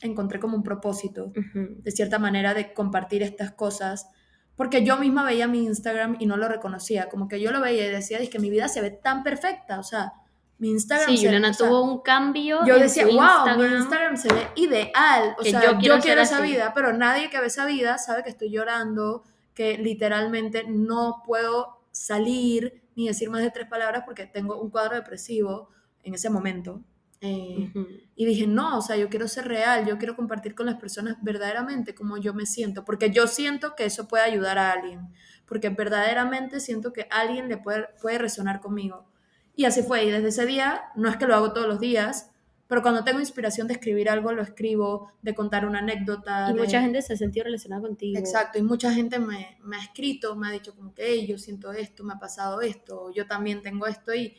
encontré 0.00 0.40
como 0.40 0.56
un 0.56 0.62
propósito, 0.62 1.32
de 1.34 1.90
cierta 1.90 2.18
manera, 2.18 2.54
de 2.54 2.72
compartir 2.72 3.22
estas 3.22 3.52
cosas. 3.52 4.08
Porque 4.56 4.84
yo 4.84 4.98
misma 4.98 5.24
veía 5.24 5.46
mi 5.46 5.64
Instagram 5.64 6.16
y 6.18 6.26
no 6.26 6.36
lo 6.36 6.48
reconocía. 6.48 7.08
Como 7.08 7.28
que 7.28 7.40
yo 7.40 7.50
lo 7.50 7.60
veía 7.60 7.86
y 7.86 7.90
decía, 7.90 8.18
es 8.18 8.28
que 8.28 8.38
mi 8.38 8.50
vida 8.50 8.68
se 8.68 8.82
ve 8.82 8.90
tan 8.90 9.22
perfecta. 9.22 9.78
O 9.78 9.82
sea, 9.82 10.12
mi 10.58 10.70
Instagram. 10.70 11.08
Sí, 11.08 11.24
Juliana 11.24 11.52
tuvo 11.52 11.82
un 11.82 12.02
cambio. 12.02 12.60
Yo 12.66 12.78
decía, 12.78 13.06
wow, 13.06 13.56
mi 13.56 13.64
Instagram 13.64 14.16
se 14.16 14.32
ve 14.32 14.48
ideal. 14.56 15.34
O 15.38 15.42
sea, 15.42 15.62
yo 15.62 15.78
quiero, 15.78 15.96
esa 16.20 16.40
vida, 16.42 16.72
pero 16.74 16.92
nadie 16.92 17.30
que 17.30 17.40
ve 17.40 17.46
esa 17.46 17.64
vida 17.64 17.96
sabe 17.96 18.22
que 18.22 18.28
estoy 18.28 18.50
llorando, 18.50 19.24
que 19.54 19.78
literalmente 19.78 20.64
no 20.68 21.22
puedo 21.24 21.80
salir 21.90 22.82
ni 22.94 23.08
decir 23.08 23.30
más 23.30 23.42
de 23.42 23.50
tres 23.50 23.66
palabras 23.66 24.02
porque 24.04 24.26
tengo 24.26 24.60
un 24.60 24.70
cuadro 24.70 24.96
depresivo 24.96 25.70
en 26.02 26.14
ese 26.14 26.28
momento. 26.28 26.82
Eh, 27.22 27.70
y 28.16 28.24
dije, 28.24 28.46
no, 28.46 28.78
o 28.78 28.82
sea, 28.82 28.96
yo 28.96 29.10
quiero 29.10 29.28
ser 29.28 29.46
real, 29.46 29.86
yo 29.86 29.98
quiero 29.98 30.16
compartir 30.16 30.54
con 30.54 30.64
las 30.66 30.76
personas 30.76 31.18
verdaderamente 31.20 31.94
como 31.94 32.16
yo 32.16 32.32
me 32.32 32.46
siento, 32.46 32.84
porque 32.84 33.10
yo 33.10 33.26
siento 33.26 33.76
que 33.76 33.84
eso 33.84 34.08
puede 34.08 34.24
ayudar 34.24 34.56
a 34.56 34.72
alguien, 34.72 35.08
porque 35.44 35.68
verdaderamente 35.68 36.60
siento 36.60 36.92
que 36.94 37.06
alguien 37.10 37.48
le 37.48 37.58
puede, 37.58 37.88
puede 38.00 38.18
resonar 38.18 38.60
conmigo. 38.60 39.06
Y 39.54 39.66
así 39.66 39.82
fue, 39.82 40.04
y 40.04 40.10
desde 40.10 40.28
ese 40.28 40.46
día, 40.46 40.84
no 40.96 41.10
es 41.10 41.18
que 41.18 41.26
lo 41.26 41.34
hago 41.34 41.52
todos 41.52 41.66
los 41.66 41.78
días, 41.78 42.30
pero 42.66 42.82
cuando 42.82 43.04
tengo 43.04 43.20
inspiración 43.20 43.66
de 43.66 43.74
escribir 43.74 44.08
algo, 44.08 44.32
lo 44.32 44.42
escribo, 44.42 45.12
de 45.20 45.34
contar 45.34 45.66
una 45.66 45.80
anécdota. 45.80 46.48
Y 46.50 46.54
mucha 46.54 46.80
gente 46.80 47.02
se 47.02 47.12
ha 47.12 47.16
sentido 47.16 47.44
relacionada 47.44 47.82
contigo. 47.82 48.18
Exacto, 48.18 48.58
y 48.58 48.62
mucha 48.62 48.94
gente 48.94 49.18
me, 49.18 49.58
me 49.62 49.76
ha 49.76 49.82
escrito, 49.82 50.36
me 50.36 50.48
ha 50.48 50.52
dicho 50.52 50.74
como 50.74 50.94
que, 50.94 51.02
hey, 51.04 51.26
yo 51.26 51.36
siento 51.36 51.72
esto, 51.72 52.04
me 52.04 52.14
ha 52.14 52.18
pasado 52.18 52.62
esto, 52.62 53.12
yo 53.12 53.26
también 53.26 53.60
tengo 53.60 53.86
esto, 53.86 54.14
y, 54.14 54.36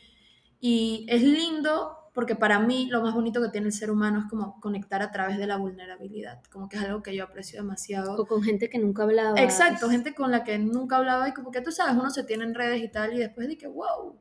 y 0.60 1.06
es 1.10 1.22
lindo 1.22 2.01
porque 2.14 2.36
para 2.36 2.60
mí 2.60 2.88
lo 2.90 3.02
más 3.02 3.14
bonito 3.14 3.42
que 3.42 3.50
tiene 3.50 3.68
el 3.68 3.74
ser 3.74 3.90
humano 3.90 4.20
es 4.20 4.26
como 4.26 4.60
conectar 4.60 5.02
a 5.02 5.12
través 5.12 5.38
de 5.38 5.48
la 5.48 5.56
vulnerabilidad, 5.56 6.42
como 6.52 6.68
que 6.68 6.76
es 6.76 6.84
algo 6.84 7.02
que 7.02 7.16
yo 7.16 7.24
aprecio 7.24 7.62
demasiado. 7.62 8.16
O 8.16 8.26
con 8.26 8.44
gente 8.44 8.70
que 8.70 8.80
nunca 8.80 9.04
hablaba. 9.04 9.40
Exacto, 9.40 9.90
gente 9.90 10.14
con 10.14 10.30
la 10.30 10.44
que 10.44 10.60
nunca 10.60 10.98
hablaba 10.98 11.30
y 11.30 11.34
como 11.34 11.52
que 11.52 11.62
tú 11.62 11.72
sabes, 11.72 11.96
uno 11.96 12.10
se 12.10 12.24
tiene 12.24 12.44
en 12.44 12.54
redes 12.54 12.84
y 12.84 12.90
tal 12.90 13.14
y 13.14 13.20
después 13.20 13.48
de 13.48 13.58
que, 13.58 13.68
wow, 13.68 14.18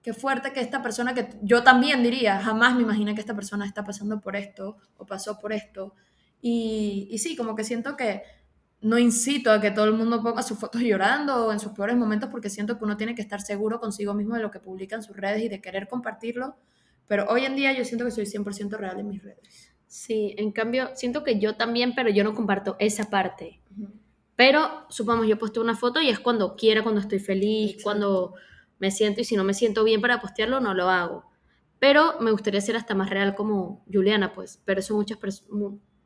qué 0.00 0.14
fuerte 0.14 0.52
que 0.52 0.60
esta 0.60 0.82
persona 0.82 1.12
que 1.12 1.28
yo 1.42 1.62
también 1.62 2.02
diría, 2.02 2.40
jamás 2.40 2.74
me 2.76 2.82
imaginé 2.82 3.14
que 3.14 3.20
esta 3.20 3.34
persona 3.34 3.66
está 3.66 3.84
pasando 3.84 4.20
por 4.20 4.36
esto 4.36 4.78
o 4.96 5.04
pasó 5.04 5.38
por 5.38 5.52
esto. 5.52 5.94
Y, 6.40 7.08
y 7.10 7.18
sí, 7.18 7.36
como 7.36 7.54
que 7.54 7.64
siento 7.64 7.94
que 7.94 8.22
no 8.80 8.98
incito 8.98 9.50
a 9.50 9.60
que 9.60 9.70
todo 9.70 9.84
el 9.84 9.94
mundo 9.94 10.22
ponga 10.22 10.42
sus 10.42 10.58
fotos 10.58 10.80
llorando 10.80 11.46
o 11.46 11.52
en 11.52 11.58
sus 11.58 11.72
peores 11.72 11.96
momentos 11.96 12.30
porque 12.30 12.48
siento 12.50 12.78
que 12.78 12.84
uno 12.84 12.96
tiene 12.96 13.14
que 13.14 13.22
estar 13.22 13.40
seguro 13.40 13.80
consigo 13.80 14.14
mismo 14.14 14.34
de 14.34 14.42
lo 14.42 14.50
que 14.50 14.60
publica 14.60 14.96
en 14.96 15.02
sus 15.02 15.16
redes 15.16 15.42
y 15.42 15.48
de 15.48 15.60
querer 15.60 15.88
compartirlo 15.88 16.56
pero 17.06 17.26
hoy 17.28 17.44
en 17.44 17.56
día 17.56 17.72
yo 17.72 17.84
siento 17.84 18.04
que 18.04 18.10
soy 18.10 18.24
100% 18.24 18.76
real 18.76 19.00
en 19.00 19.08
mis 19.08 19.22
redes. 19.22 19.74
Sí, 19.86 20.34
en 20.38 20.50
cambio, 20.50 20.90
siento 20.94 21.22
que 21.22 21.38
yo 21.38 21.56
también, 21.56 21.94
pero 21.94 22.10
yo 22.10 22.24
no 22.24 22.34
comparto 22.34 22.76
esa 22.78 23.10
parte. 23.10 23.60
Pero, 24.36 24.86
supongamos, 24.88 25.28
yo 25.28 25.38
posteo 25.38 25.62
una 25.62 25.76
foto 25.76 26.00
y 26.00 26.08
es 26.08 26.18
cuando 26.18 26.56
quiera, 26.56 26.82
cuando 26.82 27.00
estoy 27.00 27.20
feliz, 27.20 27.76
cuando 27.82 28.34
me 28.78 28.90
siento 28.90 29.20
y 29.20 29.24
si 29.24 29.36
no 29.36 29.44
me 29.44 29.54
siento 29.54 29.84
bien 29.84 30.00
para 30.00 30.20
postearlo, 30.20 30.60
no 30.60 30.74
lo 30.74 30.88
hago. 30.88 31.30
Pero 31.78 32.18
me 32.20 32.32
gustaría 32.32 32.60
ser 32.60 32.76
hasta 32.76 32.94
más 32.94 33.10
real 33.10 33.34
como 33.34 33.84
Juliana, 33.92 34.32
pues, 34.32 34.60
pero 34.64 34.80
eso 34.80 34.96
muchas 34.96 35.18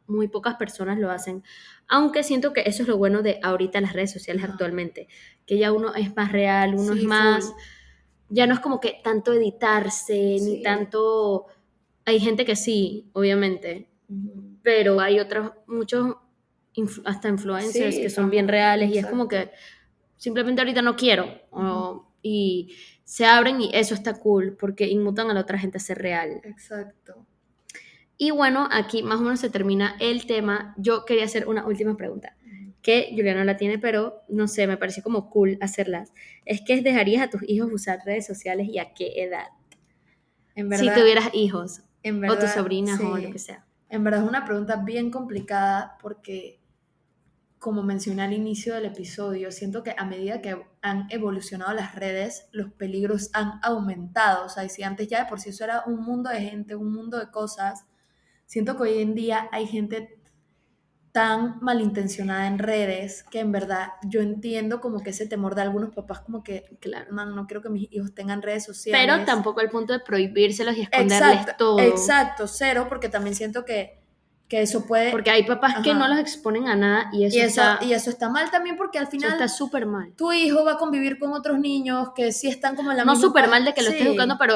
muy, 0.07 0.29
pocas 0.29 0.57
personas 0.57 0.99
lo 0.99 1.11
hacen. 1.11 1.43
Aunque 1.87 2.23
siento 2.23 2.53
que 2.53 2.63
eso 2.67 2.83
es 2.83 2.89
lo 2.89 2.99
bueno 2.99 3.23
de 3.23 3.41
ahorita 3.43 3.81
las 3.81 3.93
redes 3.93 4.13
sociales 4.13 4.45
actualmente, 4.45 5.09
que 5.47 5.57
ya 5.59 5.73
uno 5.73 5.95
es 5.95 6.15
más 6.15 6.33
real, 6.33 6.75
uno 6.75 6.93
es 6.93 7.05
más 7.05 7.55
ya 8.29 8.47
no 8.47 8.55
es 8.55 8.61
como 8.61 8.81
que 8.81 9.01
tanto 9.03 9.33
editarse, 9.33 10.39
ni 10.41 10.63
tanto... 10.63 11.47
Hay 12.05 12.21
gente 12.21 12.47
que 12.47 12.57
sí, 12.57 13.11
obviamente, 13.13 13.91
pero 14.63 14.99
hay 15.01 15.21
otros, 15.21 15.53
muchos, 15.67 16.17
hasta 17.05 17.29
influencers 17.29 17.97
que 17.97 18.09
son 18.09 18.31
bien 18.31 18.49
reales 18.49 18.91
y 18.91 18.97
es 18.97 19.07
como 19.07 19.29
que 19.29 19.51
simplemente 20.17 20.63
ahorita 20.63 20.81
no 20.81 20.97
quiero. 20.97 21.29
y 22.23 22.75
se 23.05 23.27
abren 23.27 23.61
y 23.61 23.71
eso 23.75 23.95
está 23.95 24.15
cool 24.15 24.57
porque 24.59 24.87
inmutan 24.87 25.31
a 25.31 25.35
la 25.35 25.41
otra 25.41 25.59
gente 25.59 25.77
a 25.77 25.81
ser 25.81 25.99
real. 25.99 26.41
Exacto. 26.45 27.27
Y 28.17 28.31
bueno, 28.31 28.69
aquí 28.73 29.03
más 29.03 29.21
o 29.21 29.23
menos 29.23 29.41
se 29.41 29.51
termina 29.51 29.95
el 30.01 30.27
tema. 30.27 30.75
Yo 30.79 31.05
quería 31.05 31.25
hacer 31.25 31.47
una 31.47 31.67
última 31.67 31.95
pregunta 31.97 32.38
que 32.83 33.09
Juliana 33.11 33.45
la 33.45 33.57
tiene, 33.57 33.79
pero 33.79 34.23
no 34.29 34.49
sé, 34.49 34.67
me 34.67 34.77
parece 34.77 35.03
como 35.03 35.31
cool 35.31 35.59
hacerlas. 35.61 36.13
Es 36.45 36.61
que 36.61 36.81
dejarías 36.81 37.23
a 37.23 37.31
tus 37.31 37.43
hijos 37.49 37.71
usar 37.73 38.01
redes 38.05 38.27
sociales 38.27 38.69
y 38.69 38.79
a 38.79 38.95
qué 38.95 39.23
edad. 39.23 39.49
En 40.55 40.69
verdad, 40.69 40.95
si 40.95 41.01
tuvieras 41.01 41.31
hijos 41.35 41.83
o 42.29 42.37
tus 42.37 42.51
sobrinas 42.51 43.01
o 43.01 43.17
lo 43.17 43.31
que 43.31 43.39
sea. 43.39 43.65
En 43.89 44.05
verdad 44.05 44.23
es 44.23 44.29
una 44.29 44.45
pregunta 44.45 44.77
bien 44.77 45.11
complicada 45.11 45.97
porque, 46.01 46.61
como 47.59 47.83
mencioné 47.83 48.23
al 48.23 48.33
inicio 48.33 48.75
del 48.75 48.87
episodio, 48.87 49.51
siento 49.51 49.83
que 49.83 49.95
a 49.97 50.05
medida 50.05 50.43
que 50.43 50.61
han 50.83 51.07
evolucionado 51.11 51.73
las 51.75 51.95
redes, 51.95 52.49
los 52.53 52.71
peligros 52.73 53.31
han 53.33 53.61
aumentado. 53.63 54.47
O 54.47 54.49
sea, 54.49 54.69
si 54.69 54.83
antes 54.83 55.09
ya 55.09 55.25
de 55.25 55.29
por 55.29 55.41
sí 55.41 55.51
eso 55.51 55.65
era 55.65 55.85
un 55.87 56.03
mundo 56.05 56.31
de 56.31 56.41
gente, 56.41 56.75
un 56.75 56.93
mundo 56.93 57.19
de 57.19 57.31
cosas, 57.31 57.87
siento 58.47 58.77
que 58.77 58.83
hoy 58.85 58.99
en 58.99 59.15
día 59.15 59.49
hay 59.53 59.67
gente 59.67 60.18
tan 61.19 61.59
malintencionada 61.63 62.47
en 62.47 62.61
redes 62.61 63.25
que 63.29 63.41
en 63.41 63.51
verdad 63.51 63.89
yo 64.05 64.21
entiendo 64.21 64.81
como 64.81 65.03
que 65.03 65.11
ese 65.11 65.27
temor 65.27 65.57
de 65.57 65.63
algunos 65.63 65.93
papás 65.93 66.21
como 66.21 66.45
que, 66.45 66.79
claro, 66.79 67.11
no, 67.11 67.27
no 67.27 67.49
quiero 67.49 67.61
que 67.61 67.71
mis 67.71 67.93
hijos 67.93 68.15
tengan 68.15 68.41
redes 68.41 68.65
sociales. 68.65 69.05
Pero 69.05 69.25
tampoco 69.25 69.61
el 69.61 69.69
punto 69.69 69.93
de 69.93 69.99
prohibírselos 69.99 70.77
y 70.77 70.83
esconderles 70.83 71.57
todo. 71.57 71.81
Exacto, 71.81 72.47
cero, 72.47 72.87
porque 72.89 73.09
también 73.09 73.35
siento 73.35 73.65
que, 73.65 73.99
que 74.47 74.63
eso 74.63 74.87
puede... 74.87 75.11
Porque 75.11 75.31
hay 75.31 75.43
papás 75.43 75.83
que 75.83 75.93
no 75.93 76.07
los 76.07 76.21
exponen 76.21 76.69
a 76.69 76.77
nada 76.77 77.11
y 77.13 77.25
eso, 77.25 77.41
está... 77.41 77.81
Y 77.83 77.95
eso 77.95 78.11
está 78.11 78.29
mal 78.29 78.53
también 78.53 78.77
porque 78.77 79.01
al 79.01 79.09
final... 79.09 79.33
está 79.33 79.49
súper 79.49 79.87
mal. 79.87 80.13
Tu 80.17 80.31
hijo 80.33 80.65
va 80.65 80.75
a 80.75 80.79
convivir 80.79 81.19
con 81.19 81.33
otros 81.33 81.59
niños 81.59 82.11
que 82.15 82.31
sí 82.31 82.47
están 82.47 82.77
como 82.77 82.93
en 82.93 82.99
la 82.99 83.05
no 83.05 83.11
misma... 83.11 83.27
No 83.27 83.29
súper 83.29 83.49
mal 83.49 83.65
de 83.65 83.75
que 83.75 83.83
lo 83.83 83.91
estés 83.91 84.07
educando, 84.07 84.37
pero 84.39 84.55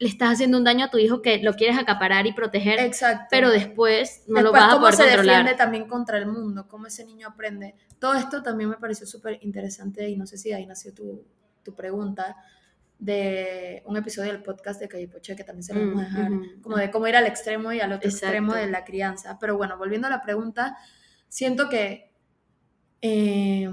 le 0.00 0.08
estás 0.08 0.32
haciendo 0.32 0.56
un 0.56 0.64
daño 0.64 0.86
a 0.86 0.90
tu 0.90 0.96
hijo 0.96 1.20
que 1.20 1.42
lo 1.42 1.52
quieres 1.52 1.78
acaparar 1.78 2.26
y 2.26 2.32
proteger, 2.32 2.80
Exacto. 2.80 3.26
pero 3.30 3.50
después 3.50 4.24
no 4.26 4.40
lo 4.40 4.50
vas 4.50 4.72
a 4.72 4.80
poder 4.80 4.94
controlar. 4.94 5.10
se 5.10 5.22
defiende 5.22 5.54
también 5.54 5.86
contra 5.86 6.16
el 6.16 6.26
mundo, 6.26 6.66
cómo 6.68 6.86
ese 6.86 7.04
niño 7.04 7.28
aprende. 7.28 7.74
Todo 7.98 8.14
esto 8.14 8.42
también 8.42 8.70
me 8.70 8.76
pareció 8.76 9.06
súper 9.06 9.38
interesante 9.42 10.08
y 10.08 10.16
no 10.16 10.26
sé 10.26 10.38
si 10.38 10.52
ahí 10.54 10.64
nació 10.64 10.94
tu, 10.94 11.26
tu, 11.62 11.74
pregunta 11.74 12.34
de 12.98 13.82
un 13.84 13.98
episodio 13.98 14.32
del 14.32 14.42
podcast 14.42 14.80
de 14.80 14.88
Calle 14.88 15.10
que 15.36 15.44
también 15.44 15.62
se 15.62 15.74
lo 15.74 15.80
vamos 15.80 16.02
a 16.02 16.08
mm, 16.08 16.40
dejar, 16.40 16.62
como 16.62 16.76
de 16.78 16.90
cómo 16.90 17.06
ir 17.06 17.16
al 17.16 17.26
extremo 17.26 17.70
y 17.70 17.80
al 17.80 17.92
otro 17.92 18.08
extremo 18.08 18.54
de 18.54 18.68
la 18.68 18.84
crianza. 18.84 19.36
Pero 19.38 19.58
bueno, 19.58 19.76
volviendo 19.76 20.06
a 20.06 20.10
la 20.10 20.22
pregunta, 20.22 20.78
siento 21.28 21.68
que... 21.68 22.10
Eh, 23.02 23.70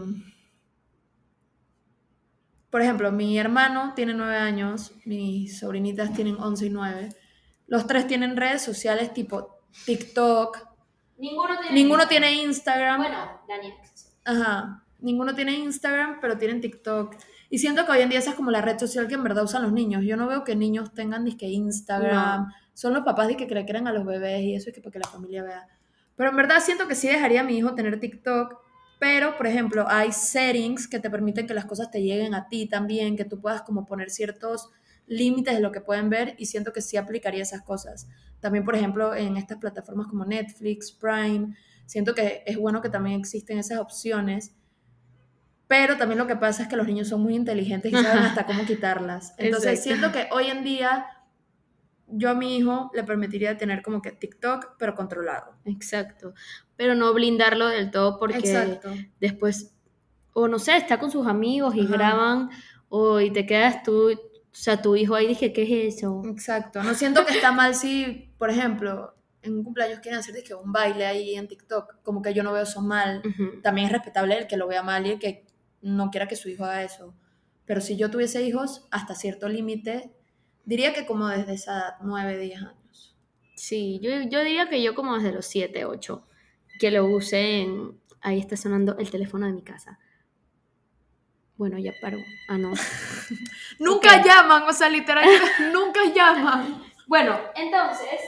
por 2.78 2.84
ejemplo, 2.84 3.12
mi 3.12 3.40
hermano 3.40 3.94
tiene 3.96 4.14
nueve 4.14 4.36
años, 4.36 4.94
mis 5.04 5.58
sobrinitas 5.58 6.14
tienen 6.14 6.36
once 6.36 6.68
y 6.68 6.70
nueve. 6.70 7.10
Los 7.66 7.88
tres 7.88 8.06
tienen 8.06 8.38
redes 8.38 8.62
sociales 8.62 9.16
tipo 9.16 9.58
TikTok. 9.88 10.60
Ninguno 11.18 11.60
tiene, 11.60 11.74
ninguno 11.74 12.04
Instagram. 12.04 12.08
tiene 12.08 12.44
Instagram. 12.44 13.02
Bueno, 13.02 13.42
Daniel. 13.48 13.74
Ajá. 14.26 14.84
Ninguno 15.00 15.34
tiene 15.34 15.54
Instagram, 15.54 16.20
pero 16.22 16.38
tienen 16.38 16.62
TikTok. 16.62 17.16
Y 17.50 17.58
siento 17.58 17.84
que 17.84 17.94
hoy 17.94 18.02
en 18.02 18.10
día 18.10 18.20
esa 18.20 18.30
es 18.30 18.36
como 18.36 18.52
la 18.52 18.62
red 18.62 18.78
social 18.78 19.08
que 19.08 19.16
en 19.16 19.24
verdad 19.24 19.46
usan 19.46 19.64
los 19.64 19.74
niños. 19.74 20.04
Yo 20.06 20.16
no 20.16 20.28
veo 20.28 20.44
que 20.44 20.56
niños 20.56 20.94
tengan 20.94 21.24
ni 21.24 21.36
que 21.36 21.48
Instagram. 21.48 22.54
Son 22.76 22.94
los 22.94 23.04
papás 23.04 23.28
de 23.28 23.38
que 23.38 23.48
crean 23.48 23.88
a 23.88 23.92
los 23.92 24.06
bebés 24.06 24.44
y 24.44 24.54
eso 24.54 24.70
es 24.70 24.76
que 24.76 24.82
para 24.82 24.92
que 24.92 25.00
la 25.00 25.08
familia 25.08 25.42
vea. 25.42 25.68
Pero 26.16 26.30
en 26.30 26.36
verdad 26.36 26.60
siento 26.60 26.88
que 26.88 26.94
sí 26.94 27.08
dejaría 27.08 27.42
a 27.42 27.44
mi 27.44 27.58
hijo 27.58 27.74
tener 27.74 28.00
TikTok 28.00 28.67
pero, 29.00 29.38
por 29.38 29.48
ejemplo, 29.48 29.86
hay 29.88 30.12
settings 30.12 30.88
que 30.88 31.00
te 31.00 31.10
permiten 31.10 31.48
que 31.48 31.54
las 31.54 31.66
cosas 31.66 31.92
te 31.92 32.02
lleguen 32.02 32.34
a 32.34 32.48
ti 32.48 32.68
también, 32.68 33.16
que 33.16 33.26
tú 33.26 33.40
puedas 33.40 33.62
como 33.62 33.86
poner 33.86 34.10
ciertos 34.10 34.70
límites 35.06 35.54
de 35.54 35.62
lo 35.62 35.72
que 35.72 35.82
pueden 35.82 36.10
ver 36.10 36.36
y 36.38 36.48
siento 36.48 36.74
que 36.74 36.82
sí 36.82 36.98
aplicaría 36.98 37.44
esas 37.44 37.62
cosas. 37.62 38.08
También, 38.40 38.66
por 38.66 38.76
ejemplo, 38.76 39.16
en 39.16 39.38
estas 39.38 39.58
plataformas 39.58 40.08
como 40.08 40.26
Netflix, 40.26 40.92
Prime, 40.92 41.56
siento 41.86 42.14
que 42.14 42.44
es 42.46 42.58
bueno 42.58 42.82
que 42.82 42.90
también 42.90 43.20
existen 43.20 43.58
esas 43.58 43.80
opciones, 43.80 44.54
pero 45.68 45.98
también 45.98 46.18
lo 46.18 46.28
que 46.28 46.36
pasa 46.36 46.64
es 46.64 46.70
que 46.70 46.76
los 46.76 46.88
niños 46.88 47.10
son 47.10 47.22
muy 47.22 47.36
inteligentes 47.36 47.92
y 47.92 47.96
saben 47.96 48.24
hasta 48.24 48.46
cómo 48.46 48.66
quitarlas. 48.66 49.34
Entonces, 49.38 49.84
siento 49.84 50.12
que 50.12 50.28
hoy 50.32 50.48
en 50.48 50.64
día 50.64 51.06
yo 52.08 52.30
a 52.30 52.34
mi 52.34 52.58
hijo 52.58 52.90
le 52.94 53.04
permitiría 53.04 53.58
tener 53.58 53.82
como 53.82 54.02
que 54.02 54.12
TikTok, 54.12 54.78
pero 54.80 54.96
controlado. 54.96 55.56
Exacto. 55.66 56.34
Pero 56.78 56.96
no 56.96 57.14
blindarlo 57.14 57.68
del 57.68 57.92
todo 57.92 58.18
porque 58.18 58.80
después, 59.20 59.76
o 60.34 60.48
no 60.48 60.60
sé, 60.60 60.78
está 60.78 61.00
con 61.00 61.12
sus 61.12 61.28
amigos 61.28 61.76
y 61.76 61.86
graban, 61.86 62.50
o 62.90 63.20
y 63.20 63.32
te 63.32 63.46
quedas 63.46 63.84
tú, 63.84 64.12
o 64.12 64.16
sea, 64.52 64.82
tu 64.82 64.96
hijo 64.96 65.16
ahí 65.16 65.28
dije, 65.28 65.52
¿qué 65.52 65.64
es 65.64 65.98
eso? 65.98 66.22
Exacto. 66.26 66.82
No 66.84 66.94
siento 66.94 67.26
que 67.26 67.34
está 67.34 67.52
mal 67.52 67.76
si, 67.76 68.32
por 68.38 68.50
ejemplo, 68.50 69.16
en 69.42 69.56
un 69.56 69.64
cumpleaños 69.64 70.00
quieren 70.00 70.20
hacer 70.20 70.36
dizque, 70.36 70.54
un 70.54 70.72
baile 70.72 71.06
ahí 71.06 71.36
en 71.36 71.48
TikTok, 71.48 72.02
como 72.04 72.22
que 72.22 72.34
yo 72.34 72.44
no 72.44 72.54
veo 72.54 72.64
eso 72.64 72.82
mal. 72.82 73.22
Ujú. 73.26 73.62
También 73.62 73.88
es 73.88 73.94
respetable 73.94 74.38
el 74.38 74.48
que 74.48 74.58
lo 74.58 74.68
vea 74.68 74.84
mal 74.84 75.06
y 75.06 75.12
el 75.12 75.20
que 75.20 75.46
no 75.82 76.10
quiera 76.12 76.28
que 76.28 76.36
su 76.36 76.50
hijo 76.50 76.66
haga 76.66 76.84
eso. 76.84 77.14
Pero 77.66 77.82
si 77.82 77.98
yo 77.98 78.10
tuviese 78.10 78.44
hijos, 78.44 78.88
hasta 78.92 79.16
cierto 79.16 79.50
límite, 79.50 80.12
diría 80.66 80.94
que 80.94 81.06
como 81.06 81.28
desde 81.28 81.54
esa 81.54 81.78
edad, 81.78 81.94
9, 82.02 82.38
10 82.38 82.62
años. 82.62 83.16
Sí, 83.56 84.00
yo, 84.02 84.12
yo 84.30 84.44
diría 84.44 84.70
que 84.70 84.82
yo 84.82 84.96
como 84.96 85.16
desde 85.16 85.32
los 85.32 85.46
7, 85.46 85.86
8, 85.86 86.26
que 86.80 86.92
lo 86.92 87.06
use 87.06 87.62
en... 87.62 88.00
Ahí 88.22 88.40
está 88.40 88.58
sonando 88.58 88.98
el 88.98 89.10
teléfono 89.10 89.46
de 89.46 89.54
mi 89.54 89.62
casa. 89.62 90.00
Bueno, 91.56 91.78
ya 91.78 91.92
paró. 92.02 92.18
Ah, 92.50 92.58
no. 92.58 92.74
Nunca 93.80 94.24
llaman, 94.24 94.64
o 94.64 94.74
sea, 94.74 94.90
literal, 94.90 95.28
nunca 95.74 96.02
llaman. 96.14 96.84
Bueno, 97.08 97.38
entonces... 97.56 98.22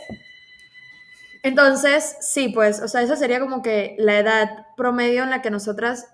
Entonces, 1.41 2.17
sí, 2.19 2.49
pues, 2.49 2.81
o 2.81 2.87
sea, 2.87 3.01
esa 3.01 3.15
sería 3.15 3.39
como 3.39 3.61
que 3.61 3.95
la 3.97 4.19
edad 4.19 4.67
promedio 4.75 5.23
en 5.23 5.29
la 5.29 5.41
que 5.41 5.49
nosotras 5.49 6.13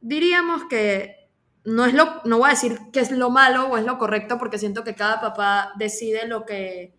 diríamos 0.00 0.64
que 0.64 1.30
no 1.64 1.84
es 1.86 1.94
lo, 1.94 2.22
no 2.24 2.38
voy 2.38 2.48
a 2.48 2.52
decir 2.52 2.78
que 2.92 3.00
es 3.00 3.10
lo 3.10 3.30
malo 3.30 3.68
o 3.68 3.78
es 3.78 3.84
lo 3.84 3.98
correcto, 3.98 4.38
porque 4.38 4.58
siento 4.58 4.84
que 4.84 4.94
cada 4.94 5.20
papá 5.20 5.72
decide 5.76 6.26
lo 6.26 6.44
que, 6.44 6.94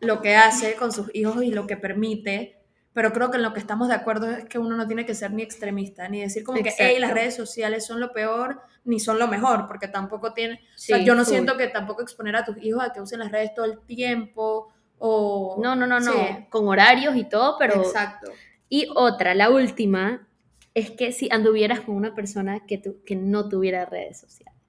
lo 0.00 0.20
que 0.20 0.36
hace 0.36 0.74
con 0.74 0.92
sus 0.92 1.14
hijos 1.14 1.42
y 1.42 1.52
lo 1.52 1.66
que 1.66 1.76
permite, 1.76 2.61
pero 2.92 3.12
creo 3.12 3.30
que 3.30 3.36
en 3.38 3.42
lo 3.42 3.52
que 3.52 3.60
estamos 3.60 3.88
de 3.88 3.94
acuerdo 3.94 4.30
es 4.30 4.44
que 4.46 4.58
uno 4.58 4.76
no 4.76 4.86
tiene 4.86 5.06
que 5.06 5.14
ser 5.14 5.32
ni 5.32 5.42
extremista, 5.42 6.08
ni 6.08 6.20
decir 6.20 6.44
como 6.44 6.62
que, 6.62 6.72
hey, 6.78 6.98
las 6.98 7.12
redes 7.12 7.34
sociales 7.36 7.86
son 7.86 8.00
lo 8.00 8.12
peor, 8.12 8.60
ni 8.84 9.00
son 9.00 9.18
lo 9.18 9.28
mejor, 9.28 9.66
porque 9.66 9.88
tampoco 9.88 10.32
tiene, 10.34 10.54
o 10.54 10.58
Sí, 10.78 10.86
sea, 10.92 10.98
yo 10.98 11.14
no 11.14 11.24
full. 11.24 11.32
siento 11.32 11.56
que 11.56 11.68
tampoco 11.68 12.02
exponer 12.02 12.36
a 12.36 12.44
tus 12.44 12.56
hijos 12.62 12.82
a 12.84 12.92
que 12.92 13.00
usen 13.00 13.20
las 13.20 13.30
redes 13.32 13.54
todo 13.54 13.64
el 13.64 13.78
tiempo, 13.80 14.72
o... 14.98 15.58
No, 15.62 15.74
no, 15.74 15.86
no, 15.86 15.98
no. 16.00 16.12
Con 16.50 16.68
horarios 16.68 17.16
y 17.16 17.24
todo, 17.24 17.56
pero... 17.58 17.82
Exacto. 17.82 18.30
Y 18.68 18.88
otra, 18.94 19.34
la 19.34 19.50
última, 19.50 20.26
es 20.74 20.90
que 20.90 21.12
si 21.12 21.28
anduvieras 21.32 21.80
con 21.80 21.94
una 21.96 22.14
persona 22.14 22.60
que, 22.66 22.78
tu- 22.78 23.02
que 23.04 23.16
no 23.16 23.48
tuviera 23.48 23.84
redes 23.84 24.20
sociales. 24.20 24.60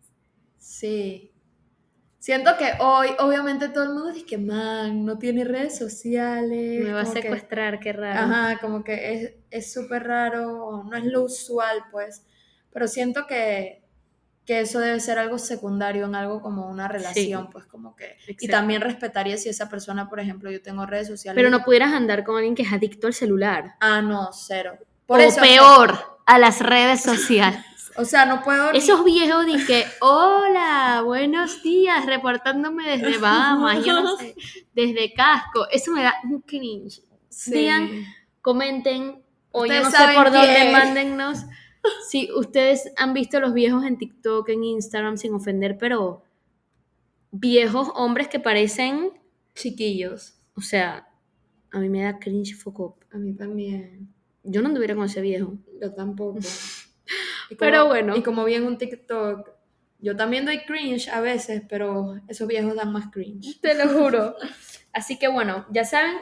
Sí. 0.57 1.31
Siento 2.23 2.55
que 2.57 2.71
hoy, 2.79 3.09
obviamente, 3.19 3.67
todo 3.67 3.83
el 3.83 3.89
mundo 3.89 4.13
dice 4.13 4.25
que, 4.25 4.37
man, 4.37 5.03
no 5.03 5.17
tiene 5.17 5.43
redes 5.43 5.77
sociales. 5.77 6.81
Me 6.81 6.93
va 6.93 7.01
a 7.01 7.03
que- 7.03 7.21
secuestrar, 7.21 7.81
qué 7.81 7.91
raro. 7.91 8.17
Ajá, 8.17 8.59
como 8.61 8.81
que 8.81 9.13
es- 9.13 9.33
es 9.51 9.73
súper 9.73 10.03
raro, 10.07 10.85
no 10.89 10.95
es 10.95 11.03
lo 11.03 11.23
usual, 11.23 11.83
pues. 11.91 12.25
Pero 12.71 12.87
siento 12.87 13.27
que, 13.27 13.83
que 14.45 14.61
eso 14.61 14.79
debe 14.79 15.01
ser 15.01 15.19
algo 15.19 15.37
secundario 15.37 16.05
en 16.05 16.15
algo 16.15 16.41
como 16.41 16.69
una 16.69 16.87
relación, 16.87 17.49
pues 17.49 17.65
como 17.65 17.93
que... 17.93 18.15
Y 18.39 18.47
también 18.47 18.79
respetaría 18.79 19.35
si 19.35 19.49
esa 19.49 19.67
persona, 19.67 20.07
por 20.09 20.21
ejemplo, 20.21 20.49
yo 20.49 20.61
tengo 20.61 20.85
redes 20.85 21.07
sociales. 21.09 21.35
Pero 21.35 21.49
no 21.49 21.65
pudieras 21.65 21.91
andar 21.91 22.23
con 22.23 22.37
alguien 22.37 22.55
que 22.55 22.61
es 22.61 22.71
adicto 22.71 23.07
al 23.07 23.13
celular. 23.13 23.73
Ah, 23.81 24.01
no, 24.01 24.29
cero. 24.31 24.77
o 25.07 25.17
eso, 25.17 25.41
peor, 25.41 25.99
a 26.25 26.39
las 26.39 26.61
redes 26.61 27.01
sociales. 27.01 27.59
O 27.95 28.05
sea, 28.05 28.25
no 28.25 28.41
puedo... 28.43 28.71
ni- 28.71 28.77
Esos 28.79 29.03
viejos 29.05 29.45
dije, 29.45 29.85
hola, 30.01 31.01
buenos 31.05 31.61
días, 31.63 32.05
reportándome 32.05 32.97
desde 32.97 33.17
Bahamas, 33.19 33.83
yo 33.85 34.01
no 34.01 34.17
sé, 34.17 34.35
desde 34.73 35.13
Casco. 35.13 35.67
Eso 35.71 35.91
me 35.91 36.03
da 36.03 36.15
un 36.23 36.41
cringe. 36.41 37.01
Sí. 37.29 37.51
digan, 37.53 37.89
Comenten, 38.41 39.23
o 39.51 39.65
yo 39.65 39.83
no 39.83 39.89
sé 39.91 39.97
por 40.15 40.31
dónde, 40.31 40.71
mándennos. 40.71 41.39
Si 42.09 42.29
ustedes 42.31 42.91
han 42.97 43.13
visto 43.13 43.39
los 43.39 43.53
viejos 43.53 43.83
en 43.85 43.97
TikTok, 43.97 44.49
en 44.49 44.63
Instagram, 44.63 45.17
sin 45.17 45.33
ofender, 45.33 45.77
pero 45.77 46.23
viejos 47.31 47.89
hombres 47.95 48.27
que 48.27 48.39
parecen, 48.39 49.11
Chiquillos. 49.55 50.35
o 50.55 50.61
sea, 50.61 51.07
a 51.71 51.79
mí 51.79 51.89
me 51.89 52.03
da 52.03 52.19
cringe 52.19 52.55
foco. 52.55 52.97
A 53.11 53.17
mí 53.17 53.33
también. 53.33 54.13
Yo 54.43 54.61
no 54.61 54.67
anduviera 54.69 54.95
con 54.95 55.05
ese 55.05 55.21
viejo. 55.21 55.53
Yo 55.81 55.93
tampoco. 55.93 56.39
Y 57.53 57.55
Pero 57.55 57.87
bueno. 57.87 58.15
Y 58.15 58.21
como 58.23 58.43
vi 58.45 58.55
en 58.55 58.63
un 58.63 58.77
TikTok, 58.77 59.49
yo 59.99 60.15
también 60.15 60.45
doy 60.45 60.59
cringe 60.65 61.07
a 61.09 61.21
veces, 61.21 61.61
pero 61.69 62.15
esos 62.27 62.47
viejos 62.47 62.75
dan 62.75 62.91
más 62.91 63.11
cringe. 63.11 63.59
Te 63.61 63.73
lo 63.75 63.87
juro. 63.89 64.35
Así 64.93 65.17
que 65.17 65.27
bueno, 65.27 65.65
ya 65.71 65.85
saben, 65.85 66.17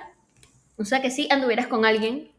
o 0.77 0.85
sea 0.85 1.01
que 1.01 1.09
sí 1.11 1.27
anduvieras 1.31 1.67
con 1.67 1.85
alguien 1.85 2.31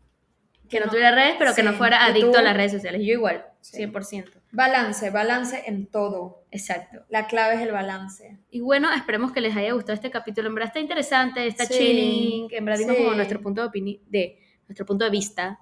que 0.68 0.78
no, 0.80 0.86
no- 0.86 0.90
tuviera 0.92 1.10
redes, 1.14 1.34
pero 1.38 1.54
que 1.54 1.60
sí, 1.60 1.66
no 1.66 1.74
fuera 1.74 2.04
adicto 2.06 2.32
tú- 2.32 2.38
a 2.38 2.42
las 2.42 2.56
redes 2.56 2.72
sociales. 2.72 3.02
Yo 3.04 3.12
igual, 3.12 3.44
Sí. 3.60 3.76
100%. 3.76 4.30
Balance, 4.52 5.10
balance 5.10 5.62
en 5.66 5.86
todo. 5.86 6.44
Exacto. 6.50 7.04
La 7.08 7.26
clave 7.26 7.54
es 7.56 7.60
el 7.62 7.72
balance. 7.72 8.38
Y 8.50 8.60
bueno, 8.60 8.92
esperemos 8.92 9.32
que 9.32 9.40
les 9.40 9.54
haya 9.56 9.72
gustado 9.72 9.94
este 9.94 10.10
capítulo. 10.10 10.48
En 10.48 10.54
verdad 10.54 10.68
está 10.68 10.80
interesante, 10.80 11.46
está 11.46 11.64
Sí, 11.66 11.74
chilling. 11.74 12.48
En 12.50 12.64
verdad 12.64 12.78
dimos 12.80 12.96
como 12.96 13.14
nuestro 13.14 13.40
punto 13.40 13.68
de 13.68 14.00
de 14.08 14.38
nuestro 14.68 14.86
punto 14.86 15.04
de 15.04 15.10
vista 15.10 15.60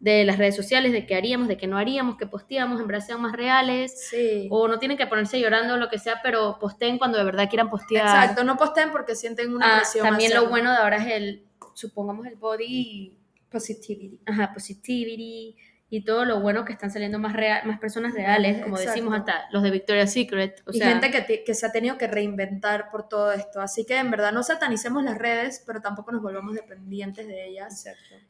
de 0.00 0.24
las 0.24 0.38
redes 0.38 0.54
sociales, 0.54 0.92
de 0.92 1.06
qué 1.06 1.16
haríamos, 1.16 1.48
de 1.48 1.56
qué 1.56 1.66
no 1.66 1.76
haríamos, 1.76 2.16
qué 2.16 2.26
posteamos, 2.26 2.80
en 2.80 2.86
verdad 2.86 3.04
sean 3.04 3.20
más 3.20 3.32
reales. 3.32 4.08
Sí. 4.10 4.46
O 4.50 4.68
no 4.68 4.78
tienen 4.78 4.96
que 4.96 5.06
ponerse 5.08 5.40
llorando 5.40 5.74
o 5.74 5.76
lo 5.76 5.88
que 5.88 5.98
sea, 5.98 6.20
pero 6.22 6.56
posteen 6.60 6.98
cuando 6.98 7.18
de 7.18 7.24
verdad 7.24 7.48
quieran 7.48 7.68
postear. 7.68 8.06
Exacto, 8.06 8.44
no 8.44 8.56
posteen 8.56 8.90
porque 8.92 9.16
sienten 9.16 9.52
una 9.54 9.74
Ah, 9.74 9.78
presión. 9.80 10.06
también 10.06 10.32
lo 10.34 10.48
bueno 10.48 10.70
de 10.70 10.76
ahora 10.78 10.98
es 10.98 11.12
el, 11.12 11.42
supongamos 11.74 12.26
el 12.26 12.36
body, 12.36 13.14
Positivity. 13.50 14.20
ajá, 14.26 14.52
positivity 14.54 15.56
y 15.90 16.04
todo 16.04 16.26
lo 16.26 16.40
bueno 16.40 16.66
que 16.66 16.72
están 16.74 16.90
saliendo 16.90 17.18
más, 17.18 17.32
real, 17.32 17.66
más 17.66 17.78
personas 17.80 18.12
reales, 18.12 18.62
como 18.62 18.76
Exacto. 18.76 18.90
decimos 18.92 19.18
hasta 19.18 19.48
los 19.52 19.62
de 19.62 19.70
Victoria's 19.70 20.12
Secret. 20.12 20.62
O 20.66 20.70
y 20.70 20.78
sea, 20.78 20.88
gente 20.88 21.10
que, 21.10 21.44
que 21.44 21.54
se 21.54 21.64
ha 21.64 21.72
tenido 21.72 21.96
que 21.96 22.06
reinventar 22.06 22.90
por 22.90 23.08
todo 23.08 23.32
esto. 23.32 23.62
Así 23.62 23.86
que 23.86 23.96
en 23.96 24.10
verdad 24.10 24.32
no 24.32 24.42
satanicemos 24.42 25.02
las 25.02 25.16
redes, 25.16 25.62
pero 25.66 25.80
tampoco 25.80 26.12
nos 26.12 26.20
volvamos 26.20 26.54
dependientes 26.54 27.26
de 27.26 27.46
ellas. 27.48 27.86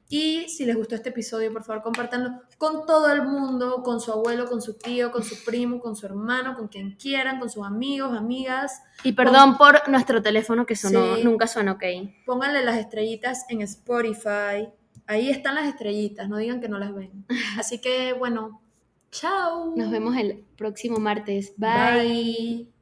Y 0.08 0.48
si 0.48 0.64
les 0.66 0.76
gustó 0.76 0.94
este 0.94 1.08
episodio, 1.08 1.52
por 1.52 1.64
favor, 1.64 1.82
compártanlo 1.82 2.40
con 2.58 2.86
todo 2.86 3.12
el 3.12 3.22
mundo, 3.22 3.82
con 3.82 4.00
su 4.00 4.12
abuelo, 4.12 4.46
con 4.46 4.62
su 4.62 4.74
tío, 4.78 5.10
con 5.10 5.24
su 5.24 5.44
primo, 5.44 5.80
con 5.80 5.96
su 5.96 6.06
hermano, 6.06 6.56
con 6.56 6.68
quien 6.68 6.92
quieran, 6.92 7.40
con 7.40 7.50
sus 7.50 7.66
amigos, 7.66 8.16
amigas. 8.16 8.80
Y 9.02 9.12
perdón 9.12 9.58
por 9.58 9.88
nuestro 9.88 10.22
teléfono 10.22 10.64
que 10.64 10.76
sonó, 10.76 11.16
Sí. 11.16 11.24
nunca 11.24 11.46
suena 11.48 11.72
ok. 11.72 11.82
Pónganle 12.24 12.64
las 12.64 12.78
estrellitas 12.78 13.44
en 13.48 13.62
Spotify. 13.62 14.68
Ahí 15.08 15.30
están 15.30 15.54
las 15.54 15.66
estrellitas, 15.66 16.28
no 16.28 16.36
digan 16.36 16.60
que 16.60 16.68
no 16.68 16.78
las 16.78 16.94
ven. 16.94 17.24
Así 17.58 17.80
que, 17.80 18.12
bueno, 18.12 18.60
chao. 19.10 19.74
Nos 19.74 19.90
vemos 19.90 20.14
el 20.16 20.44
próximo 20.56 20.98
martes. 20.98 21.54
Bye. 21.56 22.04
Bye. 22.04 22.77